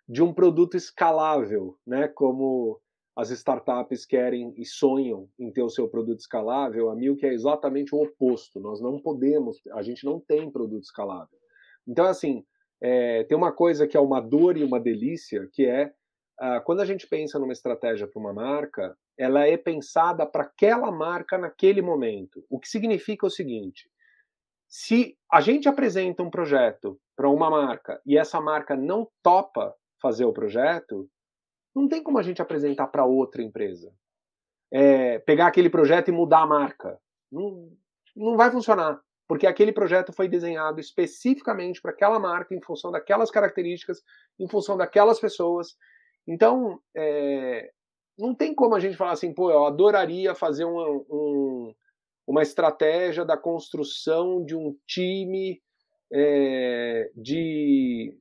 [0.07, 2.07] de um produto escalável, né?
[2.07, 2.79] como
[3.15, 6.89] as startups querem e sonham em ter o seu produto escalável.
[6.89, 8.59] A Milk é exatamente o oposto.
[8.59, 11.37] Nós não podemos, a gente não tem produto escalável.
[11.87, 12.43] Então, assim,
[12.81, 15.93] é, tem uma coisa que é uma dor e uma delícia, que é
[16.65, 21.37] quando a gente pensa numa estratégia para uma marca, ela é pensada para aquela marca
[21.37, 22.43] naquele momento.
[22.49, 23.89] O que significa o seguinte:
[24.67, 30.25] se a gente apresenta um projeto para uma marca e essa marca não topa fazer
[30.25, 31.09] o projeto,
[31.75, 33.93] não tem como a gente apresentar para outra empresa.
[34.71, 36.99] É, pegar aquele projeto e mudar a marca.
[37.31, 37.71] Não,
[38.15, 43.31] não vai funcionar porque aquele projeto foi desenhado especificamente para aquela marca, em função daquelas
[43.31, 44.03] características,
[44.39, 45.75] em função daquelas pessoas.
[46.27, 47.71] Então, é,
[48.17, 51.75] não tem como a gente falar assim, pô, eu adoraria fazer um, um,
[52.27, 55.61] uma estratégia da construção de um time
[56.11, 58.17] é, de,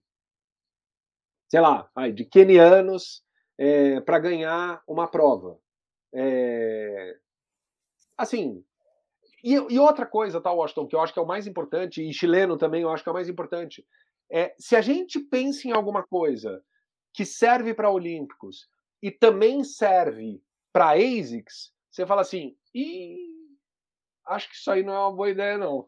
[1.48, 3.22] sei lá, de kenianos
[3.58, 5.58] é, para ganhar uma prova.
[8.16, 8.64] Assim,
[9.42, 12.12] e, e, outra coisa, tá, Washington, que eu acho que é o mais importante, e
[12.12, 13.84] chileno também eu acho que é o mais importante,
[14.30, 16.62] é se a gente pensa em alguma coisa
[17.12, 18.68] que serve para Olímpicos
[19.02, 22.56] e também serve para ASICS, você fala assim,
[24.26, 25.86] acho que isso aí não é uma boa ideia, não.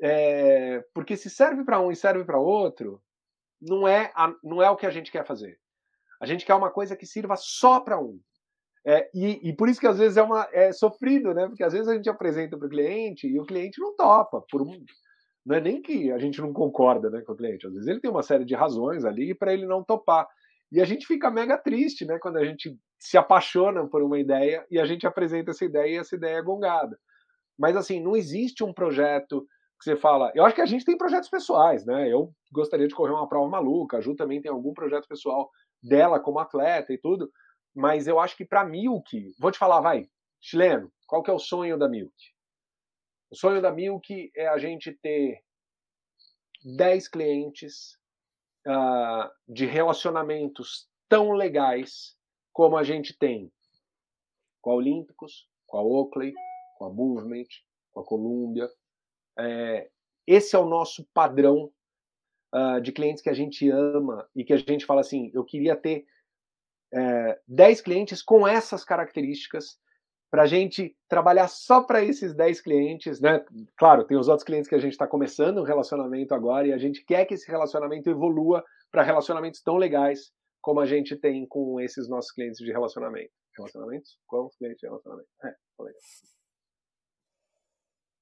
[0.00, 3.02] É, porque se serve para um e serve para outro,
[3.60, 5.58] não é, a, não é o que a gente quer fazer.
[6.20, 8.20] A gente quer uma coisa que sirva só para um.
[8.86, 11.46] É, e, e, por isso que às vezes é, uma, é sofrido, né?
[11.46, 14.44] Porque às vezes a gente apresenta para o cliente e o cliente não topa.
[14.50, 14.84] Por um,
[15.44, 17.66] não é nem que a gente não concorda né, com o cliente.
[17.66, 20.28] Às vezes ele tem uma série de razões ali para ele não topar.
[20.74, 22.18] E a gente fica mega triste, né?
[22.18, 25.98] Quando a gente se apaixona por uma ideia e a gente apresenta essa ideia e
[25.98, 26.98] essa ideia é gongada.
[27.58, 29.46] Mas assim, não existe um projeto
[29.78, 30.32] que você fala.
[30.34, 32.12] Eu acho que a gente tem projetos pessoais, né?
[32.12, 33.98] Eu gostaria de correr uma prova maluca.
[33.98, 35.48] A Ju também tem algum projeto pessoal
[35.82, 37.30] dela como atleta e tudo
[37.74, 40.08] mas eu acho que para Milk, vou te falar, vai,
[40.40, 42.14] chileno, qual que é o sonho da Milk?
[43.30, 45.42] O sonho da Milk é a gente ter
[46.76, 47.98] 10 clientes
[48.66, 52.16] uh, de relacionamentos tão legais
[52.52, 53.52] como a gente tem
[54.60, 56.32] com a Olímpicos, com a Oakley,
[56.78, 57.48] com a Movement,
[57.92, 58.68] com a Columbia.
[59.38, 59.90] É,
[60.26, 61.70] esse é o nosso padrão
[62.54, 65.76] uh, de clientes que a gente ama e que a gente fala assim, eu queria
[65.76, 66.06] ter
[66.92, 69.78] é, 10 clientes com essas características
[70.34, 73.44] para a gente trabalhar só para esses 10 clientes, né?
[73.76, 76.76] Claro, tem os outros clientes que a gente está começando um relacionamento agora e a
[76.76, 81.80] gente quer que esse relacionamento evolua para relacionamentos tão legais como a gente tem com
[81.80, 83.30] esses nossos clientes de relacionamento.
[83.56, 84.18] Relacionamentos?
[84.26, 85.28] Com os clientes de relacionamento.
[85.44, 85.94] É, falei.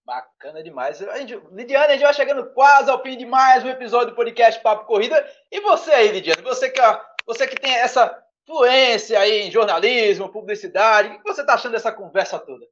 [0.05, 1.03] Bacana demais.
[1.03, 4.17] A gente, Lidiane, a gente vai chegando quase ao fim de mais um episódio do
[4.17, 5.17] podcast Papo Corrida.
[5.51, 6.81] E você aí, Lidiane, você que,
[7.25, 11.93] você que tem essa fluência aí em jornalismo, publicidade, o que você está achando dessa
[11.93, 12.67] conversa toda?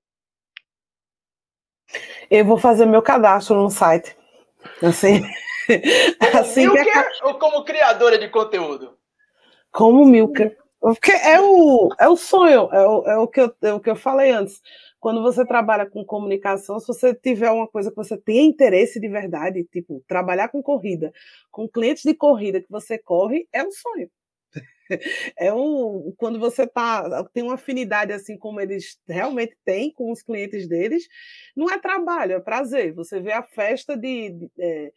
[2.31, 4.17] Eu vou fazer meu cadastro no site.
[4.83, 5.23] Assim,
[6.39, 7.25] assim Milker que...
[7.25, 8.97] ou como criadora de conteúdo?
[9.73, 10.57] Como Milker.
[10.81, 13.91] Porque é o, é o sonho, é o, é, o que eu, é o que
[13.91, 14.63] eu falei antes
[15.01, 19.09] quando você trabalha com comunicação, se você tiver uma coisa que você tem interesse de
[19.09, 21.11] verdade, tipo, trabalhar com corrida,
[21.51, 24.11] com clientes de corrida que você corre, é um sonho.
[25.37, 30.23] É um, quando você tá, tem uma afinidade assim como eles realmente têm com os
[30.23, 31.07] clientes deles,
[31.57, 32.93] não é trabalho, é prazer.
[32.95, 34.93] Você vê a festa de, de é,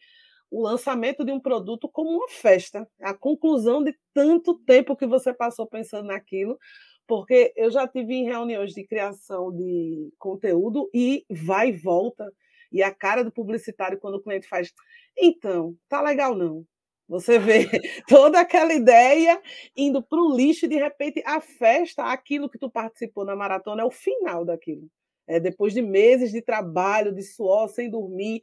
[0.52, 5.34] o lançamento de um produto como uma festa, a conclusão de tanto tempo que você
[5.34, 6.60] passou pensando naquilo,
[7.08, 12.32] porque eu já tive em reuniões de criação de conteúdo e vai e volta.
[12.72, 14.72] E a cara do publicitário, quando o cliente faz,
[15.18, 16.66] então, tá legal não.
[17.08, 17.68] Você vê
[18.08, 19.42] toda aquela ideia
[19.76, 23.82] indo para o lixo e de repente a festa, aquilo que tu participou na maratona,
[23.82, 24.88] é o final daquilo.
[25.26, 28.42] É, depois de meses de trabalho, de suor, sem dormir.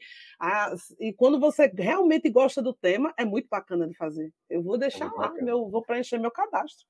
[0.99, 4.33] e quando você realmente gosta do tema, é muito bacana de fazer.
[4.49, 6.87] Eu vou é deixar lá, meu, vou preencher meu cadastro.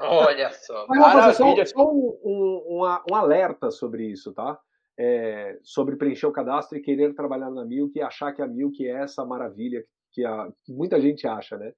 [0.00, 0.86] Olha só.
[0.88, 4.58] Mas só, só um, um, um, um, alerta sobre isso, tá?
[4.98, 8.86] É, sobre preencher o cadastro e querer trabalhar na Milk e achar que a Milk
[8.86, 9.88] é essa maravilha que,
[10.24, 11.72] a, que muita gente acha, né?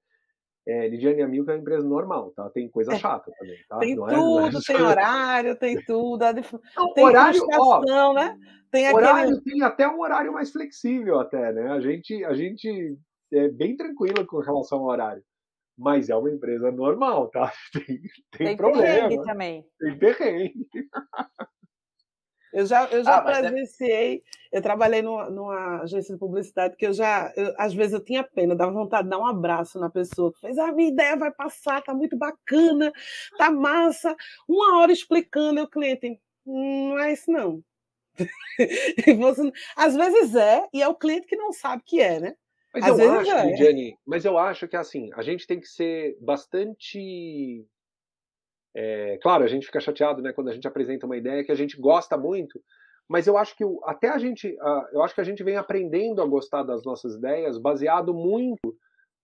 [0.65, 2.49] É, Lidiane a Milk é uma empresa normal, tá?
[2.49, 2.97] Tem coisa é.
[2.97, 3.79] chata também, tá?
[3.79, 6.23] Tem não tudo, é, não é tem horário, tem tudo.
[6.77, 8.37] Não, tem horário, ó, né?
[8.71, 9.41] Tem horário aquele...
[9.41, 11.69] tem até um horário mais flexível até, né?
[11.69, 12.97] A gente, a gente
[13.31, 15.23] é bem tranquila com relação ao horário
[15.77, 17.51] mas é uma empresa normal, tá?
[17.73, 18.01] Tem,
[18.31, 19.23] tem, tem problema.
[19.23, 19.65] também.
[19.79, 20.67] Tem perrengue.
[22.53, 24.57] Eu já, eu já ah, é presenciei, é...
[24.57, 28.23] eu trabalhei numa, numa, agência de publicidade que eu já, eu, às vezes eu tinha
[28.23, 31.31] pena, dava vontade de dar um abraço na pessoa que fez, ah, minha ideia vai
[31.31, 32.93] passar, tá muito bacana,
[33.39, 34.15] tá massa,
[34.47, 37.63] uma hora explicando, e o cliente, hum, não é isso não.
[39.17, 42.35] você, às vezes é, e é o cliente que não sabe que é, né?
[42.71, 43.55] Mas Às eu acho, é.
[43.55, 47.65] Jenny, mas eu acho que assim, a gente tem que ser bastante.
[48.75, 51.55] É, claro, a gente fica chateado né, quando a gente apresenta uma ideia que a
[51.55, 52.59] gente gosta muito,
[53.07, 54.57] mas eu acho que até a gente,
[54.91, 58.75] eu acho que a gente vem aprendendo a gostar das nossas ideias baseado muito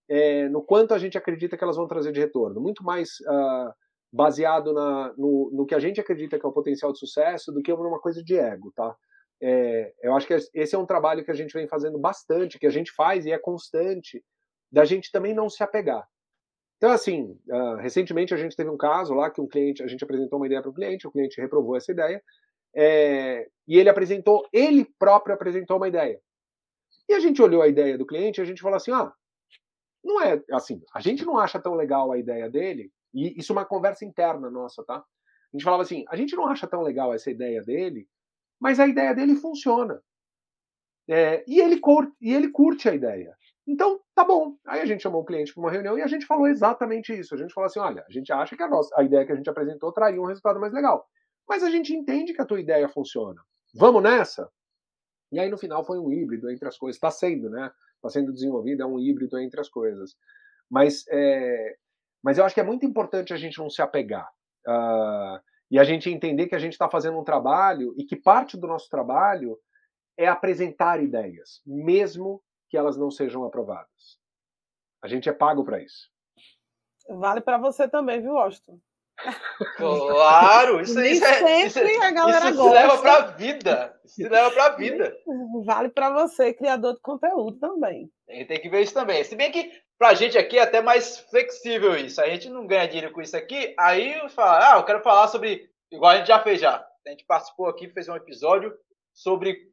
[0.09, 3.71] é, no quanto a gente acredita que elas vão trazer de retorno, muito mais uh,
[4.11, 7.61] baseado na, no, no que a gente acredita que é o potencial de sucesso do
[7.61, 8.95] que numa coisa de ego, tá?
[9.41, 12.67] É, eu acho que esse é um trabalho que a gente vem fazendo bastante, que
[12.67, 14.23] a gente faz e é constante,
[14.71, 16.05] da gente também não se apegar.
[16.79, 20.01] Então, assim, uh, recentemente a gente teve um caso lá que um cliente, a gente
[20.01, 22.23] apresentou uma ideia para o cliente, o cliente reprovou essa ideia,
[22.73, 26.21] é, e ele apresentou, ele próprio apresentou uma ideia.
[27.09, 29.11] E a gente olhou a ideia do cliente e a gente falou assim: ah,
[30.01, 33.55] não é assim, a gente não acha tão legal a ideia dele, e isso é
[33.55, 34.95] uma conversa interna nossa, tá?
[34.95, 38.07] A gente falava assim: a gente não acha tão legal essa ideia dele,
[38.57, 40.01] mas a ideia dele funciona.
[41.09, 43.35] É, e, ele curte, e ele curte a ideia.
[43.69, 44.55] Então, tá bom.
[44.65, 47.35] Aí a gente chamou o cliente para uma reunião e a gente falou exatamente isso.
[47.35, 49.35] A gente falou assim: olha, a gente acha que a, nossa, a ideia que a
[49.35, 51.07] gente apresentou traria um resultado mais legal.
[51.47, 53.39] Mas a gente entende que a tua ideia funciona.
[53.75, 54.49] Vamos nessa?
[55.31, 56.95] E aí no final foi um híbrido entre as coisas.
[56.95, 57.71] Está sendo, né?
[57.97, 60.15] Está sendo desenvolvido, é um híbrido entre as coisas.
[60.67, 61.75] Mas, é,
[62.23, 64.27] mas eu acho que é muito importante a gente não se apegar.
[64.67, 65.39] Uh,
[65.69, 68.65] e a gente entender que a gente está fazendo um trabalho e que parte do
[68.65, 69.59] nosso trabalho
[70.17, 74.19] é apresentar ideias, mesmo que elas não sejam aprovadas.
[75.01, 76.09] A gente é pago para isso.
[77.09, 78.79] Vale para você também, viu, Austin?
[79.75, 82.77] Claro, isso, isso, é, isso, a galera isso gosta.
[82.77, 83.99] se leva para a vida.
[84.05, 85.17] Isso se leva para a vida.
[85.65, 88.09] Vale para você, criador de conteúdo também.
[88.25, 89.23] Tem, tem que ver isso também.
[89.23, 92.21] Se bem que para a gente aqui é até mais flexível isso.
[92.21, 95.69] A gente não ganha dinheiro com isso aqui, aí fala, ah, eu quero falar sobre,
[95.91, 96.85] igual a gente já fez já.
[97.05, 98.73] A gente participou aqui, fez um episódio
[99.13, 99.69] sobre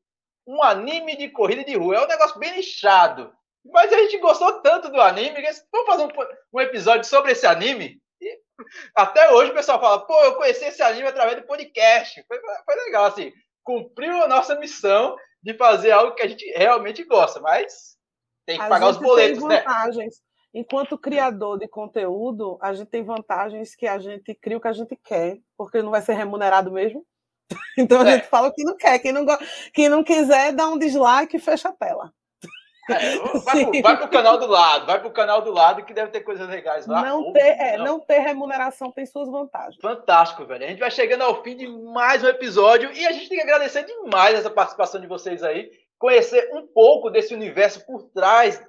[0.47, 1.97] um anime de corrida de rua.
[1.97, 3.32] É um negócio bem lixado.
[3.64, 6.09] Mas a gente gostou tanto do anime que vamos fazer um,
[6.52, 8.01] um episódio sobre esse anime.
[8.20, 8.39] E
[8.94, 12.24] até hoje o pessoal fala, pô, eu conheci esse anime através do podcast.
[12.28, 13.32] Foi, foi legal, assim.
[13.64, 17.97] Cumpriu a nossa missão de fazer algo que a gente realmente gosta, mas
[18.47, 19.59] tem que a pagar os boletos, tem né?
[19.59, 20.14] vantagens.
[20.14, 20.27] né?
[20.55, 24.73] Enquanto criador de conteúdo, a gente tem vantagens que a gente cria o que a
[24.73, 27.05] gente quer, porque não vai ser remunerado mesmo.
[27.78, 28.12] Então a é.
[28.14, 28.98] gente fala o que não quer.
[28.98, 29.27] Quem não,
[29.74, 32.10] quem não quiser, dá um dislike e fecha a tela.
[32.89, 36.10] É, vai, pro, vai pro canal do lado, vai pro canal do lado que deve
[36.10, 37.02] ter coisas legais lá.
[37.02, 37.98] Não, ter, é, não.
[37.98, 39.81] ter remuneração tem suas vantagens.
[39.81, 40.64] Fantástico, velho.
[40.64, 43.44] A gente vai chegando ao fim de mais um episódio e a gente tem que
[43.44, 48.62] agradecer demais essa participação de vocês aí, conhecer um pouco desse universo por trás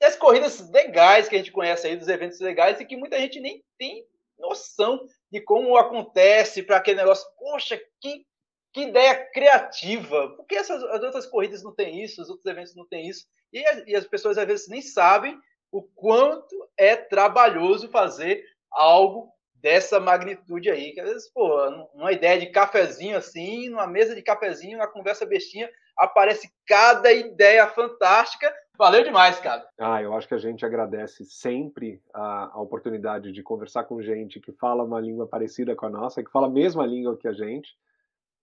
[0.00, 3.40] das corridas legais que a gente conhece aí, dos eventos legais e que muita gente
[3.40, 4.04] nem tem
[4.38, 5.00] noção
[5.32, 7.26] de como acontece para aquele negócio.
[7.38, 8.26] Poxa, que
[8.72, 10.30] que ideia criativa!
[10.30, 13.26] Por que essas, as outras corridas não têm isso, os outros eventos não têm isso?
[13.52, 15.38] E, e as pessoas às vezes nem sabem
[15.70, 20.92] o quanto é trabalhoso fazer algo dessa magnitude aí.
[20.92, 25.26] Que às vezes, pô, uma ideia de cafezinho assim, numa mesa de cafezinho, na conversa
[25.26, 28.52] bestinha, aparece cada ideia fantástica.
[28.76, 29.66] Valeu demais, cara.
[29.78, 34.40] Ah, eu acho que a gente agradece sempre a, a oportunidade de conversar com gente
[34.40, 37.32] que fala uma língua parecida com a nossa, que fala a mesma língua que a
[37.32, 37.76] gente.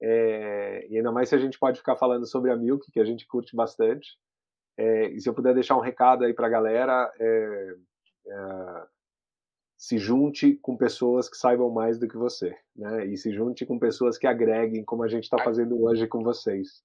[0.02, 3.06] É, e ainda mais se a gente pode ficar falando sobre a Milk, que a
[3.06, 4.18] gente curte bastante.
[4.78, 7.76] É, e se eu puder deixar um recado aí para a galera, é,
[8.28, 8.84] é,
[9.78, 13.06] se junte com pessoas que saibam mais do que você, né?
[13.06, 16.84] E se junte com pessoas que agreguem, como a gente está fazendo hoje com vocês.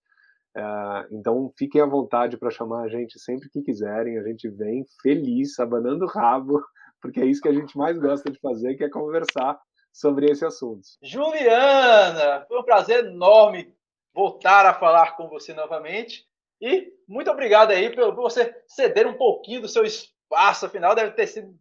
[0.57, 4.19] É, então, fiquem à vontade para chamar a gente sempre que quiserem.
[4.19, 6.63] A gente vem feliz, abanando o rabo,
[7.01, 9.59] porque é isso que a gente mais gosta de fazer, que é conversar
[9.93, 10.83] sobre esse assunto.
[11.03, 13.73] Juliana, foi um prazer enorme
[14.13, 16.25] voltar a falar com você novamente.
[16.61, 20.67] E muito obrigado aí por você ceder um pouquinho do seu espaço.
[20.67, 21.55] Afinal, deve ter sido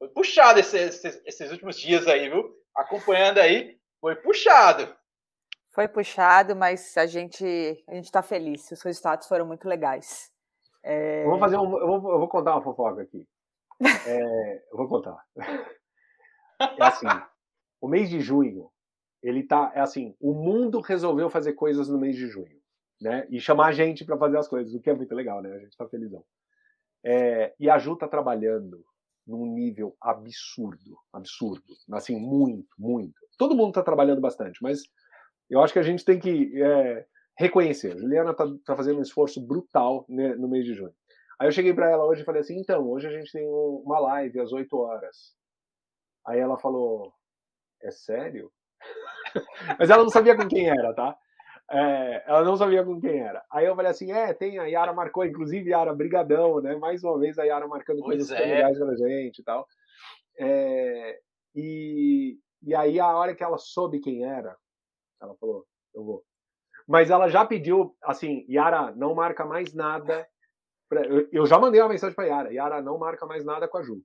[0.00, 2.56] foi puxado esses, esses, esses últimos dias aí, viu?
[2.74, 4.96] Acompanhando aí, foi puxado.
[5.72, 7.44] Foi puxado, mas a gente
[7.86, 8.70] a gente está feliz.
[8.70, 10.30] Os resultados foram muito legais.
[10.82, 11.24] É...
[11.24, 13.26] Eu vou fazer um, eu vou, eu vou contar uma fofoca aqui.
[14.06, 15.24] É, eu vou contar.
[16.60, 17.06] É assim,
[17.80, 18.70] o mês de junho,
[19.22, 22.60] ele tá, é assim, o mundo resolveu fazer coisas no mês de junho,
[23.00, 23.26] né?
[23.30, 25.54] E chamar a gente para fazer as coisas, o que é muito legal, né?
[25.54, 26.22] A gente tá felizão.
[27.02, 28.84] É, e a Ju tá trabalhando
[29.26, 33.14] num nível absurdo, absurdo, assim, muito, muito.
[33.38, 34.82] Todo mundo tá trabalhando bastante, mas
[35.50, 37.04] eu acho que a gente tem que é,
[37.36, 37.92] reconhecer.
[37.92, 40.94] A Juliana tá, tá, fazendo um esforço brutal né, no mês de junho.
[41.38, 43.98] Aí eu cheguei para ela hoje e falei assim, então, hoje a gente tem uma
[43.98, 45.34] live às 8 horas.
[46.26, 47.12] Aí ela falou,
[47.82, 48.52] é sério?
[49.78, 51.16] Mas ela não sabia com quem era, tá?
[51.72, 53.42] É, ela não sabia com quem era.
[53.50, 56.74] Aí eu falei assim, é, tem, a Yara marcou, inclusive Yara, brigadão, né?
[56.76, 58.44] Mais uma vez a Yara marcando pois coisas é.
[58.44, 59.66] legais pra gente e tal.
[60.38, 61.20] É,
[61.54, 64.56] e, e aí a hora que ela soube quem era,
[65.20, 66.22] ela falou, eu vou.
[66.88, 70.26] Mas ela já pediu, assim, Yara, não marca mais nada.
[70.88, 71.04] Pra...
[71.04, 73.82] Eu, eu já mandei uma mensagem pra Yara, Yara, não marca mais nada com a
[73.82, 74.02] Ju.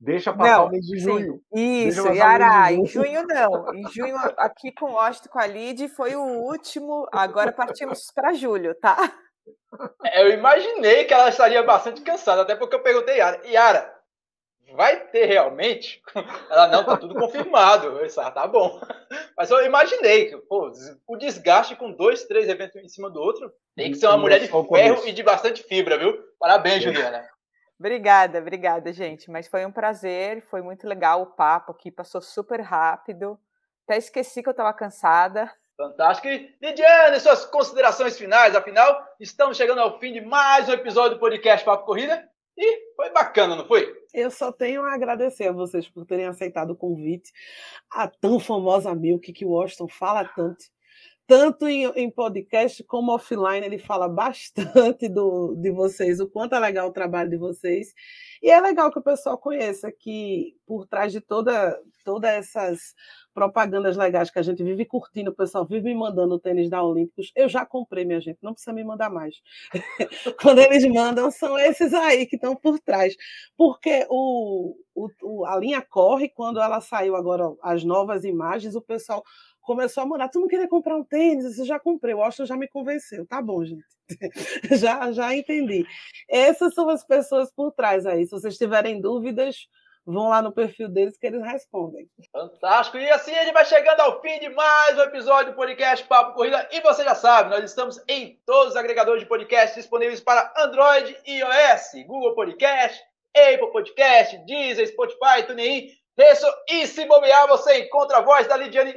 [0.00, 1.40] Deixa passar não, o mês de junho.
[1.54, 1.86] Sim.
[1.86, 3.72] Isso, Yara, em junho não.
[3.72, 7.06] Em junho, aqui com o Washington, com a Lid, foi o último.
[7.12, 8.96] Agora partimos para julho, tá?
[10.04, 14.01] É, eu imaginei que ela estaria bastante cansada, até porque eu perguntei, Yara, Yara,
[14.74, 16.02] vai ter realmente?
[16.50, 17.86] Ela, não, tá tudo confirmado.
[17.86, 18.80] Eu disse, ah, tá bom.
[19.36, 20.70] Mas eu imaginei que pô,
[21.06, 24.40] o desgaste com dois, três eventos em cima do outro tem que ser uma mulher
[24.40, 26.18] de ferro e de bastante fibra, viu?
[26.38, 27.24] Parabéns, Juliana.
[27.78, 29.30] Obrigada, obrigada, gente.
[29.30, 33.38] Mas foi um prazer, foi muito legal o papo aqui, passou super rápido.
[33.84, 35.50] Até esqueci que eu estava cansada.
[35.76, 36.28] Fantástico.
[36.28, 41.20] E Lidiane, suas considerações finais, afinal, estamos chegando ao fim de mais um episódio do
[41.20, 42.28] podcast Papo Corrida.
[42.56, 43.92] E foi bacana, não foi?
[44.12, 47.32] Eu só tenho a agradecer a vocês por terem aceitado o convite.
[47.90, 50.64] A tão famosa Milk que o Washington fala tanto
[51.26, 56.58] tanto em, em, podcast como offline, ele fala bastante do, de vocês, o quanto é
[56.58, 57.94] legal o trabalho de vocês.
[58.42, 62.94] E é legal que o pessoal conheça que por trás de toda, todas essas
[63.32, 66.82] propagandas legais que a gente vive curtindo, o pessoal vive me mandando o tênis da
[66.82, 67.30] Olímpicos.
[67.36, 69.36] Eu já comprei, minha gente, não precisa me mandar mais.
[70.42, 73.14] Quando eles mandam, são esses aí que estão por trás.
[73.56, 79.22] Porque o, o, a linha corre, quando ela saiu agora, as novas imagens, o pessoal
[79.62, 80.28] começou a morar.
[80.28, 81.58] Tu não queria comprar um tênis?
[81.58, 82.14] Eu já comprei.
[82.14, 83.26] O Austin já me convenceu.
[83.26, 83.84] Tá bom, gente.
[84.78, 85.86] já, já entendi.
[86.28, 88.24] Essas são as pessoas por trás aí.
[88.24, 89.68] Se vocês tiverem dúvidas,
[90.04, 92.08] vão lá no perfil deles que eles respondem.
[92.30, 92.98] Fantástico!
[92.98, 96.34] E assim a gente vai chegando ao fim de mais um episódio do podcast Papo
[96.34, 96.68] Corrida.
[96.72, 101.16] E você já sabe, nós estamos em todos os agregadores de podcast disponíveis para Android
[101.26, 103.00] e iOS, Google Podcast,
[103.34, 108.94] Apple Podcast, Deezer, Spotify, TuneIn, Resso e se bobear, você encontra a voz da Lidiane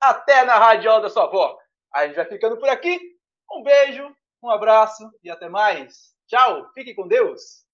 [0.00, 1.58] até na radiola da sua avó.
[1.94, 2.98] A gente vai ficando por aqui.
[3.50, 6.14] Um beijo, um abraço e até mais.
[6.26, 7.66] Tchau, fique com Deus.